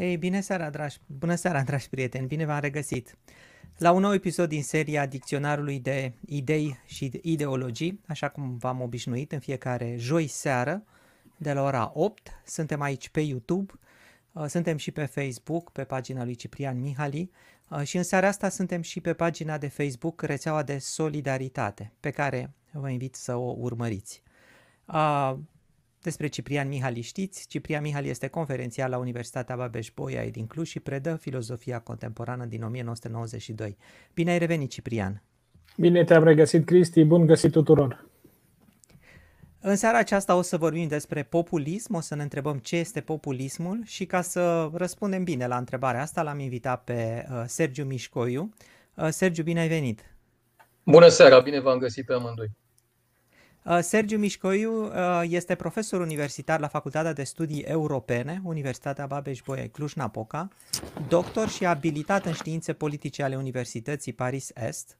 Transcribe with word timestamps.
Hei, 0.00 0.16
bine 0.16 0.40
seara, 0.40 0.70
dragi, 0.70 0.98
bună 1.06 1.34
seara, 1.34 1.62
dragi 1.62 1.88
prieteni, 1.88 2.26
bine 2.26 2.44
v-am 2.44 2.60
regăsit 2.60 3.16
la 3.76 3.92
un 3.92 4.00
nou 4.00 4.14
episod 4.14 4.48
din 4.48 4.62
seria 4.62 5.06
Dicționarului 5.06 5.80
de 5.80 6.12
idei 6.26 6.78
și 6.86 7.20
ideologii, 7.22 8.00
așa 8.06 8.28
cum 8.28 8.56
v-am 8.56 8.80
obișnuit 8.80 9.32
în 9.32 9.38
fiecare 9.38 9.94
joi 9.98 10.26
seară, 10.26 10.84
de 11.36 11.52
la 11.52 11.62
ora 11.62 11.90
8. 11.94 12.40
Suntem 12.46 12.80
aici 12.80 13.08
pe 13.08 13.20
YouTube, 13.20 13.72
uh, 14.32 14.44
suntem 14.46 14.76
și 14.76 14.90
pe 14.90 15.04
Facebook, 15.04 15.70
pe 15.70 15.84
pagina 15.84 16.24
lui 16.24 16.34
Ciprian 16.34 16.80
Mihali 16.80 17.30
uh, 17.70 17.82
și 17.82 17.96
în 17.96 18.02
seara 18.02 18.26
asta 18.26 18.48
suntem 18.48 18.82
și 18.82 19.00
pe 19.00 19.12
pagina 19.12 19.58
de 19.58 19.68
Facebook 19.68 20.22
Rețeaua 20.22 20.62
de 20.62 20.78
Solidaritate, 20.78 21.92
pe 22.00 22.10
care 22.10 22.52
vă 22.72 22.88
invit 22.88 23.14
să 23.14 23.34
o 23.34 23.54
urmăriți. 23.58 24.22
Uh, 26.00 26.06
despre 26.06 26.26
Ciprian 26.26 26.68
Mihali 26.68 27.00
știți, 27.00 27.46
Ciprian 27.48 27.82
Mihali 27.82 28.08
este 28.08 28.28
conferențial 28.28 28.90
la 28.90 28.98
Universitatea 28.98 29.56
Babeș-Bolyai 29.56 30.30
din 30.30 30.46
Cluj 30.46 30.68
și 30.68 30.80
predă 30.80 31.16
filozofia 31.16 31.78
contemporană 31.78 32.44
din 32.44 32.62
1992. 32.62 33.76
Bine 34.14 34.30
ai 34.30 34.38
revenit, 34.38 34.70
Ciprian! 34.70 35.22
Bine 35.76 36.04
te-am 36.04 36.24
regăsit, 36.24 36.66
Cristi, 36.66 37.04
bun 37.04 37.26
găsit 37.26 37.52
tuturor! 37.52 38.08
În 39.60 39.76
seara 39.76 39.98
aceasta 39.98 40.36
o 40.36 40.42
să 40.42 40.56
vorbim 40.56 40.88
despre 40.88 41.22
populism, 41.22 41.94
o 41.94 42.00
să 42.00 42.14
ne 42.14 42.22
întrebăm 42.22 42.58
ce 42.58 42.76
este 42.76 43.00
populismul 43.00 43.82
și 43.84 44.06
ca 44.06 44.22
să 44.22 44.70
răspundem 44.72 45.24
bine 45.24 45.46
la 45.46 45.56
întrebarea 45.56 46.00
asta 46.00 46.22
l-am 46.22 46.38
invitat 46.38 46.84
pe 46.84 47.26
uh, 47.30 47.42
Sergiu 47.46 47.84
Mișcoiu. 47.84 48.54
Uh, 48.94 49.08
Sergiu, 49.08 49.42
bine 49.42 49.60
ai 49.60 49.68
venit! 49.68 50.14
Bună 50.84 51.08
seara, 51.08 51.40
bine 51.40 51.60
v-am 51.60 51.78
găsit 51.78 52.06
pe 52.06 52.12
amândoi! 52.12 52.50
Uh, 53.64 53.78
Sergiu 53.80 54.18
Mișcoiu 54.18 54.84
uh, 54.84 55.22
este 55.22 55.54
profesor 55.54 56.00
universitar 56.00 56.60
la 56.60 56.68
Facultatea 56.68 57.12
de 57.12 57.22
Studii 57.22 57.60
Europene, 57.60 58.40
Universitatea 58.44 59.06
Babeș-Bolyai 59.06 59.68
Cluj-Napoca, 59.68 60.48
doctor 61.08 61.48
și 61.48 61.66
abilitat 61.66 62.26
în 62.26 62.32
științe 62.32 62.72
politice 62.72 63.22
ale 63.22 63.36
Universității 63.36 64.12
Paris-Est 64.12 64.96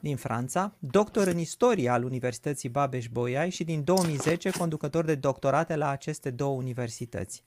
din 0.00 0.16
Franța, 0.16 0.72
doctor 0.78 1.26
în 1.26 1.38
istorie 1.38 1.88
al 1.88 2.04
Universității 2.04 2.68
Babeș-Bolyai 2.68 3.50
și 3.50 3.64
din 3.64 3.84
2010 3.84 4.50
conducător 4.50 5.04
de 5.04 5.14
doctorate 5.14 5.76
la 5.76 5.88
aceste 5.88 6.30
două 6.30 6.56
universități. 6.56 7.42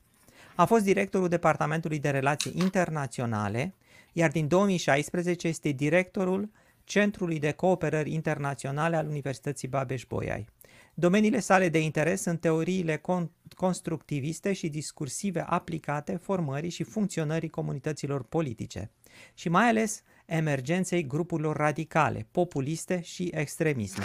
A 0.55 0.65
fost 0.65 0.83
directorul 0.83 1.27
Departamentului 1.27 1.99
de 1.99 2.09
Relații 2.09 2.53
Internaționale, 2.55 3.73
iar 4.13 4.31
din 4.31 4.47
2016 4.47 5.47
este 5.47 5.69
directorul 5.69 6.49
Centrului 6.83 7.39
de 7.39 7.51
Cooperări 7.51 8.13
Internaționale 8.13 8.95
al 8.95 9.07
Universității 9.07 9.67
Babeș-Bolyai. 9.67 10.47
Domeniile 10.93 11.39
sale 11.39 11.69
de 11.69 11.79
interes 11.79 12.21
sunt 12.21 12.39
teoriile 12.39 12.97
con- 12.97 13.29
constructiviste 13.55 14.53
și 14.53 14.69
discursive 14.69 15.39
aplicate 15.47 16.15
formării 16.15 16.69
și 16.69 16.83
funcționării 16.83 17.49
comunităților 17.49 18.23
politice 18.23 18.91
și 19.33 19.49
mai 19.49 19.67
ales 19.67 20.03
emergenței 20.25 21.07
grupurilor 21.07 21.55
radicale, 21.55 22.27
populiste 22.31 23.01
și 23.01 23.31
extremiste. 23.33 24.01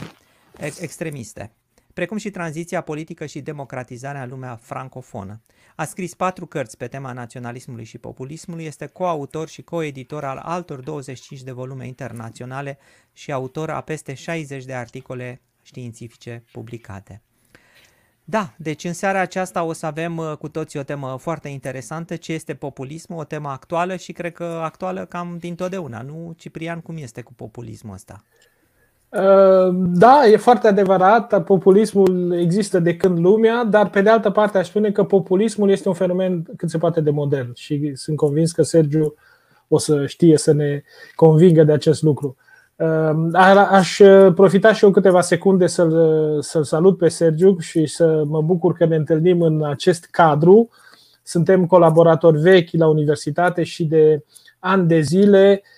extremiste 0.81 1.53
precum 1.99 2.17
și 2.17 2.31
tranziția 2.31 2.81
politică 2.81 3.27
și 3.27 3.41
democratizarea 3.41 4.23
în 4.23 4.29
lumea 4.29 4.57
francofonă. 4.57 5.41
A 5.77 5.85
scris 5.85 6.15
patru 6.15 6.47
cărți 6.47 6.77
pe 6.77 6.87
tema 6.87 7.13
naționalismului 7.13 7.85
și 7.85 7.99
populismului, 7.99 8.65
este 8.65 8.87
coautor 8.87 9.49
și 9.49 9.63
coeditor 9.63 10.25
al 10.25 10.37
altor 10.37 10.81
25 10.81 11.43
de 11.43 11.51
volume 11.51 11.87
internaționale 11.87 12.79
și 13.13 13.33
autor 13.33 13.71
a 13.71 13.81
peste 13.81 14.15
60 14.15 14.65
de 14.65 14.75
articole 14.75 15.41
științifice 15.63 16.45
publicate. 16.53 17.23
Da, 18.25 18.55
deci 18.57 18.85
în 18.85 18.93
seara 18.93 19.21
aceasta 19.21 19.63
o 19.63 19.73
să 19.73 19.87
avem 19.87 20.17
uh, 20.17 20.37
cu 20.37 20.49
toții 20.49 20.79
o 20.79 20.83
temă 20.83 21.17
foarte 21.17 21.49
interesantă, 21.49 22.17
ce 22.17 22.33
este 22.33 22.55
populismul, 22.55 23.19
o 23.19 23.25
temă 23.25 23.49
actuală 23.49 23.97
și 23.97 24.13
cred 24.13 24.33
că 24.33 24.45
actuală 24.45 25.05
cam 25.07 25.39
din 25.39 25.55
totdeauna, 25.55 26.03
nu? 26.03 26.35
Ciprian, 26.37 26.81
cum 26.81 26.97
este 26.97 27.23
cu 27.23 27.35
populismul 27.35 27.95
ăsta? 27.95 28.25
Uh, 29.11 29.75
da, 29.75 30.27
e 30.27 30.37
foarte 30.37 30.69
adevărat, 30.69 31.45
populismul 31.45 32.39
există 32.41 32.79
de 32.79 32.97
când 32.97 33.19
lumea, 33.19 33.65
dar 33.65 33.91
pe 33.91 34.01
de 34.01 34.11
altă 34.11 34.31
parte 34.31 34.59
aș 34.59 34.67
spune 34.67 34.91
că 34.91 35.05
populismul 35.05 35.71
este 35.71 35.89
un 35.89 35.95
fenomen 35.95 36.43
cât 36.57 36.71
se 36.71 36.79
poate 36.79 37.01
de 37.01 37.11
modern 37.11 37.51
și 37.55 37.93
sunt 37.95 38.17
convins 38.17 38.53
că 38.53 38.63
Sergiu 38.63 39.15
o 39.69 39.79
să 39.79 40.07
știe 40.07 40.37
să 40.37 40.53
ne 40.53 40.83
convingă 41.15 41.65
de 41.65 41.73
acest 41.73 42.03
lucru. 42.03 42.37
Uh, 42.77 43.11
aș 43.71 44.01
profita 44.35 44.73
și 44.73 44.85
eu 44.85 44.91
câteva 44.91 45.21
secunde 45.21 45.67
să-l, 45.67 46.39
să 46.43 46.63
salut 46.63 46.99
pe 46.99 47.09
Sergiu 47.09 47.59
și 47.59 47.87
să 47.87 48.23
mă 48.27 48.43
bucur 48.43 48.73
că 48.73 48.85
ne 48.85 48.97
întâlnim 48.97 49.43
în 49.43 49.65
acest 49.65 50.09
cadru. 50.11 50.69
Suntem 51.23 51.67
colaboratori 51.67 52.41
vechi 52.41 52.73
la 52.73 52.87
universitate 52.87 53.63
și 53.63 53.85
de 53.85 54.25
ani 54.59 54.87
de 54.87 55.01
zile 55.01 55.63
uh, 55.63 55.69
Uh, 55.69 55.78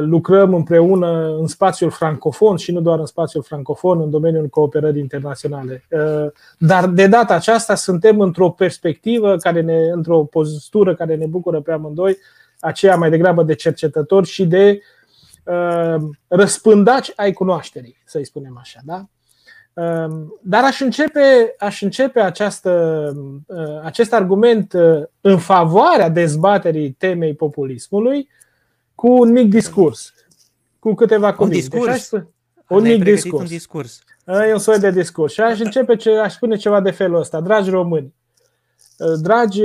lucrăm 0.00 0.54
împreună 0.54 1.36
în 1.38 1.46
spațiul 1.46 1.90
francofon 1.90 2.56
și 2.56 2.72
nu 2.72 2.80
doar 2.80 2.98
în 2.98 3.06
spațiul 3.06 3.42
francofon, 3.42 4.00
în 4.00 4.10
domeniul 4.10 4.48
cooperării 4.48 5.00
internaționale. 5.00 5.84
Uh, 5.90 6.30
dar 6.58 6.86
de 6.86 7.06
data 7.06 7.34
aceasta 7.34 7.74
suntem 7.74 8.20
într-o 8.20 8.50
perspectivă, 8.50 9.36
care 9.36 9.60
ne, 9.60 9.78
într-o 9.92 10.24
postură 10.24 10.94
care 10.94 11.16
ne 11.16 11.26
bucură 11.26 11.60
pe 11.60 11.72
amândoi, 11.72 12.16
aceea 12.60 12.96
mai 12.96 13.10
degrabă 13.10 13.42
de 13.42 13.54
cercetători 13.54 14.26
și 14.26 14.46
de 14.46 14.80
uh, 15.44 16.02
răspândaci 16.28 17.12
ai 17.16 17.32
cunoașterii, 17.32 17.96
să-i 18.04 18.26
spunem 18.26 18.58
așa. 18.60 18.80
Da? 18.84 19.04
Dar 20.42 20.64
aș 20.64 20.80
începe, 20.80 21.54
aș 21.58 21.82
începe 21.82 22.20
această, 22.20 23.12
acest 23.84 24.12
argument 24.12 24.72
în 25.20 25.38
favoarea 25.38 26.08
dezbaterii 26.08 26.90
temei 26.90 27.34
populismului 27.34 28.28
cu 29.00 29.12
un 29.12 29.32
mic 29.32 29.50
discurs, 29.50 30.14
cu 30.78 30.94
câteva 30.94 31.34
cuvinte. 31.34 31.76
Un 31.76 31.92
discurs? 31.92 32.24
un 32.68 32.82
mic 32.82 33.02
discurs. 33.02 33.42
un 33.42 33.48
discurs. 33.48 34.02
E 34.26 34.52
un 34.52 34.58
soi 34.58 34.78
de 34.78 34.90
discurs. 34.90 35.32
Și 35.32 35.40
aș 35.40 35.58
începe, 35.58 35.96
ce, 35.96 36.10
aș 36.10 36.34
spune 36.34 36.56
ceva 36.56 36.80
de 36.80 36.90
felul 36.90 37.18
ăsta. 37.18 37.40
Dragi 37.40 37.70
români, 37.70 38.14
dragi 39.20 39.60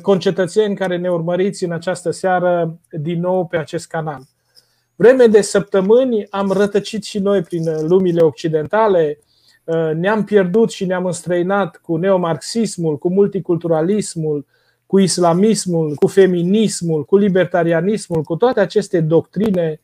concetățeni 0.00 0.76
care 0.76 0.96
ne 0.96 1.10
urmăriți 1.10 1.64
în 1.64 1.72
această 1.72 2.10
seară 2.10 2.78
din 2.90 3.20
nou 3.20 3.46
pe 3.46 3.56
acest 3.56 3.86
canal. 3.86 4.22
Vreme 4.94 5.26
de 5.26 5.40
săptămâni 5.40 6.26
am 6.30 6.50
rătăcit 6.50 7.04
și 7.04 7.18
noi 7.18 7.42
prin 7.42 7.86
lumile 7.86 8.20
occidentale, 8.20 9.18
ne-am 9.94 10.24
pierdut 10.24 10.70
și 10.70 10.84
ne-am 10.84 11.06
înstrăinat 11.06 11.76
cu 11.76 11.96
neomarxismul, 11.96 12.98
cu 12.98 13.10
multiculturalismul, 13.10 14.46
cu 14.92 14.98
islamismul, 14.98 15.94
cu 15.94 16.06
feminismul, 16.06 17.04
cu 17.04 17.16
libertarianismul, 17.16 18.22
cu 18.22 18.36
toate 18.36 18.60
aceste 18.60 19.00
doctrine 19.00 19.80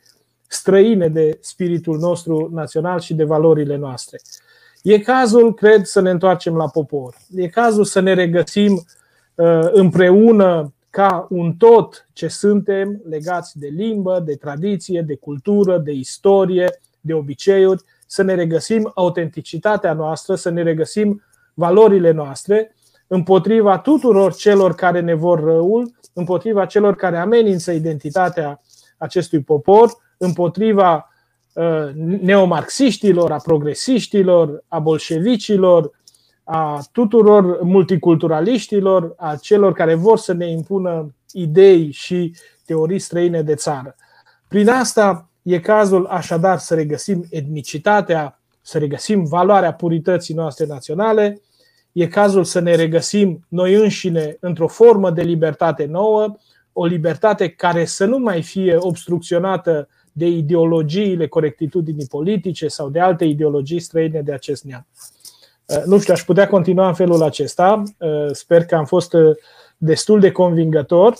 străine 0.46 1.08
de 1.08 1.38
spiritul 1.40 1.98
nostru 1.98 2.50
național 2.52 3.00
și 3.00 3.14
de 3.14 3.24
valorile 3.24 3.76
noastre. 3.76 4.20
E 4.82 4.98
cazul, 4.98 5.54
cred, 5.54 5.84
să 5.84 6.00
ne 6.00 6.10
întoarcem 6.10 6.56
la 6.56 6.68
popor. 6.68 7.14
E 7.34 7.48
cazul 7.48 7.84
să 7.84 8.00
ne 8.00 8.14
regăsim 8.14 8.72
uh, 9.34 9.68
împreună 9.72 10.74
ca 10.90 11.26
un 11.30 11.52
tot 11.52 12.08
ce 12.12 12.28
suntem 12.28 13.02
legați 13.08 13.58
de 13.58 13.66
limbă, 13.66 14.22
de 14.24 14.34
tradiție, 14.34 15.02
de 15.02 15.14
cultură, 15.14 15.78
de 15.78 15.92
istorie, 15.92 16.80
de 17.00 17.12
obiceiuri, 17.12 17.82
să 18.06 18.22
ne 18.22 18.34
regăsim 18.34 18.90
autenticitatea 18.94 19.92
noastră, 19.92 20.34
să 20.34 20.50
ne 20.50 20.62
regăsim 20.62 21.22
valorile 21.54 22.10
noastre 22.10 22.72
împotriva 23.08 23.78
tuturor 23.78 24.34
celor 24.34 24.74
care 24.74 25.00
ne 25.00 25.14
vor 25.14 25.40
răul, 25.44 25.90
împotriva 26.12 26.66
celor 26.66 26.94
care 26.94 27.16
amenință 27.16 27.72
identitatea 27.72 28.60
acestui 28.98 29.40
popor, 29.40 29.92
împotriva 30.18 31.08
uh, 31.52 31.90
neomarxiștilor, 32.20 33.32
a 33.32 33.36
progresiștilor, 33.36 34.64
a 34.68 34.78
bolșevicilor, 34.78 35.90
a 36.44 36.80
tuturor 36.92 37.62
multiculturaliștilor, 37.62 39.14
a 39.16 39.36
celor 39.36 39.72
care 39.72 39.94
vor 39.94 40.18
să 40.18 40.32
ne 40.32 40.50
impună 40.50 41.14
idei 41.32 41.90
și 41.90 42.34
teorii 42.64 42.98
străine 42.98 43.42
de 43.42 43.54
țară. 43.54 43.96
Prin 44.48 44.68
asta 44.68 45.28
e 45.42 45.60
cazul 45.60 46.06
așadar 46.06 46.58
să 46.58 46.74
regăsim 46.74 47.24
etnicitatea, 47.30 48.40
să 48.60 48.78
regăsim 48.78 49.24
valoarea 49.24 49.74
purității 49.74 50.34
noastre 50.34 50.66
naționale, 50.66 51.40
e 51.98 52.06
cazul 52.06 52.44
să 52.44 52.60
ne 52.60 52.74
regăsim 52.74 53.44
noi 53.48 53.74
înșine 53.74 54.36
într-o 54.40 54.68
formă 54.68 55.10
de 55.10 55.22
libertate 55.22 55.84
nouă, 55.84 56.36
o 56.72 56.84
libertate 56.84 57.48
care 57.48 57.84
să 57.84 58.04
nu 58.04 58.18
mai 58.18 58.42
fie 58.42 58.76
obstrucționată 58.78 59.88
de 60.12 60.26
ideologiile 60.26 61.26
corectitudinii 61.26 62.06
politice 62.06 62.68
sau 62.68 62.88
de 62.88 63.00
alte 63.00 63.24
ideologii 63.24 63.80
străine 63.80 64.20
de 64.20 64.32
acest 64.32 64.64
neam. 64.64 64.86
Uh, 65.66 65.82
nu 65.84 65.98
știu, 65.98 66.12
aș 66.12 66.24
putea 66.24 66.48
continua 66.48 66.88
în 66.88 66.94
felul 66.94 67.22
acesta. 67.22 67.82
Uh, 67.98 68.08
sper 68.32 68.64
că 68.64 68.74
am 68.74 68.84
fost 68.84 69.12
uh, 69.12 69.36
destul 69.76 70.20
de 70.20 70.30
convingător 70.30 71.16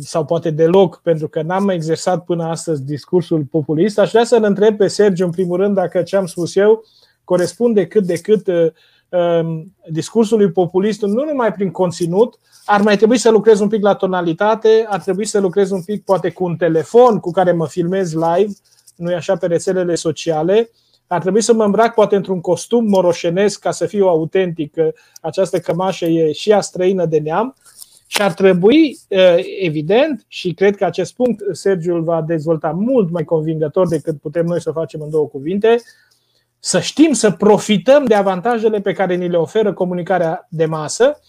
sau 0.00 0.24
poate 0.24 0.50
deloc, 0.50 1.00
pentru 1.02 1.28
că 1.28 1.42
n-am 1.42 1.68
exersat 1.68 2.24
până 2.24 2.44
astăzi 2.44 2.84
discursul 2.84 3.42
populist. 3.50 3.98
Aș 3.98 4.10
vrea 4.10 4.24
să-l 4.24 4.44
întreb 4.44 4.76
pe 4.76 4.86
Sergiu, 4.86 5.24
în 5.24 5.30
primul 5.30 5.56
rând, 5.56 5.74
dacă 5.74 6.02
ce 6.02 6.16
am 6.16 6.26
spus 6.26 6.56
eu 6.56 6.84
corespunde 7.24 7.86
cât 7.86 8.04
de 8.04 8.16
cât 8.20 8.46
um, 8.46 8.72
discursului 9.90 10.50
populist, 10.50 11.02
nu 11.02 11.24
numai 11.24 11.52
prin 11.52 11.70
conținut, 11.70 12.38
ar 12.64 12.80
mai 12.80 12.96
trebui 12.96 13.18
să 13.18 13.30
lucrez 13.30 13.60
un 13.60 13.68
pic 13.68 13.82
la 13.82 13.94
tonalitate, 13.94 14.86
ar 14.88 15.00
trebui 15.00 15.24
să 15.24 15.40
lucrez 15.40 15.70
un 15.70 15.82
pic 15.82 16.04
poate 16.04 16.30
cu 16.30 16.44
un 16.44 16.56
telefon 16.56 17.18
cu 17.18 17.30
care 17.30 17.52
mă 17.52 17.66
filmez 17.66 18.12
live, 18.12 18.52
nu 18.96 19.10
e 19.10 19.14
așa 19.14 19.36
pe 19.36 19.46
rețelele 19.46 19.94
sociale, 19.94 20.70
ar 21.06 21.20
trebui 21.20 21.42
să 21.42 21.52
mă 21.52 21.64
îmbrac 21.64 21.94
poate 21.94 22.16
într-un 22.16 22.40
costum 22.40 22.84
moroșenesc 22.84 23.60
ca 23.60 23.70
să 23.70 23.86
fiu 23.86 24.06
autentic, 24.06 24.74
această 25.20 25.58
cămașă 25.58 26.04
e 26.04 26.32
și 26.32 26.52
a 26.52 26.60
străină 26.60 27.06
de 27.06 27.18
neam. 27.18 27.56
Și 28.10 28.22
ar 28.22 28.32
trebui, 28.32 28.98
evident, 29.60 30.24
și 30.28 30.52
cred 30.52 30.76
că 30.76 30.84
acest 30.84 31.14
punct 31.14 31.42
Sergiu 31.52 31.94
îl 31.94 32.02
va 32.02 32.22
dezvolta 32.26 32.70
mult 32.70 33.10
mai 33.10 33.24
convingător 33.24 33.88
decât 33.88 34.20
putem 34.20 34.46
noi 34.46 34.60
să 34.60 34.70
facem 34.70 35.00
în 35.00 35.10
două 35.10 35.26
cuvinte, 35.26 35.76
să 36.58 36.80
știm 36.80 37.12
să 37.12 37.30
profităm 37.30 38.04
de 38.04 38.14
avantajele 38.14 38.80
pe 38.80 38.92
care 38.92 39.14
ni 39.14 39.28
le 39.28 39.36
oferă 39.36 39.72
comunicarea 39.72 40.46
de 40.50 40.66
masă 40.66 41.20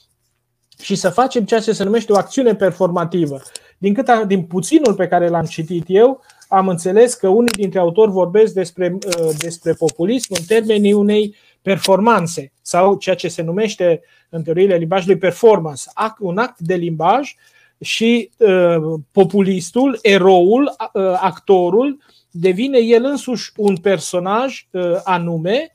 și 0.82 0.96
să 0.96 1.10
facem 1.10 1.46
ceea 1.46 1.60
ce 1.60 1.72
se 1.72 1.84
numește 1.84 2.12
o 2.12 2.18
acțiune 2.18 2.56
performativă. 2.56 3.42
Din, 3.78 3.94
cât, 3.94 4.24
din 4.28 4.44
puținul 4.44 4.94
pe 4.94 5.08
care 5.08 5.28
l-am 5.28 5.46
citit 5.46 5.84
eu, 5.88 6.22
am 6.48 6.68
înțeles 6.68 7.14
că 7.14 7.28
unii 7.28 7.52
dintre 7.52 7.80
autori 7.80 8.12
vorbesc 8.12 8.54
despre, 8.54 8.98
despre 9.38 9.74
populism 9.74 10.34
în 10.38 10.44
termenii 10.48 10.94
unei 10.94 11.36
performanțe 11.62 12.52
sau 12.62 12.96
ceea 12.96 13.16
ce 13.16 13.28
se 13.28 13.42
numește 13.42 14.02
în 14.30 14.44
teoriile 14.44 14.76
limbajului 14.76 15.18
performance, 15.18 15.84
un 16.20 16.38
act 16.38 16.60
de 16.60 16.76
limbaj 16.76 17.36
și 17.80 18.30
uh, 18.38 19.00
populistul, 19.12 20.00
eroul, 20.02 20.76
uh, 20.94 21.04
actorul, 21.22 21.98
devine 22.32 22.78
el 22.78 23.06
însuși 23.06 23.52
un 23.56 23.78
personaj 23.78 24.68
uh, 24.72 25.00
anume 25.04 25.72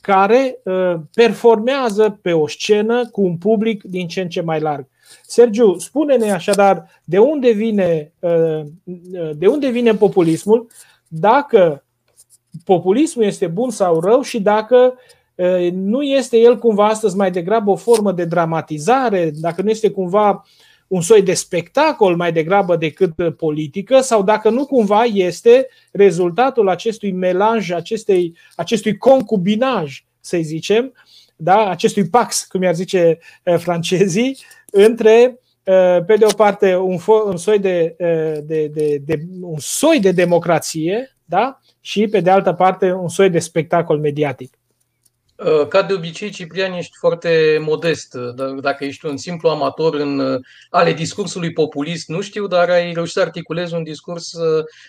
care 0.00 0.58
uh, 0.64 0.94
performează 1.14 2.18
pe 2.22 2.32
o 2.32 2.48
scenă 2.48 3.08
cu 3.08 3.22
un 3.22 3.36
public 3.36 3.82
din 3.82 4.08
ce 4.08 4.20
în 4.20 4.28
ce 4.28 4.40
mai 4.40 4.60
larg. 4.60 4.86
Sergiu, 5.22 5.78
spune-ne 5.78 6.32
așadar 6.32 7.00
de 7.04 7.18
unde 7.18 7.50
vine, 7.50 8.12
uh, 8.18 8.60
de 9.34 9.46
unde 9.46 9.68
vine 9.68 9.94
populismul, 9.94 10.66
dacă 11.08 11.84
populismul 12.64 13.24
este 13.24 13.46
bun 13.46 13.70
sau 13.70 14.00
rău 14.00 14.22
și 14.22 14.40
dacă 14.40 14.94
nu 15.72 16.02
este 16.02 16.38
el 16.38 16.58
cumva 16.58 16.86
astăzi 16.86 17.16
mai 17.16 17.30
degrabă 17.30 17.70
o 17.70 17.76
formă 17.76 18.12
de 18.12 18.24
dramatizare, 18.24 19.30
dacă 19.34 19.62
nu 19.62 19.70
este 19.70 19.90
cumva 19.90 20.44
un 20.88 21.00
soi 21.00 21.22
de 21.22 21.34
spectacol 21.34 22.16
mai 22.16 22.32
degrabă 22.32 22.76
decât 22.76 23.36
politică 23.36 24.00
sau 24.00 24.22
dacă 24.22 24.50
nu 24.50 24.66
cumva 24.66 25.04
este 25.04 25.68
rezultatul 25.92 26.68
acestui 26.68 27.12
melanj, 27.12 27.70
acestei, 27.70 28.36
acestui 28.56 28.96
concubinaj, 28.96 30.04
să 30.20 30.38
zicem, 30.40 30.92
da? 31.36 31.68
acestui 31.68 32.08
pax, 32.08 32.44
cum 32.44 32.62
i-ar 32.62 32.74
zice 32.74 33.18
francezii, 33.58 34.38
între 34.70 35.38
pe 36.06 36.16
de 36.18 36.24
o 36.24 36.34
parte 36.36 36.76
un, 36.76 36.98
fo- 36.98 37.26
un, 37.26 37.36
soi 37.36 37.58
de, 37.58 37.96
de, 38.44 38.66
de, 38.66 38.98
de, 39.04 39.22
un 39.40 39.58
soi 39.58 40.00
de 40.00 40.10
democrație 40.10 41.16
da? 41.24 41.60
și 41.80 42.06
pe 42.06 42.20
de 42.20 42.30
altă 42.30 42.52
parte 42.52 42.92
un 42.92 43.08
soi 43.08 43.30
de 43.30 43.38
spectacol 43.38 43.98
mediatic. 43.98 44.58
Uh, 45.36 45.66
ca 45.68 45.82
de 45.82 45.92
obicei, 45.92 46.30
Ciprian, 46.30 46.72
ești 46.72 46.96
foarte 46.96 47.58
modest. 47.60 48.14
Uh, 48.14 48.60
dacă 48.60 48.84
ești 48.84 49.06
un 49.06 49.16
simplu 49.16 49.48
amator 49.48 49.94
în 49.94 50.18
uh, 50.18 50.40
ale 50.70 50.92
discursului 50.92 51.52
populist, 51.52 52.08
nu 52.08 52.20
știu, 52.20 52.46
dar 52.46 52.68
ai 52.70 52.92
reușit 52.92 53.12
să 53.12 53.20
articulezi 53.20 53.74
un 53.74 53.82
discurs 53.82 54.32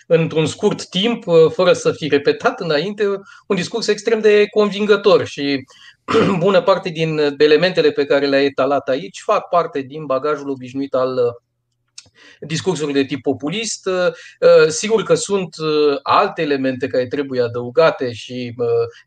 într-un 0.06 0.46
scurt 0.46 0.88
timp, 0.88 1.24
fără 1.52 1.72
să 1.72 1.92
fi 1.92 2.08
repetat 2.08 2.60
înainte, 2.60 3.04
un 3.46 3.56
discurs 3.56 3.86
extrem 3.86 4.20
de 4.20 4.46
convingător 4.50 5.26
și 5.26 5.64
bună 6.38 6.62
parte 6.62 6.88
din 6.88 7.34
elementele 7.38 7.90
pe 7.90 8.04
care 8.04 8.26
le-ai 8.26 8.44
etalat 8.44 8.88
aici 8.88 9.20
fac 9.24 9.48
parte 9.48 9.80
din 9.80 10.06
bagajul 10.06 10.50
obișnuit 10.50 10.94
al 10.94 11.40
discursuri 12.40 12.92
de 12.92 13.04
tip 13.04 13.22
populist. 13.22 13.86
Uh, 13.86 14.06
uh, 14.40 14.68
sigur 14.68 15.02
că 15.02 15.14
sunt 15.14 15.56
uh, 15.58 15.98
alte 16.02 16.42
elemente 16.42 16.86
care 16.86 17.06
trebuie 17.06 17.42
adăugate 17.42 18.12
și 18.12 18.54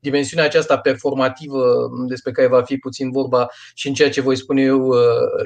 dimensiunea 0.02 0.46
aceasta 0.46 0.78
performativă 0.78 1.90
despre 2.08 2.32
care 2.32 2.48
va 2.48 2.64
fi 2.64 2.78
puțin 2.78 3.12
vorba 3.12 3.48
și 3.74 3.88
în 3.88 3.94
ceea 3.94 4.10
ce 4.10 4.22
voi 4.22 4.36
spune 4.36 4.62
eu 4.62 4.94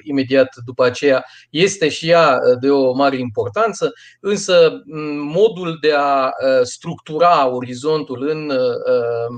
imediat 0.03 0.53
după 0.65 0.83
aceea 0.83 1.25
este 1.49 1.89
și 1.89 2.09
ea 2.09 2.39
de 2.59 2.69
o 2.69 2.93
mare 2.93 3.17
importanță, 3.17 3.93
însă 4.19 4.83
modul 5.17 5.77
de 5.81 5.93
a 5.97 6.31
structura 6.63 7.49
orizontul 7.49 8.27
în 8.29 8.51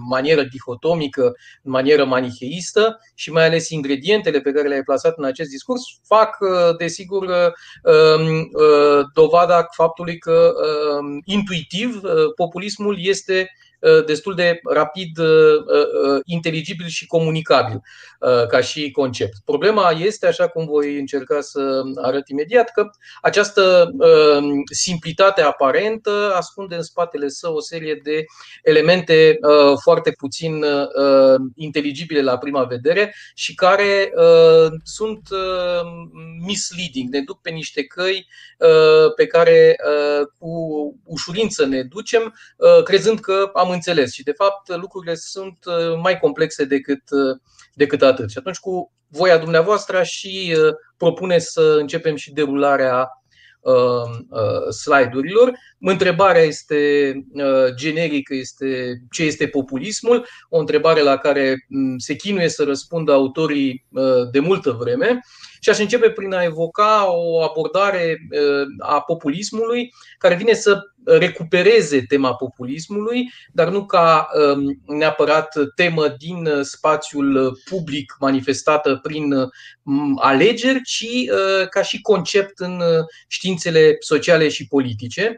manieră 0.10 0.44
dihotomică, 0.44 1.24
în 1.64 1.72
manieră 1.72 2.06
manicheistă 2.06 3.00
și 3.16 3.32
mai 3.32 3.46
ales 3.46 3.70
ingredientele 3.70 4.40
pe 4.40 4.52
care 4.52 4.68
le-ai 4.68 4.84
plasat 4.84 5.14
în 5.18 5.24
acest 5.24 5.50
discurs 5.50 5.82
fac, 6.04 6.38
desigur, 6.78 7.54
Um, 7.84 7.94
uh, 7.94 8.17
dovada 9.14 9.68
faptului 9.72 10.18
că 10.18 10.54
um, 11.00 11.22
intuitiv 11.26 12.04
uh, 12.04 12.12
populismul 12.36 12.98
este 13.00 13.40
Uh, 13.40 13.67
destul 14.06 14.36
de 14.36 14.60
rapid 14.64 15.18
uh, 15.18 15.28
uh, 15.28 16.20
inteligibil 16.26 16.88
și 16.88 17.06
comunicabil 17.06 17.82
ca 18.50 18.62
și 18.62 18.92
concept. 18.92 19.34
Problema 19.46 19.92
este, 19.92 20.28
așa 20.28 20.48
cum 20.48 20.66
voi 20.66 21.00
încerca 21.00 21.42
să 21.42 21.82
arăt 22.02 22.28
imediat, 22.28 22.72
că 22.72 22.90
această 23.22 23.92
simplitate 24.72 25.42
aparentă 25.42 26.34
ascunde 26.36 26.76
în 26.76 26.82
spatele 26.82 27.28
său 27.28 27.56
o 27.56 27.62
serie 27.62 28.00
de 28.04 28.26
elemente 28.64 29.40
foarte 29.82 30.12
puțin 30.12 30.66
inteligibile 31.56 32.22
la 32.22 32.38
prima 32.38 32.64
vedere 32.64 33.16
și 33.34 33.56
care 33.56 34.14
sunt 34.84 35.30
misleading, 36.46 37.10
ne 37.10 37.22
duc 37.22 37.42
pe 37.42 37.50
niște 37.50 37.84
căi 37.84 38.28
pe 39.16 39.26
care 39.26 39.76
cu 40.40 40.50
ușurință 41.06 41.66
ne 41.66 41.82
ducem, 41.82 42.36
crezând 42.84 43.20
că 43.20 43.52
am 43.54 43.67
am 43.68 43.74
înțeles. 43.74 44.14
Și, 44.14 44.24
de 44.24 44.32
fapt, 44.32 44.76
lucrurile 44.76 45.16
sunt 45.16 45.58
uh, 45.66 46.00
mai 46.02 46.20
complexe 46.20 46.66
decât, 46.66 47.02
uh, 47.10 47.38
decât 47.74 48.02
atât. 48.02 48.30
Și 48.30 48.38
atunci, 48.38 48.58
cu 48.58 48.92
voia 49.08 49.38
dumneavoastră, 49.38 50.04
și 50.04 50.56
uh, 50.58 50.74
propune 50.98 51.38
să 51.40 51.76
începem 51.80 52.16
și 52.16 52.34
derularea 52.34 53.10
slide-urilor. 54.70 55.52
Întrebarea 55.80 56.42
este 56.42 57.14
generică, 57.76 58.36
este 58.36 59.02
ce 59.12 59.24
este 59.24 59.48
populismul, 59.48 60.28
o 60.50 60.58
întrebare 60.58 61.02
la 61.02 61.18
care 61.18 61.66
mm, 61.68 61.98
se 61.98 62.16
chinuie 62.16 62.50
să 62.50 62.64
răspundă 62.64 63.12
autorii 63.12 63.86
de 64.32 64.40
multă 64.40 64.72
vreme 64.72 65.20
și 65.60 65.70
aș 65.70 65.78
începe 65.78 66.10
prin 66.10 66.34
a 66.34 66.44
evoca 66.44 67.06
o 67.08 67.42
abordare 67.42 68.18
a 68.80 69.02
populismului 69.02 69.94
care 70.18 70.36
vine 70.36 70.54
să 70.54 70.80
recupereze 71.08 72.02
tema 72.02 72.36
populismului, 72.36 73.32
dar 73.54 73.70
nu 73.70 73.86
ca 73.86 74.30
um, 74.56 74.82
neapărat 74.98 75.54
temă 75.76 76.08
din 76.08 76.50
spațiul 76.62 77.60
public 77.70 78.16
manifestată 78.20 79.00
prin 79.02 79.34
um, 79.84 80.20
alegeri, 80.22 80.82
ci 80.82 81.06
uh, 81.06 81.68
ca 81.70 81.82
și 81.82 82.02
concept 82.02 82.60
în 82.60 82.82
științele 83.28 83.96
sociale 84.00 84.50
și 84.50 84.68
politice. 84.68 85.38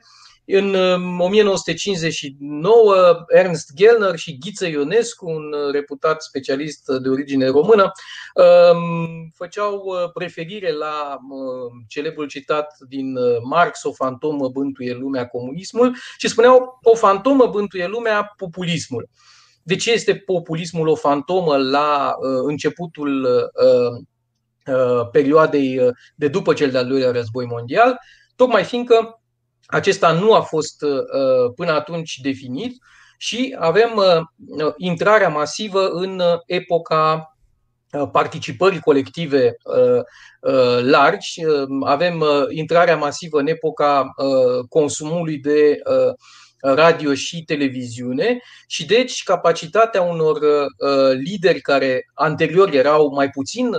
În 0.52 0.76
1959, 1.20 2.94
um, 2.94 3.26
Ernst 3.28 3.72
Gellner 3.76 4.16
și 4.16 4.38
Ghiță 4.38 4.68
Ionescu, 4.68 5.30
un 5.30 5.54
uh, 5.54 5.72
reputat 5.72 6.22
specialist 6.22 6.86
de 7.02 7.10
origine 7.10 7.48
română, 7.48 7.92
um, 8.34 9.32
făceau 9.34 9.84
uh, 9.86 10.12
preferire 10.14 10.72
la 10.72 11.18
um, 11.30 11.86
celebrul 11.88 12.28
citat 12.28 12.78
din 12.88 13.16
uh, 13.16 13.38
Marx, 13.50 13.84
o 13.84 13.92
fantomă 13.92 14.48
bântuie 14.48 14.94
lumea 14.94 15.28
comunismul, 15.28 15.96
și 16.18 16.28
spuneau 16.28 16.80
o 16.84 16.96
fantomă 16.96 17.48
bântuie 17.48 17.88
lumea 17.88 18.34
populismul. 18.38 19.10
De 19.64 19.76
ce 19.76 19.92
este 19.92 20.16
populismul 20.16 20.88
o 20.88 20.96
fantomă 20.96 21.58
la 21.58 22.16
începutul 22.46 23.28
perioadei 25.12 25.80
de 26.16 26.28
după 26.28 26.54
cel 26.54 26.72
de-al 26.72 26.88
doilea 26.88 27.12
război 27.12 27.46
mondial? 27.46 28.00
Tocmai 28.36 28.64
fiindcă 28.64 29.20
acesta 29.70 30.12
nu 30.12 30.34
a 30.34 30.42
fost 30.42 30.82
uh, 30.82 31.52
până 31.56 31.72
atunci 31.72 32.20
definit 32.22 32.78
și 33.18 33.56
avem 33.60 33.92
uh, 33.96 34.74
intrarea 34.78 35.30
masivă 35.30 35.90
în 35.90 36.22
epoca 36.46 37.36
uh, 37.92 38.10
participării 38.12 38.80
colective 38.80 39.58
largi, 40.82 41.42
avem 41.86 42.24
intrarea 42.50 42.98
masivă 42.98 43.40
în 43.40 43.48
epoca 43.48 44.14
consumului 44.70 45.38
de 45.38 45.78
radio 46.62 47.14
și 47.14 47.44
televiziune 47.44 48.38
și 48.68 48.86
deci 48.86 49.24
capacitatea 49.24 50.02
unor 50.02 50.40
lideri 51.14 51.62
care 51.62 52.10
anterior 52.14 52.74
erau 52.74 53.14
mai 53.14 53.30
puțin 53.30 53.70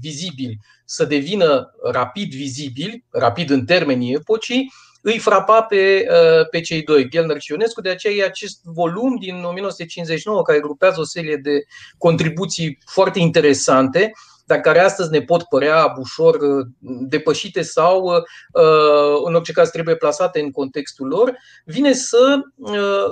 vizibili 0.00 0.58
să 0.84 1.04
devină 1.04 1.74
rapid 1.82 2.32
vizibili, 2.32 3.04
rapid 3.10 3.50
în 3.50 3.64
termenii 3.64 4.14
epocii, 4.14 4.72
îi 5.02 5.18
frapa 5.18 5.62
pe, 5.62 6.06
pe 6.50 6.60
cei 6.60 6.82
doi, 6.82 7.08
Gellner 7.08 7.40
și 7.40 7.50
Ionescu, 7.50 7.80
de 7.80 7.90
aceea 7.90 8.14
e 8.14 8.24
acest 8.24 8.60
volum 8.64 9.16
din 9.16 9.34
1959 9.34 10.42
care 10.42 10.60
grupează 10.60 11.00
o 11.00 11.04
serie 11.04 11.36
de 11.36 11.64
contribuții 11.98 12.78
foarte 12.86 13.18
interesante 13.18 14.12
dar 14.44 14.60
care 14.60 14.78
astăzi 14.78 15.10
ne 15.10 15.20
pot 15.20 15.42
părea 15.42 15.92
ușor 15.98 16.34
uh, 16.34 16.66
depășite 16.80 17.62
sau, 17.62 18.02
uh, 18.02 18.22
uh, 18.62 19.22
în 19.24 19.34
orice 19.34 19.52
caz, 19.52 19.70
trebuie 19.70 19.96
plasate 19.96 20.40
în 20.40 20.50
contextul 20.50 21.06
lor, 21.06 21.36
vine 21.64 21.92
să 21.92 22.40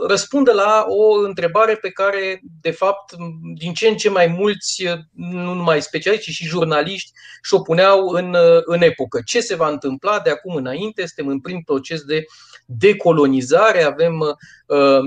răspundă 0.06 0.52
la 0.52 0.84
o 0.88 1.12
întrebare 1.12 1.74
pe 1.76 1.90
care, 1.90 2.40
de 2.60 2.70
fapt, 2.70 3.14
din 3.54 3.72
ce 3.72 3.88
în 3.88 3.96
ce 3.96 4.10
mai 4.10 4.26
mulți, 4.26 4.84
nu 5.14 5.54
numai 5.54 5.82
specialiști, 5.82 6.30
ci 6.30 6.34
și 6.34 6.46
jurnaliști, 6.46 7.10
și-o 7.42 7.60
puneau 7.60 8.08
în, 8.08 8.36
în 8.64 8.82
epocă. 8.82 9.20
Ce 9.24 9.40
se 9.40 9.54
va 9.54 9.68
întâmpla 9.68 10.20
de 10.20 10.30
acum 10.30 10.54
înainte? 10.54 11.06
Suntem 11.06 11.32
în 11.32 11.40
prim 11.40 11.62
proces 11.64 12.02
de 12.02 12.24
decolonizare, 12.66 13.82
avem 13.82 14.38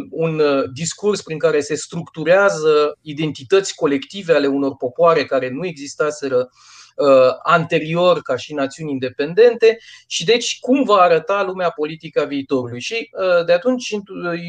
un 0.10 0.42
discurs 0.74 1.22
prin 1.22 1.38
care 1.38 1.60
se 1.60 1.76
structurează 1.76 2.98
identități 3.02 3.76
colective 3.76 4.34
ale 4.34 4.48
unor 4.48 4.76
popoare 4.76 5.26
care 5.26 5.50
nu 5.50 5.66
existase 5.66 6.13
existaseră 6.14 6.50
uh, 6.96 7.36
anterior 7.44 8.22
ca 8.22 8.36
și 8.36 8.54
națiuni 8.54 8.92
independente 8.92 9.78
și 10.08 10.26
deci 10.26 10.60
cum 10.60 10.84
va 10.84 10.96
arăta 10.96 11.44
lumea 11.44 11.70
politică 11.70 12.22
a 12.22 12.26
viitorului. 12.26 12.82
Și 12.82 13.10
uh, 13.12 13.46
de 13.46 13.54
atunci 13.54 13.90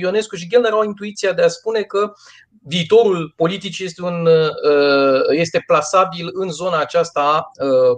Ionescu 0.01 0.37
și 0.37 0.49
Ghelner 0.49 0.73
au 0.73 0.85
intuiția 0.85 1.33
de 1.33 1.43
a 1.43 1.49
spune 1.49 1.83
că 1.83 2.13
viitorul 2.67 3.33
politic 3.37 3.79
este, 3.79 4.03
un, 4.03 4.27
uh, 4.27 5.21
este 5.31 5.63
plasabil 5.67 6.29
în 6.33 6.51
zona 6.51 6.79
aceasta 6.79 7.21
a 7.21 7.51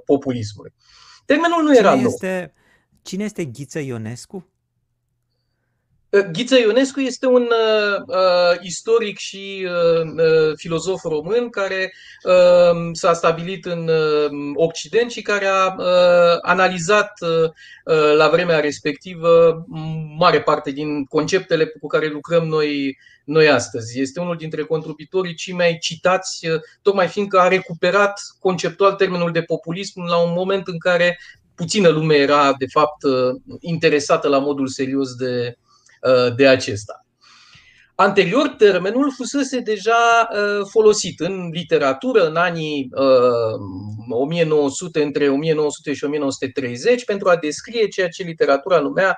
populismului. 0.05 0.73
Termenul 1.25 1.63
nu 1.63 1.77
era 1.77 1.91
cine 1.91 2.03
nou. 2.03 2.11
Este, 2.11 2.55
cine 3.03 3.25
este 3.25 3.45
Ghiță 3.45 3.79
Ionescu? 3.79 4.51
Ghiță 6.23 6.59
Ionescu 6.59 7.01
este 7.01 7.27
un 7.27 7.43
uh, 7.43 8.03
uh, 8.07 8.61
istoric 8.63 9.19
și 9.19 9.67
uh, 9.67 10.01
uh, 10.01 10.53
filozof 10.57 11.03
român 11.03 11.49
care 11.51 11.93
uh, 12.25 12.89
s-a 12.93 13.13
stabilit 13.13 13.65
în 13.65 13.89
uh, 13.89 14.53
Occident 14.55 15.11
și 15.11 15.23
care 15.23 15.47
a 15.47 15.75
uh, 15.79 16.39
analizat 16.41 17.13
uh, 17.21 17.51
la 18.17 18.29
vremea 18.29 18.61
respectivă 18.61 19.65
mare 20.19 20.43
parte 20.43 20.71
din 20.71 21.05
conceptele 21.05 21.67
cu 21.67 21.87
care 21.87 22.09
lucrăm 22.09 22.47
noi, 22.47 22.99
noi 23.25 23.49
astăzi. 23.49 24.01
Este 24.01 24.21
unul 24.21 24.37
dintre 24.37 24.63
contribuitorii 24.63 25.35
cei 25.35 25.55
mai 25.55 25.77
citați, 25.81 26.49
uh, 26.49 26.61
tocmai 26.83 27.09
fiindcă 27.09 27.39
a 27.39 27.49
recuperat 27.49 28.21
conceptual 28.39 28.93
termenul 28.93 29.33
de 29.33 29.43
populism 29.43 30.01
la 30.01 30.17
un 30.17 30.33
moment 30.37 30.67
în 30.67 30.79
care 30.79 31.21
puțină 31.55 31.89
lume 31.89 32.15
era, 32.15 32.55
de 32.59 32.67
fapt, 32.67 33.03
interesată 33.61 34.29
la 34.29 34.39
modul 34.39 34.67
serios 34.67 35.15
de, 35.15 35.57
Uh, 35.59 35.66
de 36.37 36.49
acesta. 36.49 37.07
Anterior, 37.99 38.49
termenul 38.49 39.13
fusese 39.17 39.59
deja 39.59 40.29
uh, 40.33 40.67
folosit 40.71 41.21
în 41.21 41.49
literatură 41.53 42.27
în 42.27 42.37
anii 42.37 42.89
1900, 44.09 44.99
uh, 44.99 45.05
între 45.05 45.29
1900 45.29 45.93
și 45.93 46.05
1930, 46.05 47.05
pentru 47.05 47.29
a 47.29 47.37
descrie 47.37 47.89
ceea 47.89 48.09
ce 48.09 48.23
literatura 48.23 48.81
numea 48.81 49.17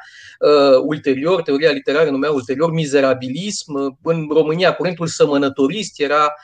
ulterior, 0.85 1.43
teoria 1.43 1.71
literară 1.71 2.11
numea 2.11 2.31
ulterior 2.31 2.73
mizerabilism. 2.73 3.99
În 4.03 4.27
România, 4.31 4.75
curentul 4.75 5.07
sămănătorist 5.07 6.01
era 6.01 6.35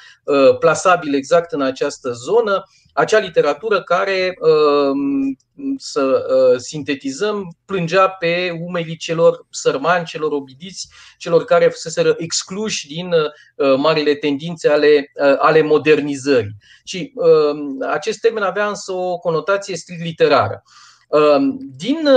plasabil 0.59 1.15
exact 1.15 1.53
în 1.53 1.63
această 1.63 2.13
zonă 2.13 2.63
acea 2.95 3.19
literatură 3.19 3.83
care, 3.83 4.35
um, 4.41 5.37
să 5.79 6.01
uh, 6.01 6.59
sintetizăm, 6.59 7.57
plângea 7.65 8.09
pe 8.09 8.59
umelii 8.61 8.97
celor 8.97 9.47
sărmani, 9.51 10.05
celor 10.05 10.33
obidiți, 10.33 10.89
celor 11.19 11.45
care 11.45 11.69
fuseseră 11.69 12.15
excluși 12.19 12.87
din 12.87 13.13
uh, 13.13 13.77
marile 13.77 14.15
tendințe 14.15 14.69
ale, 14.69 15.11
uh, 15.15 15.35
ale 15.39 15.63
modernizării. 15.63 16.57
Și 16.85 17.13
um, 17.15 17.83
acest 17.91 18.21
termen 18.21 18.43
avea 18.43 18.69
însă 18.69 18.93
o 18.93 19.19
conotație 19.19 19.77
strict 19.77 20.03
literară. 20.03 20.63
Um, 21.09 21.59
din 21.77 22.09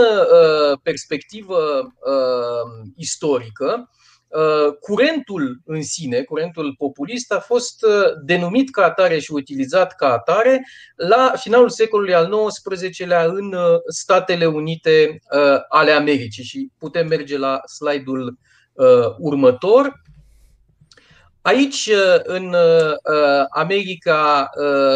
perspectivă 0.84 1.58
istorică, 2.96 3.90
Uh, 3.90 3.97
curentul 4.80 5.62
în 5.66 5.84
sine, 5.84 6.22
curentul 6.22 6.76
populist, 6.78 7.32
a 7.32 7.40
fost 7.40 7.84
uh, 7.84 7.92
denumit 8.24 8.70
ca 8.70 8.84
atare 8.84 9.20
și 9.20 9.32
utilizat 9.32 9.96
ca 9.96 10.12
atare 10.12 10.68
la 10.96 11.34
finalul 11.36 11.70
secolului 11.70 12.14
al 12.14 12.30
XIX-lea 12.64 13.26
în 13.26 13.54
uh, 13.54 13.80
Statele 13.88 14.46
Unite 14.46 15.20
ale 15.70 15.92
Americii. 15.92 16.44
Și 16.44 16.72
putem 16.78 17.08
merge 17.08 17.38
la 17.38 17.60
slide-ul 17.66 18.38
următor. 19.18 20.02
Aici, 21.42 21.90
în 22.24 22.56
America 23.50 24.50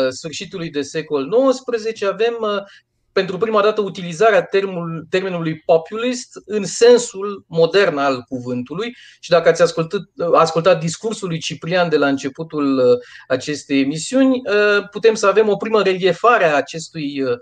sfârșitului 0.09 0.69
de 0.69 0.81
secol 0.81 1.29
XIX, 1.61 2.03
avem 2.03 2.65
pentru 3.13 3.37
prima 3.37 3.61
dată 3.61 3.81
utilizarea 3.81 4.41
termenul, 4.43 5.07
termenului 5.09 5.59
populist 5.65 6.41
în 6.45 6.65
sensul 6.65 7.45
modern 7.47 7.97
al 7.97 8.21
cuvântului. 8.21 8.95
Și 9.19 9.29
dacă 9.29 9.49
ați 9.49 9.61
ascultat, 9.61 10.01
ascultat 10.33 10.79
discursul 10.79 11.27
lui 11.27 11.39
Ciprian 11.39 11.89
de 11.89 11.97
la 11.97 12.07
începutul 12.07 12.77
uh, 12.77 12.97
acestei 13.27 13.81
emisiuni, 13.81 14.41
uh, 14.45 14.89
putem 14.89 15.13
să 15.13 15.27
avem 15.27 15.49
o 15.49 15.55
primă 15.55 15.81
reliefare 15.81 16.45
a 16.45 16.55
acestui 16.55 17.21
uh, 17.21 17.37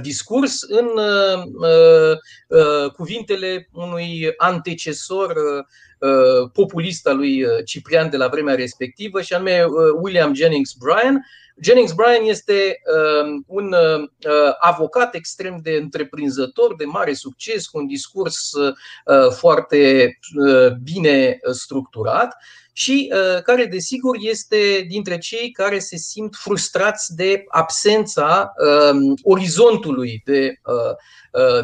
discurs 0.00 0.62
în 0.62 0.86
cuvintele 2.96 3.68
unui 3.72 4.32
antecesor 4.36 5.34
populist 6.52 7.06
al 7.06 7.16
lui 7.16 7.44
Ciprian 7.64 8.10
de 8.10 8.16
la 8.16 8.28
vremea 8.28 8.54
respectivă, 8.54 9.20
și 9.20 9.32
anume 9.32 9.64
William 10.00 10.34
Jennings 10.34 10.72
Bryan, 10.72 11.24
Jennings 11.60 11.92
Bryan 11.92 12.24
este 12.24 12.80
um, 13.22 13.44
un 13.46 13.72
uh, 13.72 14.08
avocat 14.58 15.14
extrem 15.14 15.60
de 15.62 15.70
întreprinzător, 15.70 16.76
de 16.76 16.84
mare 16.84 17.12
succes, 17.12 17.66
cu 17.66 17.78
un 17.78 17.86
discurs 17.86 18.52
uh, 18.52 18.74
foarte 19.30 20.12
uh, 20.36 20.72
bine 20.82 21.38
structurat 21.52 22.36
și 22.72 23.12
care, 23.44 23.64
desigur, 23.64 24.16
este 24.20 24.86
dintre 24.88 25.18
cei 25.18 25.50
care 25.50 25.78
se 25.78 25.96
simt 25.96 26.34
frustrați 26.34 27.14
de 27.14 27.44
absența 27.48 28.52
um, 28.92 29.14
orizontului 29.22 30.22
de 30.24 30.60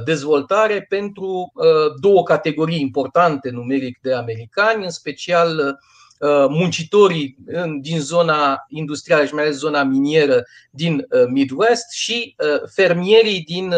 dezvoltare 0.05 0.87
pentru 0.89 1.53
două 2.01 2.23
categorii 2.23 2.81
importante 2.81 3.51
numeric 3.51 3.99
de 4.03 4.15
americani, 4.15 4.85
în 4.85 4.91
special 4.91 5.79
Uh, 6.19 6.47
muncitorii 6.49 7.37
din 7.81 8.01
zona 8.01 8.65
industrială 8.69 9.25
și 9.25 9.35
mai 9.35 9.43
ales 9.43 9.57
zona 9.57 9.83
minieră 9.83 10.45
din 10.71 11.07
uh, 11.11 11.25
Midwest 11.29 11.91
și 11.91 12.35
uh, 12.39 12.69
fermierii 12.75 13.41
din, 13.41 13.75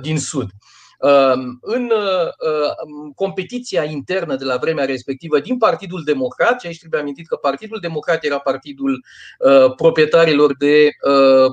din 0.00 0.18
Sud. 0.18 0.50
Um, 0.98 1.58
în 1.60 1.92
competiția 3.14 3.84
internă 3.84 4.36
de 4.36 4.44
la 4.44 4.56
vremea 4.56 4.84
respectivă 4.84 5.40
din 5.40 5.58
Partidul 5.58 6.02
Democrat, 6.04 6.60
și 6.60 6.66
aici 6.66 6.78
trebuie 6.78 7.00
amintit 7.00 7.26
că 7.26 7.36
Partidul 7.36 7.78
Democrat 7.80 8.24
era 8.24 8.38
partidul 8.38 9.04
proprietarilor 9.76 10.56
de 10.56 10.88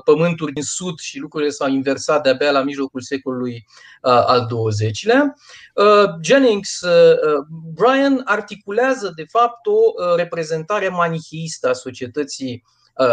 pământuri 0.04 0.52
din 0.52 0.62
Sud 0.62 0.98
și 0.98 1.18
lucrurile 1.18 1.50
s-au 1.50 1.68
inversat 1.68 2.22
de-abia 2.22 2.50
la 2.50 2.62
mijlocul 2.62 3.00
secolului 3.00 3.66
al 4.00 4.46
XX-lea, 4.46 5.34
Uh, 5.76 6.14
Jennings, 6.22 6.80
uh, 6.80 7.12
uh, 7.12 7.46
Brian 7.74 8.22
articulează 8.24 9.12
de 9.16 9.24
fapt 9.28 9.66
o 9.66 10.14
reprezentare 10.16 10.88
manicheistă 10.88 11.68
a 11.68 11.72
societății 11.72 12.64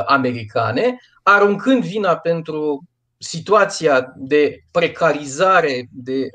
americane, 0.05 0.99
aruncând 1.23 1.83
vina 1.83 2.17
pentru 2.17 2.83
situația 3.23 4.13
de 4.15 4.63
precarizare, 4.71 5.89
de 5.91 6.29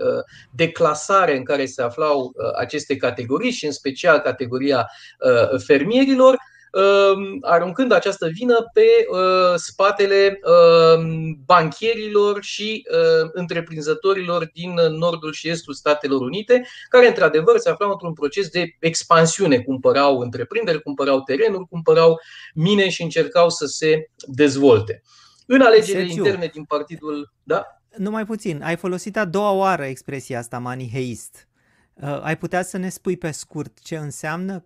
declasare 0.51 1.37
în 1.37 1.45
care 1.45 1.67
se 1.67 1.83
aflau 1.83 2.33
aceste 2.59 2.97
categorii 2.97 3.51
și 3.51 3.67
în 3.67 3.73
special 3.73 4.19
categoria 4.19 4.87
fermierilor, 5.67 6.37
Um, 6.73 7.39
aruncând 7.41 7.93
această 7.93 8.27
vină 8.27 8.71
pe 8.73 8.87
uh, 9.11 9.55
spatele 9.57 10.41
um, 10.43 11.39
banchierilor 11.45 12.43
și 12.43 12.87
uh, 12.91 13.31
întreprinzătorilor 13.33 14.51
din 14.53 14.75
nordul 14.91 15.33
și 15.33 15.49
estul 15.49 15.75
Statelor 15.75 16.21
Unite, 16.21 16.67
care 16.89 17.07
într-adevăr 17.07 17.59
se 17.59 17.71
aflau 17.71 17.91
într-un 17.91 18.13
proces 18.13 18.49
de 18.49 18.77
expansiune. 18.79 19.59
Cumpărau 19.59 20.19
întreprinderi, 20.19 20.83
cumpărau 20.83 21.21
terenuri, 21.21 21.69
cumpărau 21.71 22.21
mine 22.55 22.89
și 22.89 23.03
încercau 23.03 23.51
să 23.51 23.67
se 23.67 24.11
dezvolte. 24.27 25.03
În 25.51 25.61
alegerile 25.61 26.07
Sergiu, 26.07 26.25
interne 26.25 26.51
din 26.53 26.65
partidul. 26.65 27.33
Da? 27.43 27.67
Numai 27.97 28.25
puțin. 28.25 28.63
Ai 28.63 28.77
folosit 28.77 29.17
a 29.17 29.25
doua 29.25 29.51
oară 29.51 29.85
expresia 29.85 30.39
asta 30.39 30.59
maniheist. 30.59 31.49
Uh, 31.95 32.21
ai 32.23 32.37
putea 32.37 32.63
să 32.63 32.77
ne 32.77 32.89
spui 32.89 33.17
pe 33.17 33.31
scurt 33.31 33.81
ce 33.83 33.97
înseamnă 33.97 34.65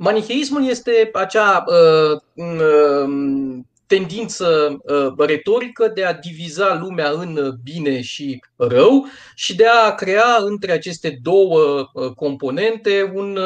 Manicheismul 0.00 0.68
este 0.68 1.10
acea 1.12 1.64
uh, 1.66 2.20
uh, 2.34 3.60
tendință 3.88 4.78
retorică 5.16 5.90
de 5.94 6.04
a 6.04 6.12
diviza 6.12 6.78
lumea 6.80 7.10
în 7.10 7.58
bine 7.64 8.00
și 8.00 8.40
rău 8.56 9.06
și 9.34 9.56
de 9.56 9.66
a 9.66 9.94
crea 9.94 10.36
între 10.38 10.72
aceste 10.72 11.18
două 11.22 11.86
componente 12.14 13.12
un 13.14 13.38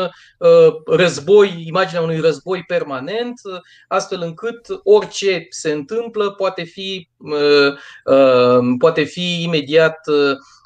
război, 0.87 1.65
imaginea 1.67 2.03
unui 2.03 2.21
război 2.21 2.65
permanent, 2.67 3.41
astfel 3.89 4.23
încât 4.23 4.67
orice 4.85 5.47
se 5.51 5.73
întâmplă 5.73 6.31
poate 6.31 6.63
fi, 6.63 7.09
poate 8.79 9.03
fi 9.03 9.43
imediat 9.43 9.99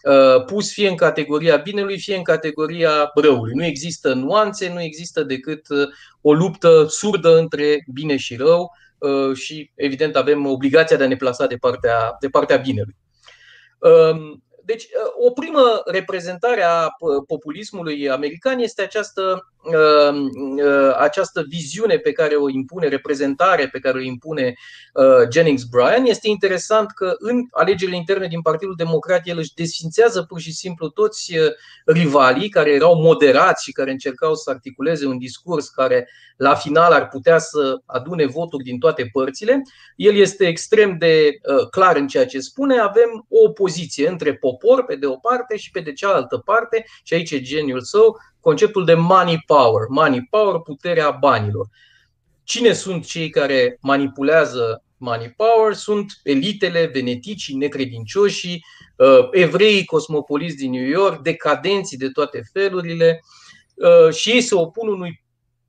Uh, 0.06 0.44
pus 0.44 0.72
fie 0.72 0.88
în 0.88 0.96
categoria 0.96 1.56
binelui, 1.56 1.98
fie 1.98 2.16
în 2.16 2.22
categoria 2.22 3.10
răului. 3.14 3.52
Nu 3.54 3.64
există 3.64 4.14
nuanțe, 4.14 4.72
nu 4.72 4.82
există 4.82 5.22
decât 5.22 5.68
uh, 5.68 5.88
o 6.20 6.32
luptă 6.32 6.86
surdă 6.88 7.38
între 7.38 7.84
bine 7.92 8.16
și 8.16 8.36
rău 8.36 8.60
uh, 8.60 8.85
și, 9.34 9.70
evident, 9.74 10.16
avem 10.16 10.46
obligația 10.46 10.96
de 10.96 11.04
a 11.04 11.08
ne 11.08 11.16
plasa 11.16 11.46
de 11.46 11.56
partea, 11.56 12.16
de 12.20 12.28
partea 12.28 12.56
binelui. 12.56 12.96
Um, 13.78 14.44
deci, 14.64 14.86
o 15.18 15.30
primă 15.30 15.82
reprezentare 15.84 16.62
a 16.62 16.88
populismului 17.26 18.10
american 18.10 18.58
este 18.58 18.82
această 18.82 19.22
Um, 19.22 19.55
uh, 19.55 19.55
această 20.98 21.44
viziune 21.48 21.96
pe 21.96 22.12
care 22.12 22.34
o 22.34 22.48
impune, 22.48 22.88
reprezentare 22.88 23.68
pe 23.68 23.78
care 23.78 23.98
o 23.98 24.00
impune 24.00 24.54
uh, 24.92 25.28
Jennings 25.32 25.64
Bryan. 25.64 26.04
Este 26.04 26.28
interesant 26.28 26.90
că 26.90 27.14
în 27.18 27.46
alegerile 27.50 27.96
interne 27.96 28.26
din 28.26 28.42
Partidul 28.42 28.74
Democrat 28.76 29.20
el 29.24 29.38
își 29.38 29.54
desfințează 29.54 30.22
pur 30.22 30.40
și 30.40 30.52
simplu 30.52 30.88
toți 30.88 31.38
uh, 31.38 31.46
rivalii 31.84 32.48
care 32.48 32.70
erau 32.70 33.00
moderați 33.02 33.64
și 33.64 33.72
care 33.72 33.90
încercau 33.90 34.34
să 34.34 34.50
articuleze 34.50 35.06
un 35.06 35.18
discurs 35.18 35.68
care 35.68 36.08
la 36.36 36.54
final 36.54 36.92
ar 36.92 37.08
putea 37.08 37.38
să 37.38 37.80
adune 37.86 38.26
voturi 38.26 38.62
din 38.62 38.78
toate 38.78 39.08
părțile. 39.12 39.62
El 39.96 40.14
este 40.14 40.46
extrem 40.46 40.98
de 40.98 41.30
clar 41.70 41.96
în 41.96 42.06
ceea 42.06 42.26
ce 42.26 42.40
spune. 42.40 42.78
Avem 42.78 43.26
o 43.28 43.44
opoziție 43.44 44.08
între 44.08 44.34
popor 44.34 44.84
pe 44.84 44.96
de 44.96 45.06
o 45.06 45.16
parte 45.16 45.56
și 45.56 45.70
pe 45.70 45.80
de 45.80 45.92
cealaltă 45.92 46.36
parte, 46.36 46.84
și 47.02 47.14
aici 47.14 47.30
e 47.30 47.40
geniul 47.40 47.80
său, 47.80 48.16
conceptul 48.46 48.84
de 48.84 48.94
money 48.94 49.42
power. 49.46 49.86
Money 49.88 50.26
power, 50.30 50.60
puterea 50.60 51.10
banilor. 51.10 51.66
Cine 52.44 52.72
sunt 52.72 53.06
cei 53.06 53.30
care 53.30 53.78
manipulează 53.80 54.84
money 54.96 55.30
power? 55.36 55.74
Sunt 55.74 56.12
elitele, 56.22 56.86
veneticii, 56.86 57.56
necredincioșii, 57.56 58.64
uh, 58.96 59.28
evreii 59.30 59.84
cosmopoliți 59.84 60.56
din 60.56 60.70
New 60.70 60.86
York, 60.86 61.22
decadenții 61.22 61.96
de 61.96 62.08
toate 62.08 62.42
felurile 62.52 63.20
uh, 63.74 64.14
și 64.14 64.30
ei 64.30 64.40
se 64.40 64.54
opun 64.54 64.88
unui 64.88 65.24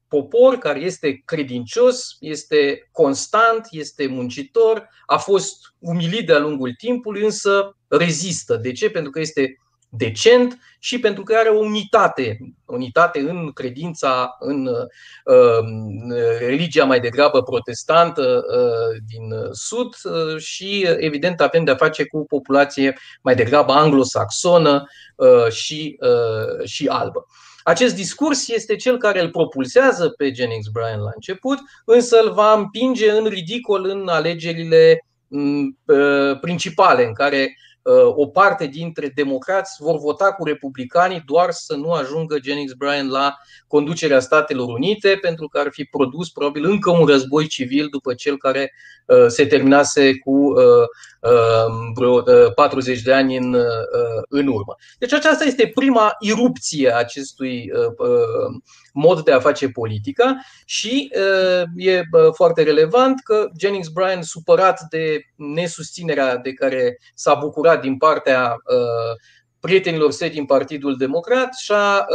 popor 0.07 0.57
care 0.57 0.79
este 0.79 1.21
credincios, 1.25 2.17
este 2.19 2.89
constant, 2.91 3.67
este 3.69 4.07
muncitor, 4.07 4.89
a 5.05 5.17
fost 5.17 5.73
umilit 5.79 6.25
de-a 6.25 6.39
lungul 6.39 6.73
timpului, 6.77 7.23
însă 7.23 7.77
rezistă. 7.87 8.55
De 8.55 8.71
ce? 8.71 8.89
Pentru 8.89 9.11
că 9.11 9.19
este 9.19 9.57
decent 9.97 10.57
și 10.79 10.99
pentru 10.99 11.23
că 11.23 11.35
are 11.35 11.49
o 11.49 11.59
unitate, 11.59 12.37
unitate 12.65 13.19
în 13.19 13.51
credința, 13.53 14.35
în 14.39 14.65
uh, 14.65 16.39
religia 16.39 16.85
mai 16.85 16.99
degrabă 16.99 17.43
protestantă 17.43 18.21
uh, 18.21 18.97
din 19.07 19.33
Sud 19.51 19.95
uh, 20.03 20.37
și, 20.41 20.87
evident, 20.97 21.41
avem 21.41 21.63
de-a 21.63 21.75
face 21.75 22.05
cu 22.05 22.25
populație 22.25 22.97
mai 23.21 23.35
degrabă 23.35 23.71
anglosaxonă 23.71 24.83
uh, 25.15 25.51
și, 25.51 25.97
uh, 25.99 26.65
și 26.67 26.87
albă. 26.87 27.25
Acest 27.63 27.95
discurs 27.95 28.47
este 28.47 28.75
cel 28.75 28.97
care 28.97 29.21
îl 29.21 29.29
propulsează 29.29 30.09
pe 30.09 30.33
Jennings 30.33 30.67
Bryan 30.67 30.99
la 30.99 31.11
început, 31.15 31.57
însă 31.85 32.19
îl 32.23 32.31
va 32.31 32.53
împinge 32.53 33.11
în 33.11 33.25
ridicol 33.25 33.85
în 33.85 34.07
alegerile 34.07 35.05
mm, 35.27 35.77
uh, 35.85 36.39
principale, 36.39 37.05
în 37.05 37.13
care 37.13 37.55
Uh, 37.76 37.76
o 38.15 38.27
parte 38.27 38.65
dintre 38.65 39.11
democrați 39.15 39.75
vor 39.79 39.99
vota 39.99 40.31
cu 40.31 40.43
republicanii 40.43 41.23
doar 41.25 41.51
să 41.51 41.75
nu 41.75 41.91
ajungă 41.91 42.37
Jennings 42.43 42.73
Bryan 42.73 43.09
la 43.09 43.35
conducerea 43.67 44.19
Statelor 44.19 44.67
Unite, 44.67 45.17
pentru 45.21 45.47
că 45.47 45.59
ar 45.59 45.67
fi 45.71 45.83
produs 45.83 46.29
probabil 46.29 46.65
încă 46.65 46.91
un 46.91 47.05
război 47.05 47.47
civil 47.47 47.87
după 47.91 48.13
cel 48.13 48.37
care 48.37 48.73
uh, 49.05 49.25
se 49.27 49.45
terminase 49.45 50.17
cu 50.17 50.31
uh, 50.31 50.87
vreo 51.95 52.21
40 52.55 53.01
de 53.01 53.13
ani 53.13 53.37
în, 53.37 53.55
în 54.29 54.47
urmă. 54.47 54.75
Deci 54.99 55.13
aceasta 55.13 55.43
este 55.43 55.71
prima 55.75 56.15
irupție 56.19 56.93
a 56.93 56.97
acestui 56.97 57.71
mod 58.97 59.23
de 59.23 59.31
a 59.31 59.39
face 59.39 59.69
politica 59.69 60.35
și 60.65 61.11
e 61.75 62.01
foarte 62.33 62.63
relevant 62.63 63.19
că 63.23 63.49
Jennings 63.59 63.87
Bryan, 63.87 64.21
supărat 64.21 64.81
de 64.89 65.21
nesusținerea 65.35 66.37
de 66.37 66.53
care 66.53 66.97
s-a 67.13 67.33
bucurat 67.33 67.81
din 67.81 67.97
partea 67.97 68.55
prietenilor 69.59 70.11
săi 70.11 70.29
din 70.29 70.45
Partidul 70.45 70.97
Democrat 70.97 71.53
și 71.53 71.71
a, 71.71 72.05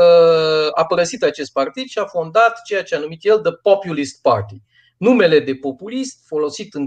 a 0.74 0.84
părăsit 0.88 1.22
acest 1.22 1.52
partid 1.52 1.86
și 1.86 1.98
a 1.98 2.04
fondat 2.04 2.62
ceea 2.64 2.82
ce 2.82 2.94
a 2.94 2.98
numit 2.98 3.24
el 3.24 3.38
The 3.38 3.52
Populist 3.52 4.20
Party. 4.22 4.54
Numele 4.96 5.40
de 5.40 5.54
populist, 5.54 6.26
folosit 6.26 6.74
în 6.74 6.86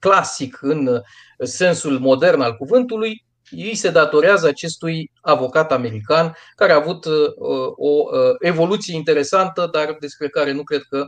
clasic 0.00 0.58
în 0.60 1.00
sensul 1.38 1.98
modern 1.98 2.40
al 2.40 2.56
cuvântului, 2.56 3.24
ei 3.54 3.74
se 3.74 3.90
datorează 3.90 4.46
acestui 4.46 5.10
avocat 5.20 5.72
american 5.72 6.34
care 6.54 6.72
a 6.72 6.76
avut 6.76 7.04
uh, 7.04 7.12
o 7.76 7.88
uh, 7.88 8.34
evoluție 8.40 8.94
interesantă, 8.94 9.68
dar 9.72 9.96
despre 10.00 10.28
care 10.28 10.52
nu 10.52 10.62
cred 10.62 10.82
că 10.82 11.06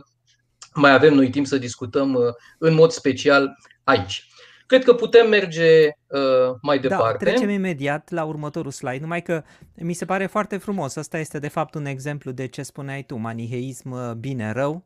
mai 0.73 0.93
avem 0.93 1.13
noi 1.13 1.29
timp 1.29 1.45
să 1.45 1.57
discutăm 1.57 2.13
uh, 2.13 2.23
în 2.57 2.73
mod 2.73 2.91
special 2.91 3.57
aici. 3.83 4.29
Cred 4.65 4.83
că 4.83 4.93
putem 4.93 5.29
merge 5.29 5.87
uh, 6.07 6.55
mai 6.61 6.79
da, 6.79 6.87
departe. 6.87 7.25
Da, 7.25 7.31
trecem 7.31 7.49
imediat 7.49 8.09
la 8.09 8.23
următorul 8.23 8.71
slide, 8.71 8.99
numai 9.01 9.21
că 9.21 9.43
mi 9.75 9.93
se 9.93 10.05
pare 10.05 10.25
foarte 10.25 10.57
frumos. 10.57 10.95
Asta 10.95 11.17
este 11.17 11.39
de 11.39 11.47
fapt 11.47 11.73
un 11.73 11.85
exemplu 11.85 12.31
de 12.31 12.45
ce 12.45 12.61
spuneai 12.61 13.03
tu, 13.03 13.15
maniheism 13.15 14.19
bine-rău, 14.19 14.85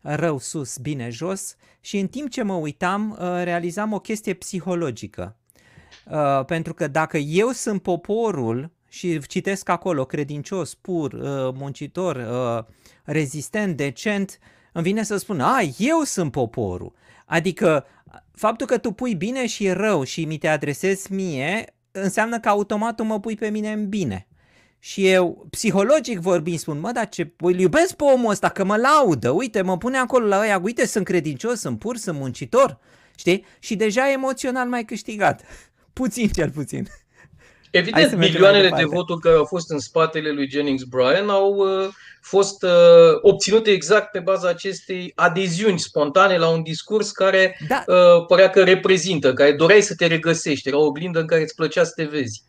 rău 0.00 0.38
sus, 0.38 0.76
bine 0.78 1.08
jos 1.10 1.56
și 1.80 1.98
în 1.98 2.06
timp 2.06 2.30
ce 2.30 2.42
mă 2.42 2.54
uitam, 2.54 3.18
realizam 3.42 3.92
o 3.92 3.98
chestie 3.98 4.34
psihologică. 4.34 5.36
Uh, 6.10 6.44
pentru 6.44 6.74
că 6.74 6.86
dacă 6.86 7.16
eu 7.16 7.50
sunt 7.50 7.82
poporul 7.82 8.70
și 8.88 9.20
citesc 9.26 9.68
acolo 9.68 10.04
credincios, 10.04 10.74
pur, 10.74 11.12
uh, 11.12 11.54
muncitor, 11.54 12.16
uh, 12.16 12.74
rezistent, 13.04 13.76
decent, 13.76 14.38
îmi 14.72 14.84
vine 14.84 15.02
să 15.02 15.16
spun, 15.16 15.40
a, 15.40 15.58
eu 15.78 16.00
sunt 16.04 16.30
poporul. 16.30 16.92
Adică 17.26 17.86
faptul 18.32 18.66
că 18.66 18.78
tu 18.78 18.92
pui 18.92 19.14
bine 19.14 19.46
și 19.46 19.70
rău 19.70 20.02
și 20.02 20.24
mi 20.24 20.38
te 20.38 20.48
adresezi 20.48 21.12
mie, 21.12 21.74
înseamnă 21.90 22.40
că 22.40 22.48
automat 22.48 22.94
tu 22.94 23.04
mă 23.04 23.20
pui 23.20 23.36
pe 23.36 23.48
mine 23.48 23.72
în 23.72 23.88
bine. 23.88 24.28
Și 24.78 25.08
eu, 25.08 25.46
psihologic 25.50 26.18
vorbind, 26.18 26.58
spun, 26.58 26.80
mă, 26.80 26.92
dar 26.92 27.08
ce, 27.08 27.32
îl 27.36 27.58
iubesc 27.58 27.94
pe 27.94 28.04
omul 28.04 28.30
ăsta, 28.30 28.48
că 28.48 28.64
mă 28.64 28.76
laudă, 28.76 29.30
uite, 29.30 29.62
mă 29.62 29.78
pune 29.78 29.96
acolo 29.96 30.26
la 30.26 30.40
ăia, 30.40 30.60
uite, 30.62 30.86
sunt 30.86 31.04
credincios, 31.04 31.60
sunt 31.60 31.78
pur, 31.78 31.96
sunt 31.96 32.18
muncitor, 32.18 32.78
știi? 33.16 33.44
Și 33.58 33.76
deja 33.76 34.10
emoțional 34.10 34.68
mai 34.68 34.84
câștigat. 34.84 35.42
Puțin, 35.98 36.28
cel 36.28 36.50
puțin. 36.50 36.88
Evident, 37.70 38.16
milioanele 38.16 38.70
de 38.76 38.84
voturi 38.84 39.20
care 39.20 39.36
au 39.36 39.44
fost 39.44 39.70
în 39.70 39.78
spatele 39.78 40.30
lui 40.30 40.50
Jennings 40.50 40.82
Bryan 40.82 41.28
au 41.28 41.54
uh, 41.54 41.88
fost 42.20 42.62
uh, 42.62 42.70
obținute 43.20 43.70
exact 43.70 44.10
pe 44.10 44.18
baza 44.18 44.48
acestei 44.48 45.12
adeziuni 45.14 45.78
spontane 45.78 46.36
la 46.36 46.48
un 46.48 46.62
discurs 46.62 47.10
care 47.10 47.58
da. 47.68 47.84
uh, 47.86 48.26
părea 48.26 48.50
că 48.50 48.62
reprezintă, 48.64 49.32
care 49.32 49.52
doreai 49.52 49.80
să 49.80 49.94
te 49.94 50.06
regăsești, 50.06 50.68
era 50.68 50.78
o 50.78 50.84
oglindă 50.84 51.20
în 51.20 51.26
care 51.26 51.42
îți 51.42 51.54
plăcea 51.54 51.84
să 51.84 51.92
te 51.94 52.04
vezi. 52.04 52.42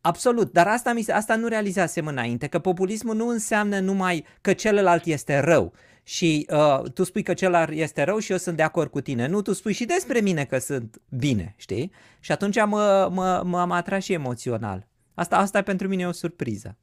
Absolut, 0.00 0.52
dar 0.52 0.66
asta, 0.66 0.94
asta 1.12 1.36
nu 1.36 1.48
realizasem 1.48 2.06
înainte, 2.06 2.46
că 2.46 2.58
populismul 2.58 3.16
nu 3.16 3.28
înseamnă 3.28 3.78
numai 3.78 4.26
că 4.40 4.52
celălalt 4.52 5.04
este 5.04 5.38
rău, 5.38 5.72
și 6.10 6.46
uh, 6.50 6.90
tu 6.94 7.04
spui 7.04 7.22
că 7.22 7.34
celălalt 7.34 7.70
este 7.70 8.02
rău 8.02 8.18
și 8.18 8.32
eu 8.32 8.38
sunt 8.38 8.56
de 8.56 8.62
acord 8.62 8.90
cu 8.90 9.00
tine. 9.00 9.26
Nu, 9.26 9.42
tu 9.42 9.52
spui 9.52 9.72
și 9.72 9.84
despre 9.84 10.20
mine 10.20 10.44
că 10.44 10.58
sunt 10.58 11.00
bine, 11.08 11.54
știi? 11.56 11.92
Și 12.20 12.32
atunci 12.32 12.56
mă, 12.56 13.08
mă, 13.12 13.42
m-am 13.44 13.70
atras 13.70 14.04
și 14.04 14.12
emoțional. 14.12 14.86
Asta, 15.14 15.36
asta 15.36 15.62
pentru 15.62 15.88
mine 15.88 16.02
e 16.02 16.06
o 16.06 16.12
surpriză. 16.12 16.76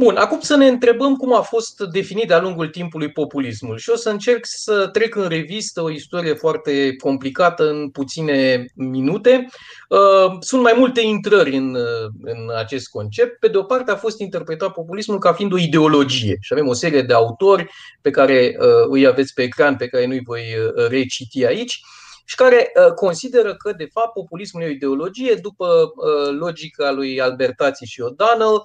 Bun, 0.00 0.16
acum 0.16 0.40
să 0.40 0.56
ne 0.56 0.66
întrebăm 0.66 1.16
cum 1.16 1.34
a 1.34 1.40
fost 1.40 1.80
definit 1.80 2.28
de-a 2.28 2.40
lungul 2.40 2.68
timpului 2.68 3.12
populismul 3.12 3.78
și 3.78 3.90
o 3.90 3.96
să 3.96 4.10
încerc 4.10 4.40
să 4.42 4.88
trec 4.92 5.14
în 5.14 5.28
revistă 5.28 5.82
o 5.82 5.90
istorie 5.90 6.34
foarte 6.34 6.96
complicată 6.96 7.68
în 7.68 7.90
puține 7.90 8.64
minute. 8.74 9.46
Uh, 9.88 10.36
sunt 10.40 10.62
mai 10.62 10.74
multe 10.76 11.00
intrări 11.00 11.56
în, 11.56 11.76
în 12.22 12.50
acest 12.56 12.88
concept. 12.88 13.38
Pe 13.38 13.48
de 13.48 13.56
o 13.56 13.62
parte 13.62 13.90
a 13.90 13.96
fost 13.96 14.20
interpretat 14.20 14.72
populismul 14.72 15.18
ca 15.18 15.32
fiind 15.32 15.52
o 15.52 15.58
ideologie 15.58 16.36
și 16.40 16.52
avem 16.52 16.68
o 16.68 16.72
serie 16.72 17.02
de 17.02 17.14
autori 17.14 17.70
pe 18.00 18.10
care 18.10 18.56
uh, 18.58 18.66
îi 18.90 19.06
aveți 19.06 19.34
pe 19.34 19.42
ecran, 19.42 19.76
pe 19.76 19.88
care 19.88 20.06
nu-i 20.06 20.22
voi 20.24 20.40
uh, 20.40 20.88
reciti 20.88 21.46
aici 21.46 21.80
și 22.24 22.36
care 22.36 22.72
consideră 22.94 23.54
că, 23.54 23.72
de 23.72 23.88
fapt, 23.92 24.12
populismul 24.12 24.62
e 24.62 24.66
o 24.66 24.70
ideologie 24.70 25.34
după 25.34 25.92
logica 26.38 26.90
lui 26.90 27.20
Albertații 27.20 27.86
și 27.86 28.02
O'Donnell, 28.02 28.62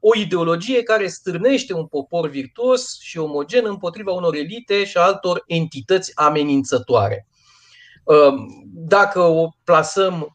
o 0.00 0.16
ideologie 0.18 0.82
care 0.82 1.06
stârnește 1.06 1.74
un 1.74 1.86
popor 1.86 2.28
virtuos 2.28 2.98
și 3.00 3.18
omogen 3.18 3.64
împotriva 3.66 4.12
unor 4.12 4.34
elite 4.34 4.84
și 4.84 4.96
altor 4.96 5.42
entități 5.46 6.12
amenințătoare. 6.14 7.26
Dacă 8.74 9.20
o 9.20 9.48
plasăm 9.64 10.32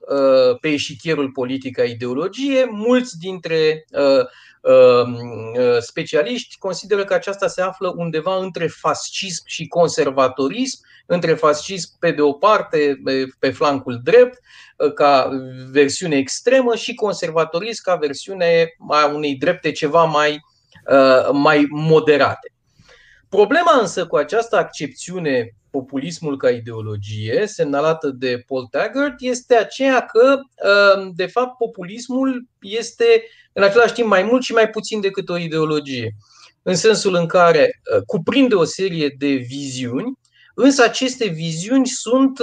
pe 0.61 0.67
eșichierul 0.67 1.31
politic 1.31 1.79
a 1.79 1.83
ideologie, 1.83 2.67
mulți 2.71 3.17
dintre 3.17 3.85
specialiști 5.79 6.57
consideră 6.57 7.05
că 7.05 7.13
aceasta 7.13 7.47
se 7.47 7.61
află 7.61 7.93
undeva 7.95 8.37
între 8.37 8.67
fascism 8.67 9.43
și 9.45 9.67
conservatorism, 9.67 10.79
între 11.05 11.33
fascism 11.33 11.89
pe 11.99 12.11
de 12.11 12.21
o 12.21 12.31
parte, 12.31 13.01
pe 13.39 13.49
flancul 13.49 13.99
drept, 14.03 14.39
ca 14.95 15.29
versiune 15.71 16.15
extremă 16.15 16.75
și 16.75 16.93
conservatorism 16.93 17.83
ca 17.83 17.95
versiune 17.95 18.75
a 18.89 19.05
unei 19.05 19.35
drepte 19.35 19.71
ceva 19.71 20.03
mai, 20.03 20.39
mai 21.31 21.65
moderate. 21.69 22.51
Problema 23.29 23.79
însă 23.79 24.07
cu 24.07 24.15
această 24.15 24.55
accepțiune 24.55 25.55
populismul 25.71 26.37
ca 26.37 26.49
ideologie, 26.49 27.43
semnalată 27.45 28.09
de 28.09 28.43
Paul 28.47 28.65
Taggart, 28.65 29.15
este 29.19 29.55
aceea 29.55 30.05
că, 30.05 30.39
de 31.15 31.25
fapt, 31.25 31.57
populismul 31.57 32.47
este 32.61 33.23
în 33.53 33.63
același 33.63 33.93
timp 33.93 34.07
mai 34.07 34.23
mult 34.23 34.43
și 34.43 34.53
mai 34.53 34.69
puțin 34.69 35.01
decât 35.01 35.29
o 35.29 35.37
ideologie. 35.37 36.15
În 36.61 36.75
sensul 36.75 37.15
în 37.15 37.25
care 37.25 37.81
cuprinde 38.05 38.55
o 38.55 38.63
serie 38.63 39.15
de 39.17 39.33
viziuni, 39.33 40.19
însă 40.53 40.83
aceste 40.83 41.27
viziuni 41.27 41.87
sunt 41.87 42.39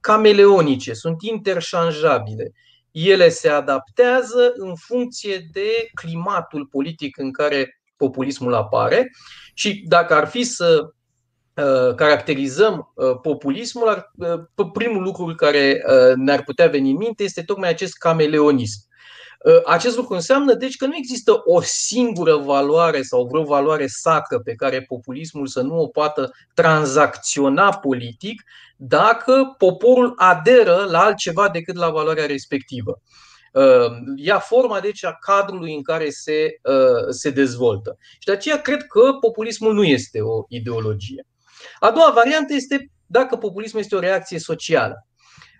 cameleonice, 0.00 0.92
sunt 0.92 1.22
interșanjabile. 1.22 2.52
Ele 2.90 3.28
se 3.28 3.48
adaptează 3.48 4.52
în 4.54 4.74
funcție 4.76 5.48
de 5.52 5.88
climatul 5.94 6.66
politic 6.66 7.18
în 7.18 7.32
care 7.32 7.82
populismul 7.96 8.54
apare 8.54 9.10
și 9.54 9.84
dacă 9.86 10.14
ar 10.14 10.26
fi 10.26 10.42
să 10.42 10.80
uh, 10.82 10.90
caracterizăm 11.96 12.92
uh, 12.94 13.18
populismul, 13.22 14.12
uh, 14.16 14.66
primul 14.72 15.02
lucru 15.02 15.34
care 15.34 15.82
ne-ar 16.16 16.42
putea 16.42 16.68
veni 16.68 16.90
în 16.90 16.96
minte 16.96 17.22
este 17.22 17.42
tocmai 17.42 17.68
acest 17.68 17.96
cameleonism. 17.96 18.90
Acest 19.64 19.96
lucru 19.96 20.14
înseamnă, 20.14 20.54
deci, 20.54 20.76
că 20.76 20.86
nu 20.86 20.96
există 20.96 21.42
o 21.44 21.60
singură 21.60 22.36
valoare 22.36 23.02
sau 23.02 23.26
vreo 23.26 23.42
valoare 23.44 23.86
sacră 23.86 24.38
pe 24.38 24.54
care 24.54 24.82
populismul 24.82 25.46
să 25.46 25.60
nu 25.60 25.78
o 25.78 25.86
poată 25.86 26.30
tranzacționa 26.54 27.72
politic 27.72 28.42
dacă 28.76 29.54
poporul 29.58 30.12
aderă 30.16 30.86
la 30.90 31.00
altceva 31.00 31.48
decât 31.48 31.76
la 31.76 31.90
valoarea 31.90 32.26
respectivă. 32.26 33.00
Ia 34.16 34.38
forma, 34.38 34.80
deci, 34.80 35.04
a 35.04 35.18
cadrului 35.20 35.74
în 35.74 35.82
care 35.82 36.10
se, 36.10 36.60
se 37.08 37.30
dezvoltă. 37.30 37.96
Și 38.12 38.26
de 38.26 38.32
aceea 38.32 38.60
cred 38.60 38.86
că 38.86 39.12
populismul 39.20 39.74
nu 39.74 39.84
este 39.84 40.20
o 40.20 40.44
ideologie. 40.48 41.26
A 41.82 41.90
doua 41.90 42.10
variantă 42.10 42.54
este 42.54 42.90
dacă 43.06 43.36
populismul 43.36 43.80
este 43.82 43.94
o 43.94 43.98
reacție 43.98 44.38
socială. 44.38 45.06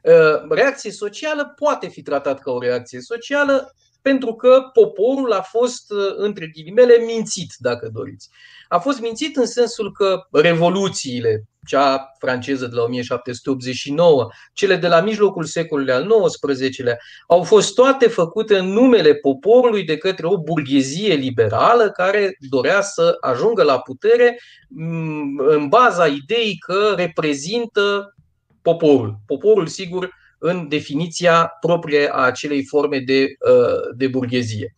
Uh, 0.03 0.49
reacție 0.51 0.91
socială 0.91 1.53
poate 1.57 1.89
fi 1.89 2.03
tratat 2.03 2.41
ca 2.41 2.51
o 2.51 2.61
reacție 2.61 3.01
socială 3.01 3.75
pentru 4.03 4.35
că 4.35 4.61
poporul 4.73 5.33
a 5.33 5.41
fost, 5.41 5.91
uh, 5.91 6.15
între 6.17 6.47
ghilimele, 6.55 6.97
mințit, 6.97 7.55
dacă 7.59 7.91
doriți. 7.93 8.29
A 8.69 8.79
fost 8.79 9.01
mințit 9.01 9.37
în 9.37 9.47
sensul 9.47 9.93
că 9.93 10.27
revoluțiile, 10.31 11.45
cea 11.67 12.13
franceză 12.19 12.67
de 12.67 12.75
la 12.75 12.83
1789, 12.83 14.29
cele 14.53 14.77
de 14.77 14.89
la 14.89 15.01
mijlocul 15.01 15.45
secolului 15.45 15.93
al 15.93 16.09
XIX-lea, 16.27 16.99
au 17.27 17.43
fost 17.43 17.75
toate 17.75 18.09
făcute 18.09 18.59
în 18.59 18.67
numele 18.67 19.15
poporului 19.15 19.85
de 19.85 19.97
către 19.97 20.27
o 20.27 20.39
burghezie 20.39 21.15
liberală 21.15 21.91
care 21.91 22.37
dorea 22.39 22.81
să 22.81 23.17
ajungă 23.21 23.63
la 23.63 23.79
putere 23.79 24.41
mm, 24.69 25.39
în 25.39 25.69
baza 25.69 26.07
ideii 26.07 26.59
că 26.59 26.93
reprezintă 26.97 28.15
poporul. 28.63 29.19
Poporul, 29.27 29.67
sigur, 29.67 30.11
în 30.45 30.69
definiția 30.69 31.57
proprie 31.61 32.09
a 32.13 32.21
acelei 32.21 32.65
forme 32.65 32.99
de, 32.99 33.23
uh, 33.23 33.95
de 33.97 34.07
burghezie. 34.07 34.75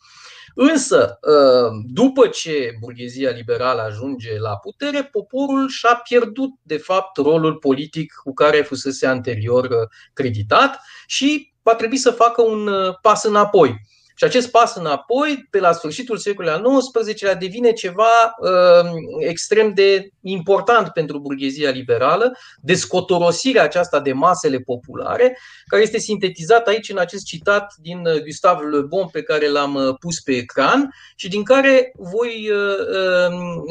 Însă, 0.54 1.18
uh, 1.22 1.70
după 1.86 2.26
ce 2.26 2.76
burghezia 2.80 3.30
liberală 3.30 3.80
ajunge 3.80 4.38
la 4.38 4.56
putere, 4.56 5.04
poporul 5.04 5.68
și-a 5.68 6.00
pierdut, 6.08 6.50
de 6.62 6.76
fapt, 6.76 7.16
rolul 7.16 7.54
politic 7.54 8.12
cu 8.24 8.32
care 8.32 8.62
fusese 8.62 9.06
anterior 9.06 9.64
uh, 9.64 9.88
creditat 10.12 10.80
și 11.06 11.52
va 11.62 11.74
trebui 11.74 11.96
să 11.96 12.10
facă 12.10 12.42
un 12.42 12.70
pas 13.02 13.24
înapoi. 13.24 13.80
Și 14.16 14.24
acest 14.24 14.50
pas 14.50 14.74
înapoi, 14.76 15.46
pe 15.50 15.58
la 15.58 15.72
sfârșitul 15.72 16.16
secolului 16.16 16.56
al 16.56 16.78
XIX-lea, 16.78 17.34
devine 17.34 17.72
ceva 17.72 18.34
uh, 18.38 18.90
extrem 19.18 19.74
de 19.74 20.08
important 20.20 20.88
pentru 20.88 21.18
burghezia 21.18 21.70
liberală, 21.70 22.32
descotorosirea 22.60 23.62
aceasta 23.62 24.00
de 24.00 24.12
masele 24.12 24.58
populare, 24.58 25.38
care 25.66 25.82
este 25.82 25.98
sintetizat 25.98 26.66
aici 26.66 26.90
în 26.90 26.98
acest 26.98 27.24
citat 27.24 27.74
din 27.82 28.06
uh, 28.06 28.22
Gustave 28.22 28.64
Le 28.64 28.80
Bon 28.80 29.08
pe 29.08 29.22
care 29.22 29.48
l-am 29.48 29.74
uh, 29.74 29.94
pus 30.00 30.20
pe 30.20 30.32
ecran 30.32 30.94
și 31.16 31.28
din 31.28 31.42
care 31.42 31.92
voi, 31.96 32.50
uh, 32.50 32.78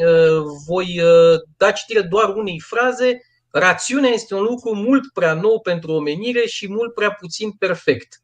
uh, 0.06 0.42
voi 0.66 1.00
uh, 1.02 1.40
da 1.56 1.70
citire 1.70 2.00
doar 2.00 2.34
unei 2.34 2.60
fraze 2.60 3.20
Rațiunea 3.56 4.10
este 4.10 4.34
un 4.34 4.42
lucru 4.42 4.74
mult 4.74 5.12
prea 5.12 5.34
nou 5.34 5.60
pentru 5.60 5.92
omenire 5.92 6.46
și 6.46 6.68
mult 6.68 6.94
prea 6.94 7.10
puțin 7.10 7.50
perfect. 7.50 8.23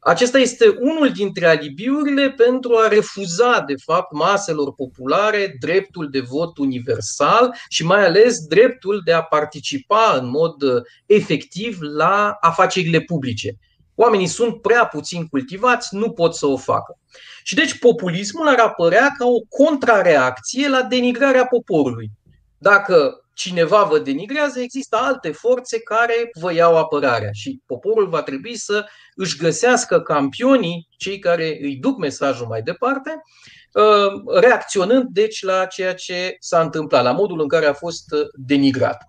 Acesta 0.00 0.38
este 0.38 0.76
unul 0.78 1.10
dintre 1.10 1.46
alibiurile 1.46 2.30
pentru 2.30 2.76
a 2.76 2.88
refuza, 2.88 3.64
de 3.66 3.74
fapt, 3.84 4.12
maselor 4.12 4.74
populare 4.74 5.56
dreptul 5.60 6.10
de 6.10 6.20
vot 6.20 6.58
universal 6.58 7.54
și 7.68 7.84
mai 7.84 8.06
ales 8.06 8.46
dreptul 8.46 9.00
de 9.04 9.12
a 9.12 9.22
participa 9.22 10.18
în 10.20 10.28
mod 10.28 10.62
uh, 10.62 10.82
efectiv 11.06 11.78
la 11.80 12.36
afacerile 12.40 13.00
publice. 13.00 13.58
Oamenii 13.94 14.26
sunt 14.26 14.62
prea 14.62 14.86
puțin 14.86 15.26
cultivați, 15.26 15.94
nu 15.94 16.10
pot 16.10 16.34
să 16.34 16.46
o 16.46 16.56
facă. 16.56 16.98
Și 17.42 17.54
deci 17.54 17.78
populismul 17.78 18.48
ar 18.48 18.58
apărea 18.58 19.14
ca 19.18 19.26
o 19.26 19.64
contrareacție 19.64 20.68
la 20.68 20.82
denigrarea 20.82 21.46
poporului. 21.46 22.10
Dacă 22.58 23.24
cineva 23.40 23.82
vă 23.82 23.98
denigrează, 23.98 24.60
există 24.60 24.96
alte 24.96 25.32
forțe 25.32 25.80
care 25.80 26.30
vă 26.40 26.52
iau 26.52 26.76
apărarea 26.76 27.30
și 27.32 27.60
poporul 27.66 28.08
va 28.08 28.22
trebui 28.22 28.56
să 28.56 28.86
își 29.14 29.36
găsească 29.36 30.00
campionii, 30.00 30.88
cei 30.96 31.18
care 31.18 31.58
îi 31.60 31.76
duc 31.76 31.98
mesajul 31.98 32.46
mai 32.46 32.62
departe, 32.62 33.22
uh, 33.72 34.40
reacționând 34.40 35.06
deci 35.08 35.42
la 35.42 35.64
ceea 35.64 35.94
ce 35.94 36.36
s-a 36.38 36.60
întâmplat, 36.60 37.02
la 37.02 37.12
modul 37.12 37.40
în 37.40 37.48
care 37.48 37.66
a 37.66 37.72
fost 37.72 38.12
uh, 38.12 38.20
denigrat. 38.34 39.02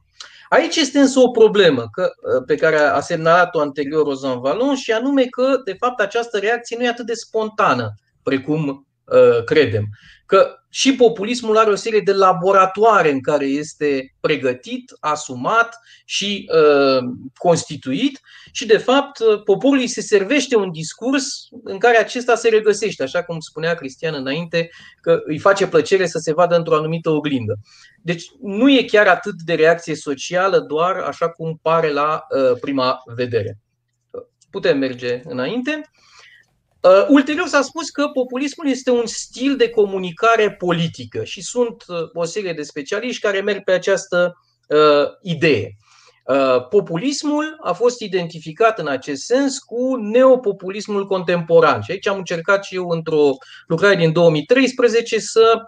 Aici 0.50 0.76
este 0.76 1.00
însă 1.00 1.20
o 1.20 1.30
problemă 1.30 1.88
că, 1.92 2.12
uh, 2.36 2.44
pe 2.46 2.56
care 2.56 2.78
a 2.78 3.00
semnalat-o 3.00 3.60
anterior 3.60 4.06
Rozan 4.06 4.40
Valon 4.40 4.76
și 4.76 4.92
anume 4.92 5.24
că, 5.26 5.62
de 5.66 5.76
fapt, 5.80 6.00
această 6.00 6.38
reacție 6.38 6.78
nu 6.78 6.84
e 6.84 6.88
atât 6.88 7.06
de 7.06 7.14
spontană 7.14 7.94
precum 8.24 8.88
uh, 9.06 9.44
credem 9.44 9.86
că 10.32 10.56
și 10.70 10.96
populismul 10.96 11.58
are 11.58 11.70
o 11.70 11.76
serie 11.76 12.00
de 12.00 12.12
laboratoare 12.14 13.12
în 13.12 13.22
care 13.22 13.46
este 13.46 14.16
pregătit, 14.20 14.92
asumat 15.00 15.76
și 16.06 16.50
uh, 16.54 17.04
constituit 17.38 18.20
și, 18.52 18.66
de 18.66 18.78
fapt, 18.78 19.20
poporului 19.44 19.88
se 19.88 20.02
servește 20.02 20.56
un 20.56 20.72
discurs 20.72 21.48
în 21.64 21.78
care 21.78 21.98
acesta 21.98 22.36
se 22.36 22.50
regăsește, 22.50 23.04
așa 23.04 23.24
cum 23.24 23.40
spunea 23.40 23.74
Cristian 23.74 24.14
înainte, 24.14 24.70
că 25.02 25.22
îi 25.26 25.40
face 25.40 25.68
plăcere 25.68 26.08
să 26.08 26.18
se 26.18 26.34
vadă 26.34 26.56
într-o 26.56 26.76
anumită 26.76 27.10
oglindă. 27.10 27.60
Deci 28.02 28.26
nu 28.42 28.70
e 28.70 28.84
chiar 28.84 29.08
atât 29.08 29.42
de 29.46 29.54
reacție 29.54 29.96
socială, 29.96 30.60
doar 30.60 30.96
așa 30.96 31.30
cum 31.30 31.60
pare 31.62 31.92
la 31.92 32.24
uh, 32.30 32.58
prima 32.60 32.98
vedere. 33.16 33.58
Putem 34.50 34.78
merge 34.78 35.22
înainte. 35.24 35.82
Uh, 36.82 37.06
ulterior 37.08 37.48
s-a 37.48 37.62
spus 37.62 37.90
că 37.90 38.08
populismul 38.08 38.68
este 38.68 38.92
un 38.92 39.06
stil 39.06 39.56
de 39.56 39.70
comunicare 39.70 40.52
politică 40.52 41.24
și 41.24 41.42
sunt 41.42 41.84
uh, 41.88 41.98
o 42.14 42.24
serie 42.24 42.54
de 42.54 42.64
specialiști 42.64 43.22
care 43.22 43.42
merg 43.42 43.64
pe 43.64 43.72
această 43.72 44.34
uh, 44.68 45.08
idee. 45.22 45.76
Uh, 46.26 46.68
populismul 46.68 47.58
a 47.64 47.74
fost 47.74 48.00
identificat 48.00 48.80
în 48.80 48.88
acest 48.88 49.24
sens 49.24 49.60
cu 49.60 49.96
neopopulismul 49.96 51.08
contemporan. 51.08 51.82
Și 51.82 51.92
aici 51.92 52.08
am 52.08 52.18
încercat 52.18 52.64
și 52.64 52.76
eu 52.76 52.90
într-o 52.90 53.30
lucrare 53.68 53.96
din 53.96 54.12
2013 54.12 55.20
să 55.20 55.62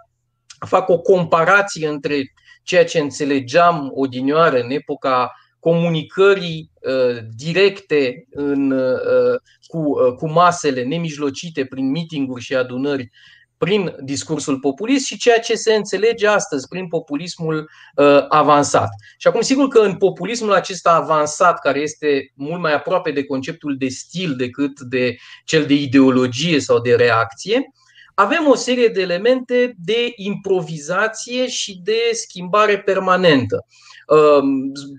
fac 0.66 0.90
o 0.90 1.00
comparație 1.00 1.88
între 1.88 2.34
ceea 2.64 2.86
ce 2.86 3.00
înțelegeam 3.00 3.92
odinioară 3.94 4.60
în 4.60 4.70
epoca 4.70 5.32
comunicării 5.64 6.72
uh, 6.82 7.18
directe 7.36 8.26
în, 8.32 8.72
uh, 8.72 9.40
cu, 9.68 9.78
uh, 9.78 10.14
cu 10.18 10.30
masele 10.30 10.84
nemijlocite 10.84 11.66
prin 11.66 11.90
mitinguri 11.90 12.44
și 12.44 12.56
adunări 12.56 13.10
prin 13.58 13.96
discursul 14.04 14.60
populist 14.60 15.06
și 15.06 15.18
ceea 15.18 15.40
ce 15.40 15.56
se 15.56 15.74
înțelege 15.74 16.28
astăzi 16.28 16.68
prin 16.68 16.88
populismul 16.88 17.70
uh, 17.96 18.26
avansat. 18.30 18.90
Și 19.18 19.28
acum, 19.28 19.42
sigur 19.42 19.68
că 19.68 19.80
în 19.80 19.96
populismul 19.96 20.54
acesta 20.54 20.92
avansat, 20.92 21.60
care 21.60 21.80
este 21.80 22.32
mult 22.36 22.62
mai 22.62 22.74
aproape 22.74 23.12
de 23.12 23.26
conceptul 23.26 23.76
de 23.78 23.88
stil 23.88 24.36
decât 24.36 24.80
de 24.80 25.16
cel 25.46 25.66
de 25.66 25.74
ideologie 25.74 26.60
sau 26.60 26.80
de 26.80 26.96
reacție, 26.96 27.72
avem 28.16 28.48
o 28.48 28.56
serie 28.56 28.88
de 28.88 29.02
elemente 29.02 29.74
de 29.78 30.12
improvizație 30.16 31.48
și 31.48 31.80
de 31.84 32.00
schimbare 32.12 32.80
permanentă. 32.80 33.66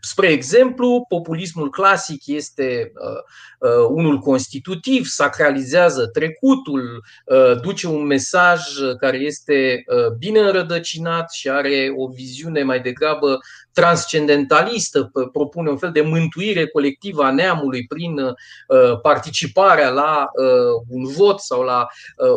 Spre 0.00 0.26
exemplu, 0.26 1.04
populismul 1.08 1.70
clasic 1.70 2.26
este 2.26 2.92
uh, 2.94 3.70
uh, 3.70 3.86
unul 3.88 4.18
constitutiv, 4.18 5.04
sacralizează 5.06 6.06
trecutul, 6.06 7.04
uh, 7.24 7.60
duce 7.60 7.88
un 7.88 8.06
mesaj 8.06 8.62
care 8.98 9.16
este 9.16 9.84
bine 10.18 10.40
înrădăcinat 10.40 11.32
și 11.32 11.48
are 11.48 11.92
o 11.96 12.08
viziune 12.08 12.62
mai 12.62 12.80
degrabă 12.80 13.38
transcendentalistă, 13.72 15.10
propune 15.32 15.70
un 15.70 15.76
fel 15.76 15.90
de 15.90 16.00
mântuire 16.00 16.66
colectivă 16.66 17.22
a 17.22 17.30
neamului 17.30 17.86
prin 17.86 18.20
participarea 19.02 19.88
la 19.88 20.30
un 20.88 21.04
vot 21.04 21.40
sau 21.40 21.62
la 21.62 21.86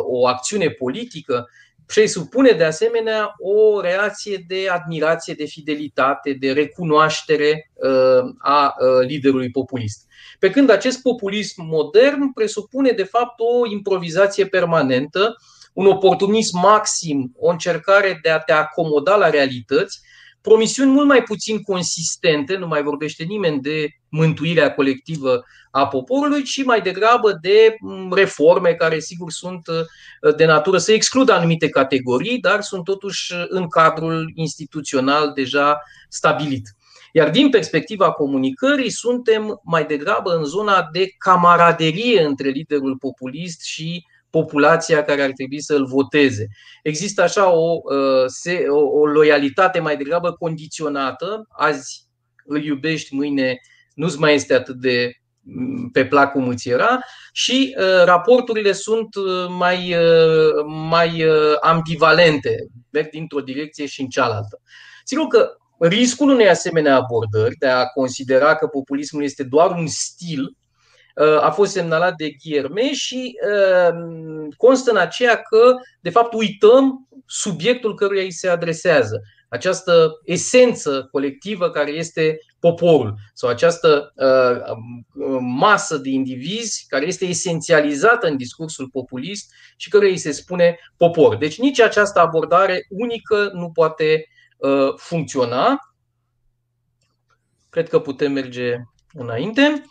o 0.02 0.26
acțiune 0.26 0.68
politică 0.68 1.48
presupune 1.94 2.50
de 2.50 2.64
asemenea 2.64 3.34
o 3.38 3.80
reacție 3.80 4.44
de 4.46 4.68
admirație, 4.68 5.34
de 5.34 5.44
fidelitate, 5.44 6.36
de 6.40 6.52
recunoaștere 6.52 7.70
uh, 7.74 8.34
a 8.38 8.74
uh, 8.78 9.06
liderului 9.06 9.50
populist. 9.50 10.06
Pe 10.38 10.50
când 10.50 10.70
acest 10.70 11.02
populism 11.02 11.62
modern 11.62 12.32
presupune 12.32 12.90
de 12.90 13.02
fapt 13.02 13.40
o 13.40 13.70
improvizație 13.70 14.46
permanentă, 14.46 15.36
un 15.72 15.86
oportunism 15.86 16.58
maxim, 16.58 17.32
o 17.36 17.50
încercare 17.50 18.18
de 18.22 18.30
a 18.30 18.38
te 18.38 18.52
acomoda 18.52 19.16
la 19.16 19.30
realități, 19.30 20.00
promisiuni 20.40 20.90
mult 20.90 21.06
mai 21.06 21.22
puțin 21.22 21.62
consistente, 21.62 22.56
nu 22.56 22.66
mai 22.66 22.82
vorbește 22.82 23.24
nimeni 23.24 23.60
de 23.60 23.88
mântuirea 24.08 24.74
colectivă 24.74 25.44
a 25.78 25.86
poporului, 25.86 26.42
ci 26.42 26.64
mai 26.64 26.80
degrabă 26.80 27.38
de 27.40 27.76
mm, 27.80 28.12
reforme 28.12 28.74
care, 28.74 28.98
sigur, 28.98 29.30
sunt 29.30 29.66
uh, 29.66 30.34
de 30.34 30.44
natură 30.44 30.78
să 30.78 30.92
excludă 30.92 31.32
anumite 31.32 31.68
categorii, 31.68 32.38
dar 32.38 32.60
sunt 32.60 32.84
totuși 32.84 33.34
în 33.48 33.68
cadrul 33.68 34.32
instituțional 34.34 35.32
deja 35.34 35.80
stabilit. 36.08 36.68
Iar 37.12 37.30
din 37.30 37.50
perspectiva 37.50 38.12
comunicării, 38.12 38.90
suntem 38.90 39.60
mai 39.64 39.84
degrabă 39.84 40.36
în 40.36 40.44
zona 40.44 40.88
de 40.92 41.06
camaraderie 41.18 42.22
între 42.22 42.48
liderul 42.48 42.96
populist 42.96 43.62
și 43.62 44.04
populația 44.30 45.04
care 45.04 45.22
ar 45.22 45.30
trebui 45.30 45.60
să 45.60 45.74
îl 45.74 45.86
voteze. 45.86 46.48
Există 46.82 47.22
așa 47.22 47.50
o, 47.52 47.80
uh, 47.84 48.68
o, 48.68 48.98
o 49.00 49.06
loialitate 49.06 49.80
mai 49.80 49.96
degrabă 49.96 50.32
condiționată. 50.32 51.46
Azi 51.48 52.06
îl 52.44 52.64
iubești, 52.64 53.14
mâine 53.14 53.60
nu-ți 53.94 54.18
mai 54.18 54.34
este 54.34 54.54
atât 54.54 54.76
de 54.76 55.04
mm, 55.06 55.27
pe 55.92 56.06
plac 56.06 56.32
cum 56.32 56.48
îți 56.48 56.68
era 56.68 56.98
și 57.32 57.76
uh, 57.78 58.04
raporturile 58.04 58.72
sunt 58.72 59.14
uh, 59.14 59.46
mai, 59.48 59.94
uh, 59.94 60.64
mai 60.90 61.24
uh, 61.24 61.56
ambivalente, 61.60 62.66
merg 62.90 63.10
dintr-o 63.10 63.40
direcție 63.40 63.86
și 63.86 64.00
în 64.00 64.08
cealaltă. 64.08 64.60
Sigur 65.04 65.26
că 65.26 65.50
riscul 65.78 66.28
unei 66.28 66.48
asemenea 66.48 66.96
abordări 66.96 67.54
de 67.58 67.66
a 67.66 67.86
considera 67.86 68.54
că 68.54 68.66
populismul 68.66 69.22
este 69.22 69.42
doar 69.42 69.70
un 69.70 69.86
stil 69.86 70.56
uh, 71.14 71.42
a 71.42 71.50
fost 71.50 71.72
semnalat 71.72 72.14
de 72.14 72.30
Ghierme 72.30 72.92
și 72.92 73.38
uh, 73.48 73.94
constă 74.56 74.90
în 74.90 74.96
aceea 74.96 75.36
că, 75.36 75.74
de 76.00 76.10
fapt, 76.10 76.32
uităm 76.32 77.07
subiectul 77.28 77.94
căruia 77.94 78.22
îi 78.22 78.32
se 78.32 78.48
adresează 78.48 79.20
această 79.48 80.20
esență 80.24 81.08
colectivă 81.10 81.70
care 81.70 81.90
este 81.90 82.38
poporul 82.60 83.14
sau 83.34 83.50
această 83.50 84.12
uh, 84.14 84.76
masă 85.40 85.96
de 85.96 86.08
indivizi 86.08 86.84
care 86.88 87.06
este 87.06 87.24
esențializată 87.24 88.26
în 88.26 88.36
discursul 88.36 88.88
populist 88.88 89.52
și 89.76 89.88
care 89.88 90.08
îi 90.08 90.16
se 90.16 90.32
spune 90.32 90.78
popor. 90.96 91.36
Deci 91.36 91.58
nici 91.58 91.80
această 91.80 92.20
abordare 92.20 92.86
unică 92.88 93.50
nu 93.52 93.70
poate 93.70 94.28
uh, 94.56 94.94
funcționa. 94.96 95.78
Cred 97.68 97.88
că 97.88 98.00
putem 98.00 98.32
merge 98.32 98.76
înainte. 99.12 99.84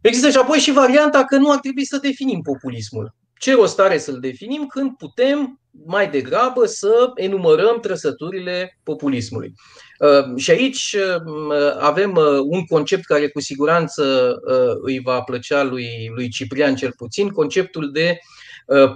Există 0.00 0.30
și 0.30 0.36
apoi 0.36 0.58
și 0.58 0.72
varianta 0.72 1.24
că 1.24 1.36
nu 1.36 1.50
ar 1.50 1.58
trebui 1.58 1.84
să 1.84 1.98
definim 1.98 2.40
populismul. 2.40 3.14
Ce 3.38 3.54
rost 3.54 3.78
are 3.78 3.98
să-l 3.98 4.20
definim 4.20 4.66
când 4.66 4.96
putem 4.96 5.61
mai 5.86 6.10
degrabă 6.10 6.66
să 6.66 7.10
enumărăm 7.14 7.80
trăsăturile 7.80 8.78
populismului. 8.82 9.54
Uh, 9.98 10.36
și 10.36 10.50
aici 10.50 10.96
uh, 10.98 11.76
avem 11.78 12.10
uh, 12.10 12.40
un 12.44 12.64
concept 12.64 13.04
care 13.04 13.28
cu 13.28 13.40
siguranță 13.40 14.34
îi 14.82 15.00
va 15.00 15.20
plăcea 15.20 15.62
lui, 15.62 15.88
lui 16.14 16.28
Ciprian 16.28 16.74
cel 16.74 16.92
puțin, 16.96 17.28
conceptul 17.28 17.92
de 17.92 18.18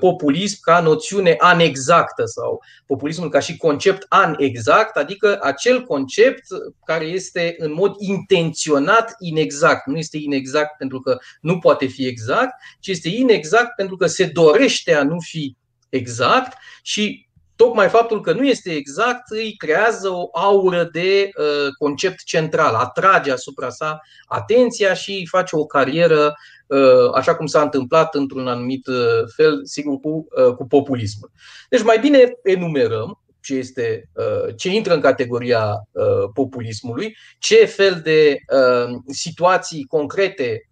populism 0.00 0.58
ca 0.60 0.80
noțiune 0.80 1.34
anexactă 1.38 2.22
sau 2.24 2.62
populismul 2.86 3.28
ca 3.28 3.38
și 3.38 3.56
concept 3.56 4.06
anexact, 4.08 4.96
adică 4.96 5.38
acel 5.42 5.82
concept 5.82 6.42
care 6.84 7.04
este 7.04 7.54
în 7.58 7.72
mod 7.72 7.94
intenționat 7.98 9.14
inexact. 9.18 9.86
Nu 9.86 9.96
este 9.96 10.16
inexact 10.16 10.76
pentru 10.78 11.00
că 11.00 11.18
nu 11.40 11.58
poate 11.58 11.86
fi 11.86 12.06
exact, 12.06 12.54
ci 12.80 12.88
este 12.88 13.08
inexact 13.08 13.74
pentru 13.76 13.96
că 13.96 14.06
se 14.06 14.24
dorește 14.24 14.94
a 14.94 15.02
nu 15.02 15.16
fi 15.20 15.56
exact 15.88 16.56
și 16.82 17.28
tocmai 17.56 17.88
faptul 17.88 18.20
că 18.20 18.32
nu 18.32 18.44
este 18.44 18.70
exact 18.70 19.30
îi 19.30 19.54
creează 19.56 20.08
o 20.08 20.28
aură 20.32 20.88
de 20.92 21.30
uh, 21.38 21.72
concept 21.78 22.22
central, 22.24 22.74
atrage 22.74 23.32
asupra 23.32 23.70
sa 23.70 24.00
atenția 24.26 24.94
și 24.94 25.10
îi 25.10 25.26
face 25.26 25.56
o 25.56 25.66
carieră, 25.66 26.34
uh, 26.66 27.14
așa 27.14 27.34
cum 27.34 27.46
s-a 27.46 27.62
întâmplat 27.62 28.14
într-un 28.14 28.48
anumit 28.48 28.86
uh, 28.86 28.96
fel, 29.36 29.60
sigur, 29.64 30.00
cu, 30.00 30.26
cu 30.56 30.66
populismul. 30.66 31.30
Deci 31.68 31.82
mai 31.82 31.98
bine 31.98 32.32
enumerăm 32.42 33.20
ce, 33.46 33.54
este, 33.54 34.08
uh, 34.12 34.54
ce 34.56 34.68
intră 34.68 34.94
în 34.94 35.00
categoria 35.00 35.88
uh, 35.90 36.04
populismului, 36.34 37.16
ce 37.38 37.64
fel 37.64 38.00
de 38.04 38.36
uh, 38.52 38.94
situații 39.06 39.84
concrete 39.84 40.68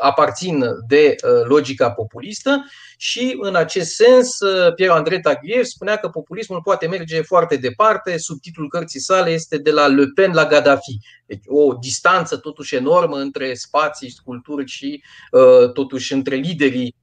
aparțin 0.00 0.64
de 0.88 1.14
logica 1.44 1.90
populistă 1.90 2.64
și 2.96 3.36
în 3.40 3.54
acest 3.54 3.94
sens 3.94 4.38
Piero 4.74 4.92
Andrei 4.92 5.20
Taguiev 5.20 5.64
spunea 5.64 5.96
că 5.96 6.08
populismul 6.08 6.60
poate 6.62 6.86
merge 6.86 7.22
foarte 7.22 7.56
departe, 7.56 8.18
subtitlul 8.18 8.68
cărții 8.68 9.00
sale 9.00 9.30
este 9.30 9.58
de 9.58 9.70
la 9.70 9.86
Le 9.86 10.04
Pen 10.14 10.32
la 10.32 10.46
Gaddafi. 10.46 10.98
Deci 11.26 11.42
o 11.46 11.74
distanță 11.74 12.36
totuși 12.36 12.74
enormă 12.74 13.16
între 13.16 13.54
spații, 13.54 14.14
culturi 14.24 14.66
și 14.66 15.02
totuși 15.72 16.12
între 16.12 16.34
liderii 16.34 16.94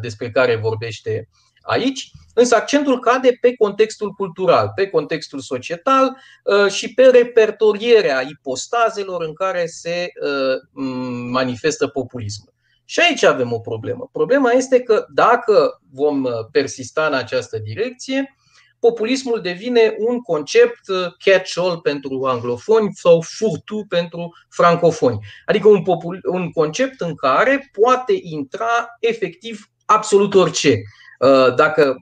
despre 0.00 0.30
care 0.30 0.56
vorbește 0.56 1.28
aici, 1.64 2.10
însă 2.34 2.54
accentul 2.54 3.00
cade 3.00 3.38
pe 3.40 3.54
contextul 3.54 4.10
cultural, 4.10 4.72
pe 4.74 4.86
contextul 4.86 5.40
societal 5.40 6.16
uh, 6.44 6.70
și 6.70 6.94
pe 6.94 7.02
repertorierea 7.02 8.20
ipostazelor 8.20 9.22
în 9.22 9.34
care 9.34 9.66
se 9.66 10.12
uh, 10.22 10.82
manifestă 11.30 11.86
populismul. 11.86 12.52
Și 12.84 13.00
aici 13.00 13.22
avem 13.22 13.52
o 13.52 13.58
problemă. 13.58 14.08
Problema 14.12 14.50
este 14.50 14.80
că 14.80 15.06
dacă 15.14 15.80
vom 15.92 16.24
uh, 16.24 16.32
persista 16.52 17.06
în 17.06 17.14
această 17.14 17.58
direcție, 17.58 18.36
populismul 18.78 19.40
devine 19.40 19.94
un 19.98 20.20
concept 20.20 20.80
catch-all 21.24 21.80
pentru 21.80 22.24
anglofoni 22.24 22.90
sau 22.94 23.20
furtu 23.20 23.84
pentru 23.88 24.34
francofoni. 24.48 25.18
Adică 25.46 25.68
un, 25.68 25.82
popul, 25.82 26.20
un 26.22 26.50
concept 26.50 27.00
în 27.00 27.14
care 27.14 27.70
poate 27.80 28.12
intra 28.22 28.96
efectiv 29.00 29.68
absolut 29.84 30.34
orice. 30.34 30.82
Uh, 31.24 31.54
dacă 31.54 31.96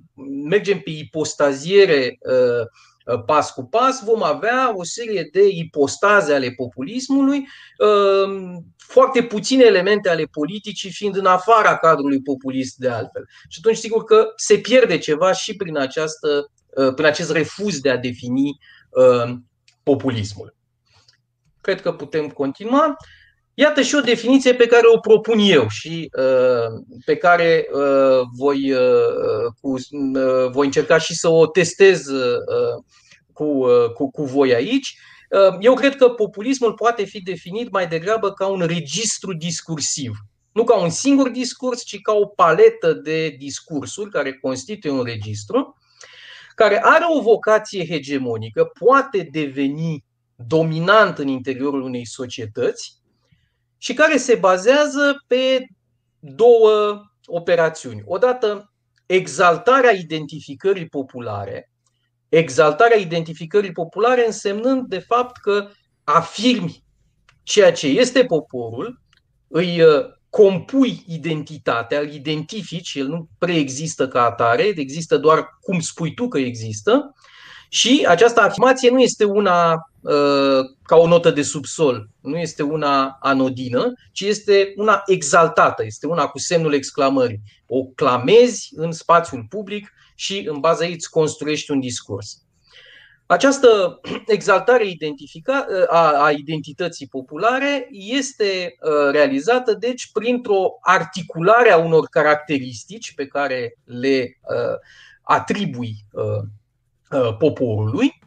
mergem 0.45 0.81
pe 0.81 0.91
ipostaziere 0.91 2.19
uh, 2.21 2.67
uh, 3.15 3.25
pas 3.25 3.51
cu 3.51 3.65
pas, 3.65 4.05
vom 4.05 4.23
avea 4.23 4.77
o 4.77 4.85
serie 4.85 5.29
de 5.33 5.49
ipostaze 5.49 6.35
ale 6.35 6.51
populismului, 6.51 7.49
foarte 8.77 9.23
puține 9.23 9.65
elemente 9.65 10.09
ale 10.09 10.25
politicii 10.25 10.91
fiind 10.91 11.17
în 11.17 11.27
afara 11.27 11.77
cadrului 11.77 12.23
populist 12.23 12.77
de 12.77 12.89
altfel. 12.89 13.25
Și 13.49 13.59
atunci 13.63 13.77
sigur 13.77 14.05
că 14.05 14.33
se 14.37 14.59
pierde 14.59 14.99
ceva 14.99 15.33
și 15.33 15.57
prin, 15.57 15.77
această, 15.77 16.51
prin 16.95 17.07
acest 17.07 17.31
refuz 17.31 17.81
de 17.81 17.91
a 17.91 17.97
defini 17.97 18.59
populismul. 19.83 20.57
Cred 21.61 21.81
că 21.81 21.93
putem 21.93 22.29
continua. 22.29 22.97
Iată 23.55 23.83
și 23.83 23.95
o 23.95 24.01
definiție 24.01 24.55
pe 24.55 24.67
care 24.67 24.87
o 24.95 24.99
propun 24.99 25.39
eu 25.39 25.69
și 25.69 26.11
uh, 26.19 26.83
pe 27.05 27.17
care 27.17 27.69
uh, 27.73 28.21
voi, 28.37 28.73
uh, 28.73 29.53
cu, 29.61 29.73
uh, 29.73 30.51
voi 30.51 30.67
încerca 30.67 30.99
și 30.99 31.15
să 31.15 31.29
o 31.29 31.47
testez 31.47 32.07
uh, 32.07 32.85
cu, 33.33 33.45
uh, 33.45 33.91
cu, 33.91 34.11
cu 34.11 34.25
voi 34.25 34.55
aici. 34.55 34.97
Uh, 35.31 35.57
eu 35.61 35.75
cred 35.75 35.97
că 35.97 36.09
populismul 36.09 36.73
poate 36.73 37.05
fi 37.05 37.23
definit 37.23 37.71
mai 37.71 37.87
degrabă 37.87 38.33
ca 38.33 38.47
un 38.47 38.61
registru 38.61 39.33
discursiv. 39.33 40.13
Nu 40.53 40.65
ca 40.65 40.77
un 40.77 40.91
singur 40.91 41.29
discurs, 41.29 41.83
ci 41.83 42.01
ca 42.01 42.13
o 42.13 42.27
paletă 42.27 42.93
de 42.93 43.29
discursuri 43.29 44.11
care 44.11 44.33
constituie 44.33 44.93
un 44.93 45.05
registru, 45.05 45.77
care 46.55 46.81
are 46.83 47.05
o 47.09 47.21
vocație 47.21 47.87
hegemonică, 47.87 48.71
poate 48.79 49.29
deveni 49.31 50.05
dominant 50.47 51.19
în 51.19 51.29
interiorul 51.29 51.83
unei 51.83 52.07
societăți, 52.07 53.02
și 53.83 53.95
care 53.95 54.17
se 54.17 54.35
bazează 54.35 55.25
pe 55.27 55.67
două 56.19 57.03
operațiuni. 57.27 58.03
Odată, 58.05 58.73
exaltarea 59.07 59.91
identificării 59.91 60.89
populare, 60.89 61.71
exaltarea 62.29 62.97
identificării 62.97 63.73
populare 63.73 64.27
însemnând 64.27 64.87
de 64.89 64.99
fapt 64.99 65.41
că 65.41 65.69
afirmi 66.05 66.85
ceea 67.43 67.73
ce 67.73 67.87
este 67.87 68.25
poporul, 68.25 69.01
îi 69.49 69.83
uh, 69.83 70.05
compui 70.31 71.05
identitatea, 71.07 72.01
îl 72.01 72.13
identifici, 72.13 72.95
el 72.95 73.07
nu 73.07 73.29
preexistă 73.39 74.09
ca 74.09 74.25
atare, 74.25 74.63
există 74.77 75.17
doar 75.19 75.49
cum 75.61 75.81
spui 75.81 76.15
tu 76.15 76.29
că 76.29 76.39
există 76.39 77.15
și 77.75 78.05
această 78.09 78.41
afirmație 78.41 78.91
nu 78.91 79.01
este 79.01 79.25
una 79.25 79.73
uh, 80.01 80.61
ca 80.83 80.97
o 80.97 81.07
notă 81.07 81.31
de 81.31 81.43
subsol, 81.43 82.09
nu 82.21 82.39
este 82.39 82.63
una 82.63 83.17
anodină, 83.21 83.93
ci 84.13 84.21
este 84.21 84.73
una 84.77 85.03
exaltată, 85.07 85.85
este 85.85 86.07
una 86.07 86.27
cu 86.27 86.39
semnul 86.39 86.75
exclamării. 86.75 87.43
O 87.67 87.85
clamezi 87.85 88.69
în 88.75 88.93
spațiul 88.93 89.47
public 89.49 89.93
și 90.15 90.47
în 90.49 90.61
baza 90.61 90.85
ei 90.85 90.93
îți 90.93 91.11
construiești 91.11 91.71
un 91.71 91.81
discurs. 91.81 92.43
Această 93.27 94.01
exaltare 94.27 94.89
identifica, 94.89 95.67
a, 95.89 96.25
a 96.25 96.31
identității 96.31 97.07
populare 97.07 97.89
este 97.91 98.77
uh, 98.81 99.11
realizată, 99.13 99.75
deci, 99.75 100.11
printr-o 100.13 100.79
articulare 100.81 101.71
a 101.71 101.79
unor 101.79 102.07
caracteristici 102.11 103.15
pe 103.15 103.27
care 103.27 103.79
le 103.85 104.39
uh, 104.43 104.79
atribui 105.23 105.95
uh, 106.11 106.43
poporului 107.39 108.21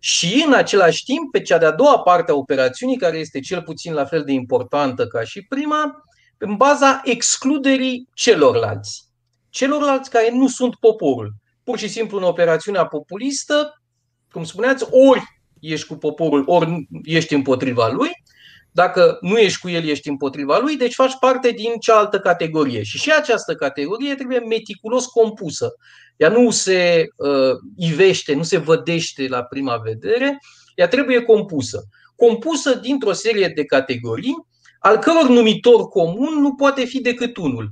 și, 0.00 0.44
în 0.46 0.52
același 0.52 1.04
timp, 1.04 1.30
pe 1.32 1.42
cea 1.42 1.58
de-a 1.58 1.70
doua 1.70 1.98
parte 1.98 2.30
a 2.30 2.34
operațiunii, 2.34 2.96
care 2.96 3.18
este 3.18 3.40
cel 3.40 3.62
puțin 3.62 3.92
la 3.92 4.04
fel 4.04 4.24
de 4.24 4.32
importantă 4.32 5.06
ca 5.06 5.24
și 5.24 5.42
prima, 5.42 6.04
în 6.38 6.56
baza 6.56 7.00
excluderii 7.04 8.08
celorlalți. 8.14 9.04
Celorlalți 9.50 10.10
care 10.10 10.30
nu 10.32 10.48
sunt 10.48 10.74
poporul. 10.74 11.34
Pur 11.64 11.78
și 11.78 11.88
simplu, 11.88 12.16
în 12.16 12.22
operațiunea 12.22 12.86
populistă, 12.86 13.82
cum 14.32 14.44
spuneați, 14.44 14.86
ori 14.90 15.22
ești 15.60 15.86
cu 15.86 15.94
poporul, 15.94 16.42
ori 16.46 16.86
ești 17.02 17.34
împotriva 17.34 17.88
lui. 17.88 18.10
Dacă 18.70 19.18
nu 19.20 19.38
ești 19.38 19.60
cu 19.60 19.68
el, 19.68 19.84
ești 19.84 20.08
împotriva 20.08 20.58
lui, 20.58 20.76
deci 20.76 20.94
faci 20.94 21.16
parte 21.20 21.50
din 21.50 21.74
cealaltă 21.80 22.18
categorie. 22.18 22.82
Și 22.82 22.98
și 22.98 23.10
această 23.10 23.54
categorie 23.54 24.14
trebuie 24.14 24.38
meticulos 24.38 25.06
compusă. 25.06 25.74
Ea 26.16 26.28
nu 26.28 26.50
se 26.50 27.06
uh, 27.16 27.56
ivește, 27.76 28.34
nu 28.34 28.42
se 28.42 28.58
vădește 28.58 29.28
la 29.28 29.42
prima 29.42 29.76
vedere, 29.76 30.38
ea 30.74 30.88
trebuie 30.88 31.22
compusă. 31.22 31.84
Compusă 32.16 32.74
dintr-o 32.74 33.12
serie 33.12 33.52
de 33.54 33.64
categorii, 33.64 34.46
al 34.78 34.98
căror 34.98 35.28
numitor 35.28 35.88
comun 35.88 36.40
nu 36.40 36.54
poate 36.54 36.84
fi 36.84 37.00
decât 37.00 37.36
unul. 37.36 37.70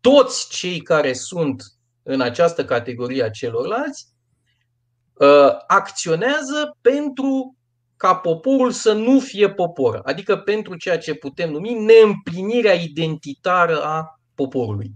Toți 0.00 0.48
cei 0.48 0.80
care 0.80 1.12
sunt 1.12 1.62
în 2.02 2.20
această 2.20 2.64
categorie 2.64 3.22
a 3.22 3.30
celorlalți 3.30 4.10
Uh, 5.20 5.52
acționează 5.66 6.78
pentru 6.80 7.56
ca 8.00 8.14
poporul 8.14 8.70
să 8.70 8.92
nu 8.92 9.18
fie 9.18 9.50
popor, 9.50 10.00
adică 10.04 10.36
pentru 10.36 10.76
ceea 10.76 10.98
ce 10.98 11.14
putem 11.14 11.50
numi 11.50 11.72
neîmplinirea 11.72 12.72
identitară 12.72 13.82
a 13.82 14.20
poporului. 14.34 14.90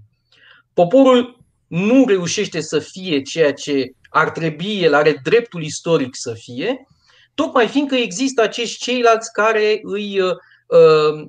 Poporul 0.74 1.38
nu 1.66 2.04
reușește 2.06 2.60
să 2.60 2.78
fie 2.78 3.22
ceea 3.22 3.52
ce 3.52 3.84
ar 4.10 4.30
trebui, 4.30 4.80
el 4.80 4.94
are 4.94 5.20
dreptul 5.22 5.62
istoric 5.62 6.16
să 6.16 6.34
fie, 6.34 6.86
tocmai 7.34 7.68
fiindcă 7.68 7.94
există 7.94 8.42
acești 8.42 8.82
ceilalți 8.82 9.32
care 9.32 9.78
îi 9.82 10.20
uh, 10.20 10.30
uh 10.66 11.26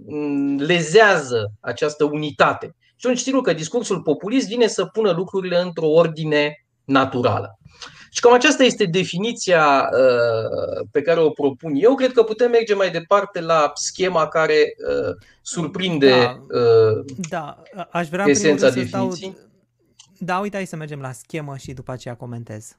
lezează 0.57 1.51
această 1.59 2.03
unitate. 2.03 2.75
Și 2.95 3.05
atunci 3.05 3.19
sigur 3.19 3.41
că 3.41 3.53
discursul 3.53 4.01
populist 4.01 4.47
vine 4.47 4.67
să 4.67 4.85
pună 4.85 5.11
lucrurile 5.11 5.59
într-o 5.59 5.87
ordine 5.87 6.65
naturală. 6.85 7.57
Și 8.15 8.21
cam 8.21 8.33
aceasta 8.33 8.63
este 8.63 8.85
definiția 8.85 9.89
uh, 9.91 10.87
pe 10.91 11.01
care 11.01 11.19
o 11.19 11.29
propun 11.29 11.71
eu. 11.75 11.95
Cred 11.95 12.11
că 12.11 12.23
putem 12.23 12.51
merge 12.51 12.73
mai 12.73 12.89
departe 12.89 13.41
la 13.41 13.71
schema 13.73 14.27
care 14.27 14.75
uh, 14.89 15.15
surprinde 15.41 16.09
da, 16.09 16.59
uh, 16.59 17.05
da. 17.29 17.61
Aș 17.91 18.07
vrea 18.07 18.25
esența 18.27 18.69
definiției. 18.69 19.29
Dau... 19.29 19.49
Da, 20.19 20.39
uite, 20.39 20.55
hai 20.55 20.65
să 20.65 20.75
mergem 20.75 21.01
la 21.01 21.11
schemă 21.11 21.57
și 21.57 21.73
după 21.73 21.91
aceea 21.91 22.15
comentez. 22.15 22.77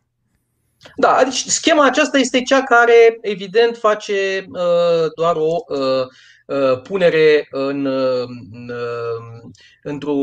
Da, 0.96 1.20
deci 1.25 1.44
schema 1.44 1.85
aceasta 1.85 2.18
este 2.18 2.42
cea 2.42 2.62
care, 2.62 3.18
evident, 3.20 3.77
face 3.77 4.46
uh, 4.49 5.12
doar 5.14 5.37
o 5.37 5.57
uh, 5.68 6.07
uh, 6.46 6.81
punere 6.83 7.49
în, 7.51 7.87
în, 7.87 8.72
într-o 9.83 10.14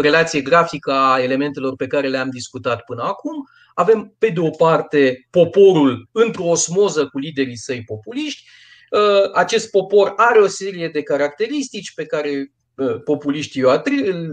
relație 0.00 0.40
grafică 0.40 0.92
a 0.92 1.22
elementelor 1.22 1.76
pe 1.76 1.86
care 1.86 2.08
le-am 2.08 2.30
discutat 2.30 2.84
până 2.84 3.02
acum. 3.02 3.48
Avem, 3.78 4.14
pe 4.18 4.28
de 4.28 4.40
o 4.40 4.50
parte, 4.50 5.26
poporul 5.30 6.08
într-o 6.12 6.44
osmoză 6.44 7.06
cu 7.06 7.18
liderii 7.18 7.56
săi 7.56 7.84
populiști. 7.84 8.42
Uh, 8.90 9.30
acest 9.34 9.70
popor 9.70 10.12
are 10.16 10.38
o 10.38 10.46
serie 10.46 10.88
de 10.88 11.02
caracteristici 11.02 11.92
pe 11.94 12.06
care 12.06 12.52
uh, 12.74 13.02
populiștii 13.04 13.64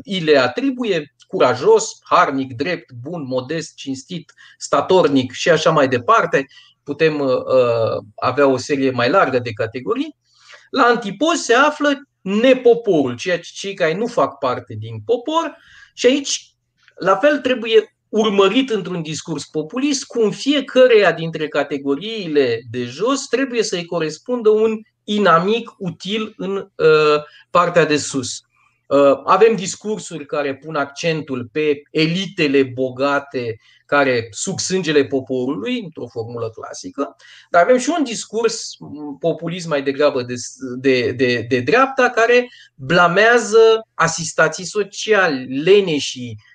îi 0.04 0.20
le 0.20 0.38
atribuie, 0.38 1.14
curajos, 1.28 1.98
harnic, 2.04 2.54
drept, 2.54 2.92
bun, 2.92 3.26
modest, 3.28 3.76
cinstit, 3.76 4.34
statornic 4.58 5.32
și 5.32 5.50
așa 5.50 5.72
mai 5.72 5.88
departe. 5.88 6.46
Putem 6.84 7.20
uh, 7.20 7.36
avea 8.16 8.48
o 8.48 8.58
serie 8.58 8.92
mai 8.92 9.10
largă 9.10 9.40
de 9.40 9.52
categorii. 9.52 10.16
La 10.70 10.84
antipoz 10.84 11.40
se 11.40 11.54
află 11.54 12.00
nepoporul, 12.22 13.16
ceea 13.16 13.40
ce 13.40 13.52
cei 13.54 13.74
care 13.74 13.94
nu 13.94 14.08
fac 14.08 14.38
parte 14.38 14.76
din 14.80 15.02
popor 15.06 15.58
și 15.94 16.06
aici 16.06 16.54
la 16.96 17.16
fel 17.16 17.40
trebuie 17.40 17.93
urmărit 18.14 18.70
într-un 18.70 19.02
discurs 19.02 19.46
populist, 19.46 20.06
cum 20.06 20.32
fiecăreia 20.32 21.12
dintre 21.12 21.48
categoriile 21.48 22.62
de 22.72 22.84
jos 22.84 23.26
trebuie 23.28 23.64
să-i 23.64 23.86
corespundă 23.86 24.50
un 24.50 24.80
inamic 25.04 25.70
util 25.78 26.34
în 26.38 26.56
uh, 26.56 27.24
partea 27.50 27.86
de 27.86 27.98
sus. 27.98 28.42
Uh, 28.88 29.22
avem 29.26 29.56
discursuri 29.56 30.26
care 30.26 30.56
pun 30.56 30.76
accentul 30.76 31.50
pe 31.52 31.82
elitele 31.92 32.64
bogate 32.64 33.60
care 33.86 34.28
suc 34.32 34.60
sângele 34.60 35.06
poporului, 35.06 35.82
într-o 35.84 36.08
formulă 36.08 36.50
clasică, 36.50 37.16
dar 37.50 37.64
avem 37.64 37.78
și 37.78 37.94
un 37.98 38.04
discurs 38.04 38.70
populist 39.20 39.68
mai 39.68 39.84
degrabă 39.84 40.24
de, 40.24 40.34
de, 40.78 41.12
de, 41.12 41.46
de 41.50 41.60
dreapta 41.60 42.10
care 42.10 42.50
blamează 42.76 43.88
asistații 43.94 44.66
sociali, 44.66 45.62
leneșii, 45.64 46.38
Uh, 46.38 46.53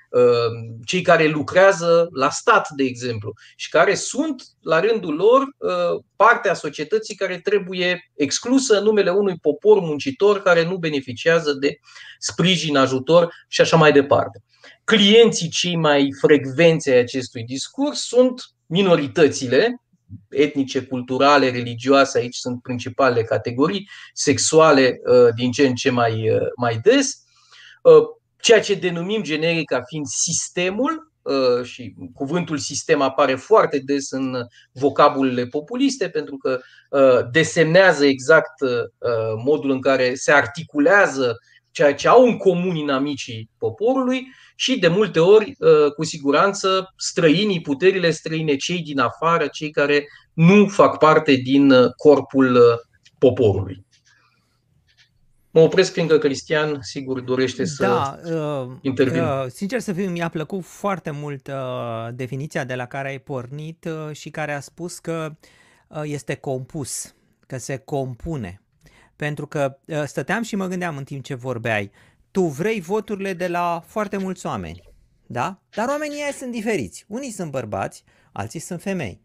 cei 0.84 1.02
care 1.02 1.26
lucrează 1.26 2.08
la 2.12 2.30
stat, 2.30 2.68
de 2.68 2.82
exemplu, 2.82 3.32
și 3.56 3.68
care 3.68 3.94
sunt, 3.94 4.42
la 4.60 4.80
rândul 4.80 5.14
lor, 5.14 5.40
uh, 5.40 6.02
partea 6.16 6.54
societății 6.54 7.14
care 7.14 7.38
trebuie 7.38 8.10
exclusă 8.14 8.78
în 8.78 8.84
numele 8.84 9.10
unui 9.10 9.36
popor 9.42 9.80
muncitor 9.80 10.42
care 10.42 10.64
nu 10.64 10.76
beneficiază 10.76 11.52
de 11.52 11.78
sprijin, 12.18 12.76
ajutor 12.76 13.34
și 13.48 13.60
așa 13.60 13.76
mai 13.76 13.92
departe. 13.92 14.42
Clienții 14.84 15.48
cei 15.48 15.76
mai 15.76 16.08
frecvenți 16.20 16.90
ai 16.90 16.98
acestui 16.98 17.44
discurs 17.44 18.06
sunt 18.06 18.42
minoritățile, 18.66 19.82
etnice, 20.28 20.82
culturale, 20.82 21.50
religioase, 21.50 22.18
aici 22.18 22.36
sunt 22.36 22.62
principalele 22.62 23.22
categorii, 23.22 23.88
sexuale 24.12 25.00
uh, 25.04 25.34
din 25.34 25.50
ce 25.50 25.66
în 25.66 25.74
ce 25.74 25.90
mai, 25.90 26.38
mai 26.56 26.78
des, 26.82 27.22
ceea 28.40 28.60
ce 28.60 28.74
denumim 28.74 29.22
generic 29.22 29.64
ca 29.64 29.82
fiind 29.86 30.06
sistemul, 30.06 31.08
uh, 31.28 31.64
și 31.64 31.94
cuvântul 32.14 32.58
sistem 32.58 33.00
apare 33.00 33.34
foarte 33.34 33.78
des 33.78 34.10
în 34.10 34.36
vocabulele 34.72 35.46
populiste 35.46 36.08
pentru 36.08 36.36
că 36.36 36.58
uh, 36.90 37.28
desemnează 37.30 38.04
exact 38.06 38.60
uh, 38.60 38.70
modul 39.44 39.70
în 39.70 39.80
care 39.80 40.14
se 40.14 40.32
articulează 40.32 41.36
ceea 41.70 41.94
ce 41.94 42.08
au 42.08 42.24
în 42.24 42.36
comun 42.36 42.76
inamicii 42.76 43.50
poporului 43.58 44.26
și 44.56 44.78
de 44.78 44.88
multe 44.88 45.20
ori, 45.20 45.56
cu 45.96 46.04
siguranță, 46.04 46.92
străinii, 46.96 47.60
puterile 47.60 48.10
străine, 48.10 48.56
cei 48.56 48.82
din 48.82 48.98
afară, 48.98 49.46
cei 49.46 49.70
care 49.70 50.04
nu 50.32 50.66
fac 50.66 50.98
parte 50.98 51.34
din 51.34 51.72
corpul 51.96 52.80
poporului. 53.18 53.86
Mă 55.50 55.60
opresc 55.60 55.92
fiindcă 55.92 56.18
Cristian, 56.18 56.78
sigur, 56.82 57.20
dorește 57.20 57.64
să 57.64 57.84
da, 57.84 58.18
uh, 58.34 58.76
intervină. 58.80 59.42
Uh, 59.44 59.50
sincer 59.50 59.80
să 59.80 59.92
fiu, 59.92 60.10
mi-a 60.10 60.28
plăcut 60.28 60.64
foarte 60.64 61.10
mult 61.10 61.46
uh, 61.46 62.08
definiția 62.14 62.64
de 62.64 62.74
la 62.74 62.86
care 62.86 63.08
ai 63.08 63.18
pornit 63.18 63.84
uh, 63.84 64.16
și 64.16 64.30
care 64.30 64.52
a 64.52 64.60
spus 64.60 64.98
că 64.98 65.36
uh, 65.88 66.02
este 66.04 66.34
compus, 66.34 67.14
că 67.46 67.58
se 67.58 67.76
compune. 67.76 68.62
Pentru 69.16 69.46
că 69.46 69.78
uh, 69.84 70.02
stăteam 70.04 70.42
și 70.42 70.56
mă 70.56 70.66
gândeam 70.66 70.96
în 70.96 71.04
timp 71.04 71.24
ce 71.24 71.34
vorbeai, 71.34 71.90
tu 72.30 72.42
vrei 72.42 72.80
voturile 72.80 73.32
de 73.32 73.48
la 73.48 73.82
foarte 73.86 74.16
mulți 74.16 74.46
oameni, 74.46 74.82
da? 75.26 75.60
Dar 75.74 75.88
oamenii 75.88 76.16
ei 76.26 76.32
sunt 76.32 76.52
diferiți. 76.52 77.04
Unii 77.08 77.30
sunt 77.30 77.50
bărbați, 77.50 78.04
alții 78.32 78.60
sunt 78.60 78.80
femei. 78.80 79.20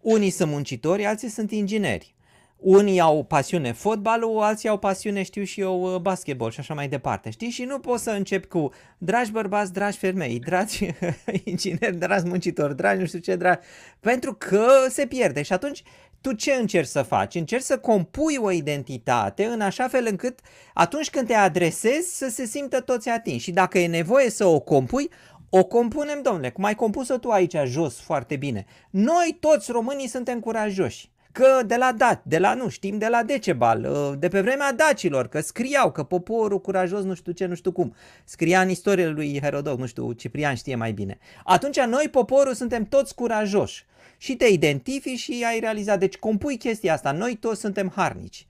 Unii 0.00 0.30
sunt 0.30 0.50
muncitori, 0.50 1.04
alții 1.04 1.28
sunt 1.28 1.50
ingineri. 1.50 2.14
Unii 2.58 3.00
au 3.00 3.24
pasiune 3.24 3.72
fotbalul, 3.72 4.38
alții 4.40 4.68
au 4.68 4.78
pasiune, 4.78 5.22
știu 5.22 5.42
și 5.42 5.60
eu, 5.60 5.94
uh, 5.94 6.00
basketball 6.00 6.50
și 6.50 6.60
așa 6.60 6.74
mai 6.74 6.88
departe, 6.88 7.30
știi? 7.30 7.50
Și 7.50 7.64
nu 7.64 7.78
poți 7.78 8.02
să 8.02 8.10
încep 8.10 8.44
cu 8.44 8.72
dragi 8.98 9.30
bărbați, 9.30 9.72
dragi 9.72 9.98
femei, 9.98 10.38
dragi 10.38 10.90
ingineri, 11.44 11.96
dragi 11.96 12.26
muncitori, 12.26 12.76
dragi 12.76 13.00
nu 13.00 13.06
știu 13.06 13.18
ce, 13.18 13.36
dragi... 13.36 13.66
Pentru 14.00 14.34
că 14.34 14.68
se 14.88 15.06
pierde 15.06 15.42
și 15.42 15.52
atunci 15.52 15.82
tu 16.20 16.32
ce 16.32 16.52
încerci 16.52 16.88
să 16.88 17.02
faci? 17.02 17.34
Încerci 17.34 17.64
să 17.64 17.78
compui 17.78 18.36
o 18.36 18.50
identitate 18.50 19.44
în 19.44 19.60
așa 19.60 19.88
fel 19.88 20.06
încât 20.08 20.38
atunci 20.74 21.10
când 21.10 21.26
te 21.26 21.34
adresezi 21.34 22.16
să 22.16 22.28
se 22.28 22.44
simtă 22.44 22.80
toți 22.80 23.08
atinși 23.08 23.44
și 23.44 23.50
dacă 23.50 23.78
e 23.78 23.86
nevoie 23.86 24.30
să 24.30 24.44
o 24.44 24.60
compui, 24.60 25.10
o 25.50 25.64
compunem, 25.64 26.22
domnule, 26.22 26.50
cum 26.50 26.64
ai 26.64 26.74
compus-o 26.74 27.18
tu 27.18 27.30
aici 27.30 27.56
jos 27.64 28.00
foarte 28.00 28.36
bine. 28.36 28.64
Noi 28.90 29.36
toți 29.40 29.70
românii 29.70 30.08
suntem 30.08 30.40
curajoși. 30.40 31.10
Că 31.38 31.62
de 31.66 31.76
la 31.76 31.92
dat, 31.92 32.22
de 32.24 32.38
la 32.38 32.54
nu, 32.54 32.68
știm 32.68 32.98
de 32.98 33.06
la 33.08 33.22
Decebal, 33.22 33.84
ă, 33.84 34.14
de 34.18 34.28
pe 34.28 34.40
vremea 34.40 34.72
dacilor, 34.72 35.28
că 35.28 35.40
scriau 35.40 35.92
că 35.92 36.02
poporul 36.02 36.60
curajos 36.60 37.04
nu 37.04 37.14
știu 37.14 37.32
ce, 37.32 37.46
nu 37.46 37.54
știu 37.54 37.72
cum. 37.72 37.94
Scria 38.24 38.60
în 38.60 38.68
istorie 38.68 39.06
lui 39.06 39.40
Herodot, 39.42 39.78
nu 39.78 39.86
știu, 39.86 40.12
Ciprian 40.12 40.54
știe 40.54 40.74
mai 40.74 40.92
bine. 40.92 41.18
Atunci 41.44 41.80
noi, 41.80 42.08
poporul, 42.10 42.54
suntem 42.54 42.84
toți 42.84 43.14
curajoși. 43.14 43.86
Și 44.16 44.36
te 44.36 44.46
identifici 44.46 45.18
și 45.18 45.44
ai 45.46 45.58
realizat. 45.60 45.98
Deci 45.98 46.16
compui 46.16 46.56
chestia 46.56 46.92
asta. 46.92 47.12
Noi 47.12 47.34
toți 47.34 47.60
suntem 47.60 47.92
harnici. 47.94 48.46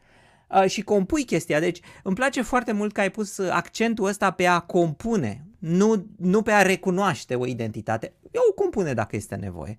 Uh, 0.51 0.67
și 0.67 0.83
compui 0.83 1.25
chestia. 1.25 1.61
Deci 1.61 1.81
îmi 2.03 2.15
place 2.15 2.43
foarte 2.43 2.73
mult 2.73 2.93
că 2.93 3.01
ai 3.01 3.11
pus 3.11 3.39
accentul 3.39 4.07
ăsta 4.07 4.31
pe 4.31 4.47
a 4.47 4.59
compune, 4.59 5.45
nu, 5.59 6.07
nu 6.17 6.43
pe 6.43 6.53
a 6.53 6.63
recunoaște 6.63 7.35
o 7.35 7.47
identitate. 7.47 8.13
Eu 8.31 8.43
o 8.51 8.53
compune 8.53 8.95
dacă 8.95 9.17
este 9.17 9.35
nevoie. 9.35 9.79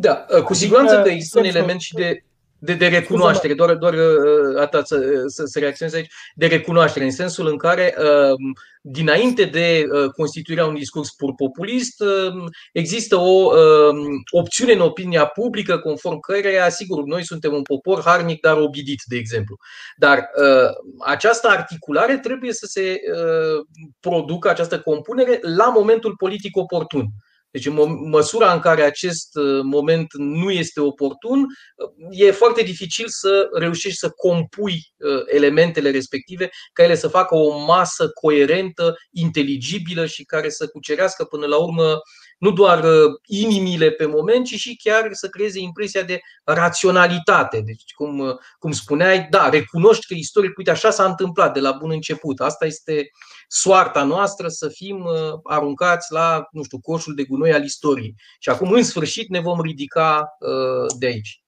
Da, 0.00 0.24
uh, 0.28 0.28
cu 0.28 0.34
adică, 0.34 0.54
siguranță 0.54 1.00
că 1.02 1.08
există 1.08 1.38
un 1.38 1.44
element 1.44 1.80
și 1.80 1.94
de, 1.94 2.24
de, 2.58 2.74
de 2.74 2.86
recunoaștere, 2.86 3.54
doar, 3.54 3.74
doar 3.74 3.94
uh, 3.94 4.60
atât 4.60 4.86
să, 4.86 5.24
să, 5.26 5.44
să 5.44 5.58
reacționez 5.58 5.94
aici, 5.94 6.12
de 6.34 6.46
recunoaștere, 6.46 7.04
în 7.04 7.10
sensul 7.10 7.46
în 7.46 7.56
care, 7.56 7.94
dinainte 8.82 9.44
de 9.44 9.86
constituirea 10.16 10.66
unui 10.66 10.78
discurs 10.78 11.10
pur 11.10 11.34
populist, 11.34 12.04
există 12.72 13.16
o 13.16 13.50
opțiune 14.30 14.72
în 14.72 14.80
opinia 14.80 15.26
publică 15.26 15.78
conform 15.78 16.18
căreia, 16.18 16.68
sigur, 16.68 17.04
noi 17.04 17.24
suntem 17.24 17.52
un 17.52 17.62
popor 17.62 18.02
harnic, 18.04 18.40
dar 18.40 18.56
obidit, 18.56 19.02
de 19.06 19.16
exemplu. 19.16 19.56
Dar 19.96 20.30
această 21.06 21.48
articulare 21.48 22.18
trebuie 22.18 22.52
să 22.52 22.66
se 22.66 23.00
producă, 24.00 24.48
această 24.48 24.80
compunere, 24.80 25.38
la 25.56 25.68
momentul 25.68 26.14
politic 26.16 26.56
oportun. 26.56 27.06
Deci 27.50 27.66
în 27.66 28.08
măsura 28.08 28.52
în 28.52 28.60
care 28.60 28.82
acest 28.82 29.36
uh, 29.36 29.60
moment 29.62 30.06
nu 30.12 30.50
este 30.50 30.80
oportun, 30.80 31.40
uh, 31.40 32.08
e 32.10 32.30
foarte 32.30 32.62
dificil 32.62 33.04
să 33.08 33.48
reușești 33.52 33.98
să 33.98 34.10
compui 34.10 34.92
uh, 34.96 35.22
elementele 35.26 35.90
respective, 35.90 36.50
ca 36.72 36.82
ele 36.82 36.94
să 36.94 37.08
facă 37.08 37.34
o 37.34 37.58
masă 37.58 38.08
coerentă, 38.08 38.94
inteligibilă 39.10 40.06
și 40.06 40.24
care 40.24 40.48
să 40.48 40.66
cucerească 40.66 41.24
până 41.24 41.46
la 41.46 41.56
urmă 41.56 42.00
nu 42.38 42.50
doar 42.50 42.84
uh, 42.84 43.20
inimile 43.26 43.90
pe 43.90 44.06
moment, 44.06 44.46
ci 44.46 44.54
și 44.54 44.76
chiar 44.82 45.08
să 45.12 45.28
creeze 45.28 45.58
impresia 45.60 46.02
de 46.02 46.20
raționalitate. 46.44 47.60
Deci, 47.60 47.92
cum, 47.94 48.18
uh, 48.18 48.34
cum 48.58 48.72
spuneai, 48.72 49.26
da, 49.30 49.48
recunoști 49.48 50.06
că 50.06 50.14
istoric, 50.14 50.58
uite, 50.58 50.70
așa 50.70 50.90
s-a 50.90 51.04
întâmplat 51.04 51.54
de 51.54 51.60
la 51.60 51.72
bun 51.72 51.90
început. 51.90 52.40
Asta 52.40 52.66
este 52.66 53.10
soarta 53.48 54.04
noastră 54.04 54.48
să 54.48 54.68
fim 54.68 55.04
uh, 55.04 55.38
aruncați 55.42 56.12
la, 56.12 56.48
nu 56.52 56.62
știu, 56.62 56.80
coșul 56.80 57.14
de 57.14 57.24
gunoi 57.24 57.52
al 57.52 57.64
istoriei. 57.64 58.14
Și 58.38 58.48
acum, 58.48 58.72
în 58.72 58.82
sfârșit, 58.82 59.28
ne 59.28 59.40
vom 59.40 59.60
ridica 59.60 60.36
de 60.98 61.06
aici. 61.06 61.42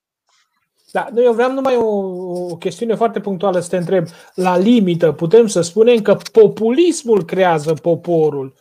Da, 0.92 1.08
eu 1.16 1.32
vreau 1.32 1.52
numai 1.52 1.76
o, 1.76 1.86
o 2.50 2.56
chestiune 2.56 2.94
foarte 2.94 3.20
punctuală 3.20 3.60
să 3.60 3.68
te 3.68 3.76
întreb. 3.76 4.06
La 4.34 4.56
limită, 4.56 5.12
putem 5.12 5.46
să 5.46 5.60
spunem 5.60 6.02
că 6.02 6.16
populismul 6.32 7.24
creează 7.24 7.74
poporul 7.74 8.54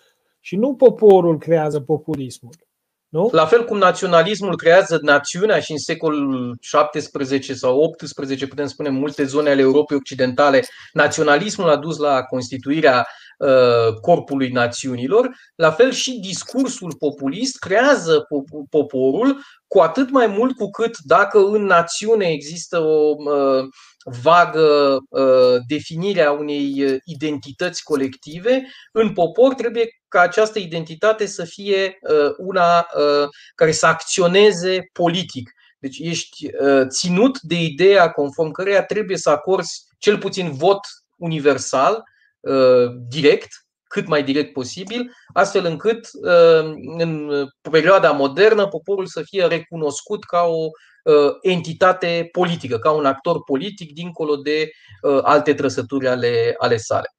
și 0.49 0.55
nu 0.55 0.75
poporul 0.75 1.37
creează 1.37 1.79
populismul. 1.79 2.53
Nu? 3.09 3.29
La 3.31 3.45
fel 3.45 3.65
cum 3.65 3.77
naționalismul 3.77 4.57
creează 4.57 4.99
națiunea 5.01 5.59
și 5.59 5.71
în 5.71 5.77
secolul 5.77 6.57
17 6.61 7.53
sau 7.53 7.79
18, 7.79 8.47
putem 8.47 8.65
spune, 8.65 8.89
în 8.89 8.95
multe 8.95 9.23
zone 9.23 9.49
ale 9.49 9.61
Europei 9.61 9.97
Occidentale, 9.97 10.63
naționalismul 10.93 11.69
a 11.69 11.75
dus 11.75 11.97
la 11.97 12.21
constituirea 12.21 13.07
uh, 13.37 13.93
corpului 14.01 14.49
națiunilor, 14.49 15.29
la 15.55 15.71
fel 15.71 15.91
și 15.91 16.19
discursul 16.19 16.95
populist 16.99 17.57
creează 17.57 18.27
poporul 18.69 19.41
cu 19.67 19.79
atât 19.79 20.09
mai 20.09 20.27
mult 20.27 20.55
cu 20.55 20.69
cât 20.69 20.97
dacă 21.05 21.39
în 21.39 21.63
națiune 21.63 22.25
există 22.25 22.79
o 22.79 23.15
uh, 23.17 23.63
vagă 24.21 24.97
uh, 25.09 25.55
definire 25.67 26.21
a 26.21 26.31
unei 26.31 26.83
uh, 26.83 26.97
identități 27.05 27.83
colective, 27.83 28.65
în 28.91 29.13
popor 29.13 29.53
trebuie 29.53 29.98
ca 30.09 30.19
această 30.19 30.59
identitate 30.59 31.25
să 31.25 31.43
fie 31.43 31.99
una 32.37 32.87
care 33.55 33.71
să 33.71 33.85
acționeze 33.85 34.89
politic. 34.93 35.51
Deci 35.79 35.97
ești 35.99 36.49
ținut 36.87 37.41
de 37.41 37.55
ideea 37.55 38.09
conform 38.09 38.51
căreia 38.51 38.83
trebuie 38.83 39.17
să 39.17 39.29
acorzi 39.29 39.83
cel 39.97 40.17
puțin 40.17 40.51
vot 40.51 40.79
universal, 41.17 42.03
direct, 43.07 43.49
cât 43.89 44.07
mai 44.07 44.23
direct 44.23 44.53
posibil, 44.53 45.11
astfel 45.33 45.65
încât 45.65 46.09
uh, 46.13 46.73
în 46.97 47.31
perioada 47.71 48.11
modernă 48.11 48.67
poporul 48.67 49.05
să 49.05 49.21
fie 49.25 49.45
recunoscut 49.45 50.23
ca 50.23 50.41
o 50.41 50.67
uh, 51.03 51.31
entitate 51.41 52.29
politică, 52.31 52.77
ca 52.77 52.91
un 52.91 53.05
actor 53.05 53.43
politic 53.43 53.93
dincolo 53.93 54.35
de 54.35 54.69
uh, 55.01 55.19
alte 55.21 55.53
trăsături 55.53 56.07
ale, 56.07 56.55
ale 56.57 56.77
sale. 56.77 57.13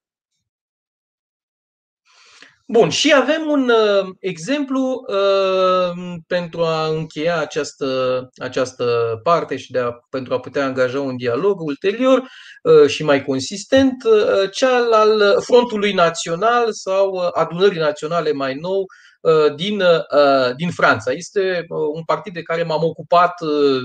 Bun, 2.73 2.89
și 2.89 3.15
avem 3.15 3.47
un 3.49 3.69
uh, 3.69 4.09
exemplu 4.21 5.05
uh, 5.09 6.17
pentru 6.27 6.63
a 6.63 6.87
încheia 6.87 7.41
această, 7.41 8.29
această 8.37 8.85
parte 9.23 9.57
și 9.57 9.71
de 9.71 9.79
a, 9.79 9.91
pentru 10.11 10.35
a 10.35 10.41
putea 10.41 10.65
angaja 10.65 11.01
un 11.01 11.17
dialog 11.17 11.61
ulterior 11.61 12.23
uh, 12.63 12.89
și 12.89 13.05
mai 13.05 13.25
consistent, 13.25 14.05
uh, 14.05 14.51
cel 14.51 14.93
al 14.93 15.43
Frontului 15.43 15.93
Național 15.93 16.73
sau 16.73 17.11
uh, 17.11 17.29
Adunării 17.33 17.79
Naționale 17.79 18.33
mai 18.33 18.55
nou 18.55 18.85
uh, 19.21 19.55
din, 19.55 19.81
uh, 19.81 20.55
din 20.57 20.71
Franța. 20.71 21.13
Este 21.13 21.65
uh, 21.69 21.79
un 21.95 22.03
partid 22.05 22.33
de 22.33 22.43
care 22.43 22.63
m-am 22.63 22.85
ocupat 22.85 23.41
uh, 23.41 23.83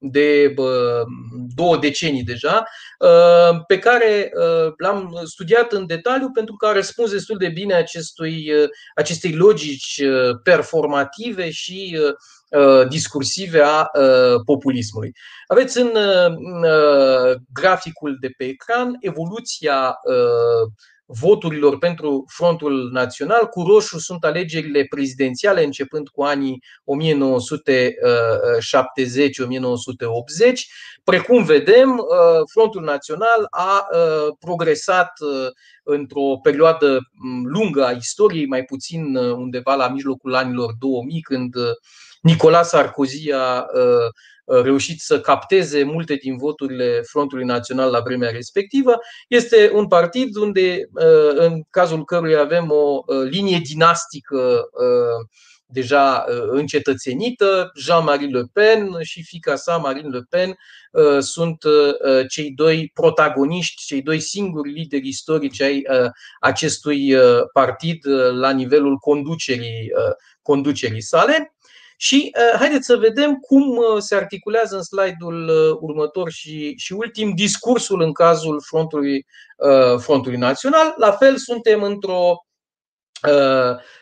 de 0.00 0.54
două 1.54 1.76
decenii 1.76 2.22
deja, 2.22 2.64
ă, 3.00 3.64
pe 3.66 3.78
care 3.78 4.32
ă, 4.36 4.72
l-am 4.76 5.20
studiat 5.24 5.72
în 5.72 5.86
detaliu 5.86 6.30
pentru 6.30 6.54
că 6.54 6.66
a 6.66 6.72
răspuns 6.72 7.10
destul 7.10 7.36
de 7.36 7.48
bine 7.48 7.74
acestui, 7.74 8.50
ă, 8.62 8.66
acestei 8.94 9.32
logici 9.32 10.02
performative 10.42 11.50
și 11.50 11.98
discursive 12.88 13.60
a 13.60 13.90
populismului. 14.44 15.12
Aveți 15.46 15.78
în 15.78 15.90
graficul 17.52 18.16
de 18.20 18.28
pe 18.36 18.44
ecran 18.44 18.96
evoluția 19.00 19.94
voturilor 21.20 21.78
pentru 21.78 22.24
Frontul 22.28 22.90
Național. 22.92 23.46
Cu 23.46 23.62
roșu 23.62 23.98
sunt 23.98 24.24
alegerile 24.24 24.86
prezidențiale 24.88 25.64
începând 25.64 26.08
cu 26.08 26.22
anii 26.22 26.62
1970-1980. 26.62 26.62
Precum 31.04 31.44
vedem, 31.44 31.90
uh, 31.90 32.06
Frontul 32.52 32.82
Național 32.82 33.46
a 33.50 33.86
uh, 33.92 34.28
progresat 34.38 35.10
uh, 35.20 35.46
într-o 35.82 36.38
perioadă 36.42 36.98
mm, 37.12 37.46
lungă 37.46 37.86
a 37.86 37.90
istoriei, 37.90 38.46
mai 38.46 38.64
puțin 38.64 39.16
undeva 39.16 39.74
la 39.74 39.88
mijlocul 39.88 40.34
anilor 40.34 40.72
2000, 40.78 41.20
când 41.20 41.54
Nicolas 42.20 42.68
Sarkozy 42.68 43.30
a 43.32 43.66
reușit 44.62 45.00
să 45.00 45.20
capteze 45.20 45.82
multe 45.82 46.14
din 46.14 46.36
voturile 46.36 47.00
Frontului 47.02 47.44
Național 47.44 47.90
la 47.90 48.00
vremea 48.00 48.30
respectivă. 48.30 48.98
Este 49.28 49.70
un 49.74 49.88
partid 49.88 50.36
unde, 50.36 50.88
uh, 50.92 51.32
în 51.34 51.62
cazul 51.70 52.04
căruia 52.04 52.40
avem 52.40 52.70
o 52.70 53.02
uh, 53.06 53.28
linie 53.30 53.60
dinastică 53.62 54.68
uh, 54.72 55.26
deja 55.72 56.24
încetățenită, 56.50 57.70
Jean-Marie 57.74 58.28
Le 58.28 58.42
Pen 58.52 58.96
și 59.00 59.22
fica 59.22 59.56
sa, 59.56 59.76
Marine 59.76 60.08
Le 60.08 60.20
Pen, 60.28 60.56
sunt 61.20 61.58
cei 62.28 62.50
doi 62.50 62.90
protagoniști, 62.94 63.84
cei 63.84 64.02
doi 64.02 64.20
singuri 64.20 64.70
lideri 64.70 65.08
istorici 65.08 65.60
ai 65.60 65.82
acestui 66.40 67.14
partid 67.52 68.06
la 68.32 68.50
nivelul 68.50 68.96
conducerii, 68.96 69.90
conducerii 70.42 71.02
sale. 71.02 71.54
Și 72.02 72.32
uh, 72.36 72.58
haideți 72.58 72.86
să 72.86 72.96
vedem 72.96 73.34
cum 73.34 73.76
uh, 73.76 73.84
se 73.98 74.14
articulează 74.14 74.76
în 74.76 74.82
slide-ul 74.82 75.48
uh, 75.48 75.76
următor 75.80 76.30
și, 76.30 76.74
și 76.76 76.92
ultim 76.92 77.34
discursul 77.34 78.00
în 78.00 78.12
cazul 78.12 78.62
Frontului, 78.66 79.26
uh, 79.56 79.98
Frontului 79.98 80.38
Național. 80.38 80.94
La 80.96 81.12
fel, 81.12 81.36
suntem 81.36 81.82
într-o 81.82 82.34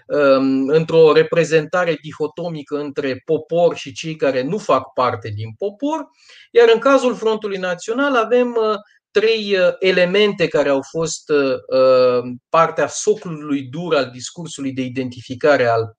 um, 0.07 0.69
într-o 0.69 1.13
reprezentare 1.13 1.99
dihotomică 2.03 2.79
între 2.79 3.23
popor 3.25 3.77
și 3.77 3.93
cei 3.93 4.17
care 4.17 4.43
nu 4.43 4.59
fac 4.59 4.93
parte 4.93 5.29
din 5.29 5.55
popor, 5.59 6.07
iar 6.51 6.69
în 6.73 6.79
cazul 6.79 7.15
Frontului 7.15 7.59
Național 7.59 8.17
avem 8.17 8.57
trei 9.11 9.57
elemente 9.79 10.49
care 10.49 10.69
au 10.69 10.81
fost 10.91 11.33
partea 12.49 12.87
soclului 12.87 13.63
dur 13.63 13.95
al 13.95 14.11
discursului 14.13 14.73
de 14.73 14.83
identificare 14.83 15.67
al 15.67 15.97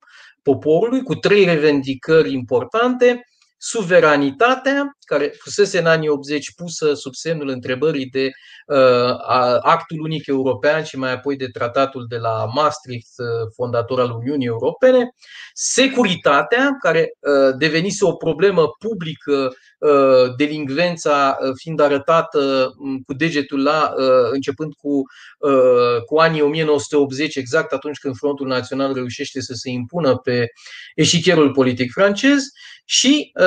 poporului, 0.50 1.04
cu 1.04 1.16
trei 1.16 1.46
revendicări 1.46 2.34
importante 2.34 3.29
suveranitatea, 3.62 4.98
care 5.06 5.34
fusese 5.40 5.80
în 5.80 5.86
anii 5.86 6.10
80 6.10 6.54
pusă 6.56 6.94
sub 6.94 7.14
semnul 7.14 7.48
întrebării 7.48 8.06
de 8.06 8.30
uh, 8.68 9.16
actul 9.62 10.00
unic 10.00 10.28
european 10.28 10.84
și 10.84 10.98
mai 10.98 11.12
apoi 11.12 11.36
de 11.36 11.48
tratatul 11.48 12.06
de 12.10 12.18
la 12.18 12.46
Maastricht, 12.54 13.12
uh, 13.18 13.52
fondator 13.56 14.00
al 14.00 14.12
Uniunii 14.12 14.48
Europene, 14.48 15.10
securitatea, 15.54 16.78
care 16.82 17.12
uh, 17.20 17.56
devenise 17.58 18.06
o 18.06 18.14
problemă 18.14 18.68
publică, 18.80 19.54
uh, 19.80 20.36
delingvența 20.38 21.38
uh, 21.42 21.52
fiind 21.56 21.80
arătată 21.80 22.74
um, 22.78 23.02
cu 23.06 23.14
degetul 23.14 23.64
la, 23.64 23.94
uh, 23.98 24.30
începând 24.32 24.74
cu, 24.74 25.02
uh, 25.40 26.04
cu 26.06 26.18
anii 26.18 26.42
1980, 26.42 27.36
exact 27.36 27.74
atunci 27.74 27.98
când 27.98 28.16
Frontul 28.16 28.48
Național 28.48 28.94
reușește 28.94 29.42
să 29.42 29.54
se 29.54 29.70
impună 29.70 30.18
pe 30.18 30.48
eșichierul 30.96 31.52
politic 31.52 31.92
francez, 31.92 32.44
și 32.92 33.32
uh, 33.34 33.46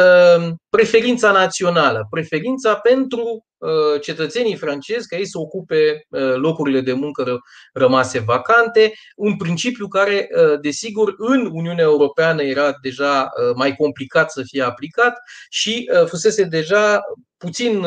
preferința 0.71 1.31
națională, 1.31 2.07
preferința 2.11 2.75
pentru 2.75 3.47
uh, 3.59 4.01
cetățenii 4.01 4.57
francezi 4.57 5.09
ca 5.09 5.17
ei 5.17 5.27
să 5.27 5.39
ocupe 5.39 6.07
uh, 6.09 6.35
locurile 6.35 6.81
de 6.81 6.93
muncă 6.93 7.39
rămase 7.73 8.19
vacante, 8.19 8.93
un 9.17 9.37
principiu 9.37 9.89
care, 9.89 10.29
desigur, 10.61 11.15
în 11.17 11.49
Uniunea 11.53 11.85
Europeană 11.85 12.43
era 12.43 12.73
deja 12.83 13.29
mai 13.55 13.77
complicat 13.77 14.31
să 14.31 14.43
fie 14.45 14.63
aplicat 14.63 15.15
și 15.49 15.91
fusese 16.07 16.45
deja 16.45 17.01
puțin 17.37 17.87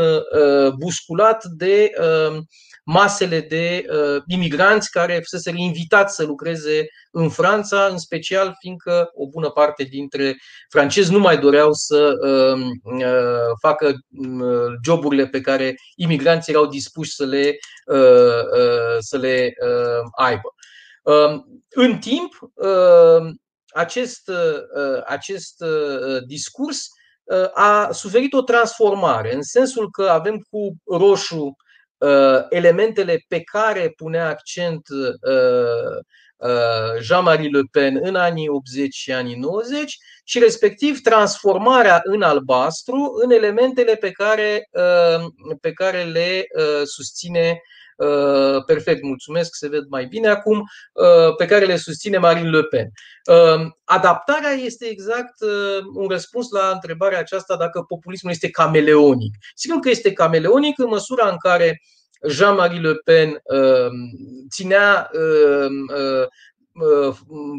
busculat 0.77 1.43
de 1.43 1.91
masele 2.85 3.39
de 3.39 3.85
uh, 3.89 4.21
imigranți 4.27 4.89
care 4.89 5.13
fusese 5.13 5.51
invitați 5.55 6.15
să 6.15 6.23
lucreze 6.23 6.87
în 7.11 7.29
Franța, 7.29 7.85
în 7.85 7.97
special 7.97 8.55
fiindcă 8.59 9.09
o 9.13 9.27
bună 9.27 9.49
parte 9.49 9.83
dintre 9.83 10.35
francezi 10.69 11.11
nu 11.11 11.19
mai 11.19 11.37
doreau 11.37 11.73
să 11.73 12.13
uh, 12.21 12.59
uh, 12.83 13.55
facă 13.61 13.87
uh, 13.87 14.73
joburile 14.83 15.27
pe 15.27 15.41
care 15.41 15.75
imigranții 15.95 16.53
erau 16.53 16.65
dispuși 16.65 17.15
să 17.15 17.25
le, 17.25 17.57
uh, 17.85 18.43
uh, 18.59 18.97
să 18.99 19.17
le 19.17 19.53
uh, 19.65 20.09
aibă. 20.17 20.53
Uh, 21.03 21.41
în 21.69 21.97
timp, 21.97 22.33
uh, 22.53 23.33
acest, 23.73 24.27
uh, 24.27 25.03
acest 25.05 25.61
uh, 25.61 26.23
discurs 26.27 26.87
uh, 27.23 27.49
a 27.53 27.89
suferit 27.91 28.33
o 28.33 28.41
transformare, 28.41 29.35
în 29.35 29.41
sensul 29.41 29.91
că 29.91 30.03
avem 30.03 30.37
cu 30.49 30.75
roșu 30.97 31.43
Uh, 31.45 31.64
elementele 32.49 33.23
pe 33.27 33.41
care 33.41 33.93
punea 33.95 34.27
accent 34.27 34.87
uh, 34.89 35.97
uh, 36.37 37.01
Jean-Marie 37.01 37.49
Le 37.49 37.61
Pen 37.71 37.99
în 38.01 38.15
anii 38.15 38.49
80 38.49 38.93
și 38.93 39.11
anii 39.11 39.35
90 39.35 39.97
și 40.23 40.39
respectiv 40.39 41.01
transformarea 41.01 42.01
în 42.03 42.21
albastru 42.21 43.11
în 43.23 43.31
elementele 43.31 43.95
pe 43.95 44.11
care, 44.11 44.69
pe 45.61 45.73
care 45.73 46.03
le 46.03 46.45
susține 46.83 47.61
perfect, 48.65 49.03
mulțumesc, 49.03 49.55
se 49.55 49.67
ved 49.67 49.83
mai 49.89 50.05
bine 50.05 50.27
acum, 50.27 50.63
pe 51.37 51.45
care 51.45 51.65
le 51.65 51.77
susține 51.77 52.17
Marine 52.17 52.49
Le 52.49 52.63
Pen. 52.63 52.91
Adaptarea 53.83 54.51
este 54.51 54.85
exact 54.85 55.35
un 55.95 56.07
răspuns 56.07 56.49
la 56.51 56.71
întrebarea 56.73 57.19
aceasta 57.19 57.55
dacă 57.55 57.81
populismul 57.81 58.31
este 58.31 58.49
cameleonic. 58.49 59.35
Sigur 59.55 59.79
că 59.79 59.89
este 59.89 60.13
cameleonic 60.13 60.79
în 60.79 60.87
măsura 60.87 61.29
în 61.29 61.37
care 61.37 61.81
Jean-Marie 62.27 62.79
Le 62.79 62.93
Pen 62.93 63.41
ținea 64.49 65.09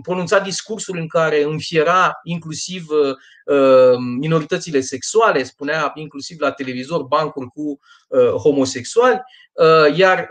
pronunța 0.03 0.39
discursuri 0.39 1.01
în 1.01 1.07
care 1.07 1.43
înfiera 1.43 2.21
inclusiv 2.23 2.87
minoritățile 4.19 4.81
sexuale, 4.81 5.43
spunea 5.43 5.93
inclusiv 5.95 6.41
la 6.41 6.51
televizor 6.51 7.03
bancuri 7.03 7.49
cu 7.49 7.79
homosexuali, 8.43 9.21
iar 9.95 10.29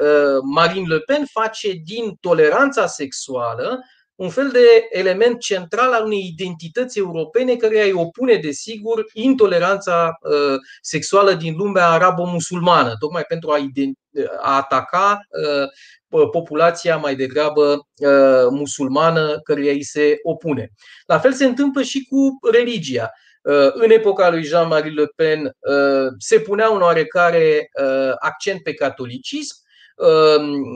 Marine 0.53 0.87
Le 0.87 0.99
Pen 0.99 1.25
face 1.31 1.71
din 1.71 2.17
toleranța 2.19 2.87
sexuală 2.87 3.79
un 4.15 4.29
fel 4.29 4.49
de 4.49 4.87
element 4.89 5.39
central 5.39 5.93
al 5.93 6.05
unei 6.05 6.27
identități 6.27 6.97
europene 6.97 7.55
care 7.55 7.83
îi 7.83 7.91
opune, 7.91 8.35
desigur, 8.35 9.05
intoleranța 9.13 10.17
uh, 10.21 10.59
sexuală 10.81 11.33
din 11.33 11.55
lumea 11.55 11.87
arabo-musulmană, 11.87 12.95
tocmai 12.99 13.23
pentru 13.23 13.51
a, 13.51 13.57
a 14.41 14.55
ataca 14.55 15.19
uh, 16.09 16.29
populația 16.31 16.97
mai 16.97 17.15
degrabă 17.15 17.71
uh, 17.71 18.47
musulmană 18.49 19.39
căreia 19.43 19.71
îi 19.71 19.83
se 19.83 20.19
opune. 20.23 20.71
La 21.05 21.19
fel 21.19 21.33
se 21.33 21.45
întâmplă 21.45 21.81
și 21.81 22.07
cu 22.09 22.49
religia. 22.51 23.11
În 23.73 23.89
epoca 23.91 24.29
lui 24.29 24.43
Jean-Marie 24.43 24.91
Le 24.91 25.05
Pen 25.15 25.51
se 26.17 26.39
punea 26.39 26.69
un 26.69 26.81
oarecare 26.81 27.69
accent 28.19 28.63
pe 28.63 28.73
catolicism, 28.73 29.55
Ehm, 29.55 29.64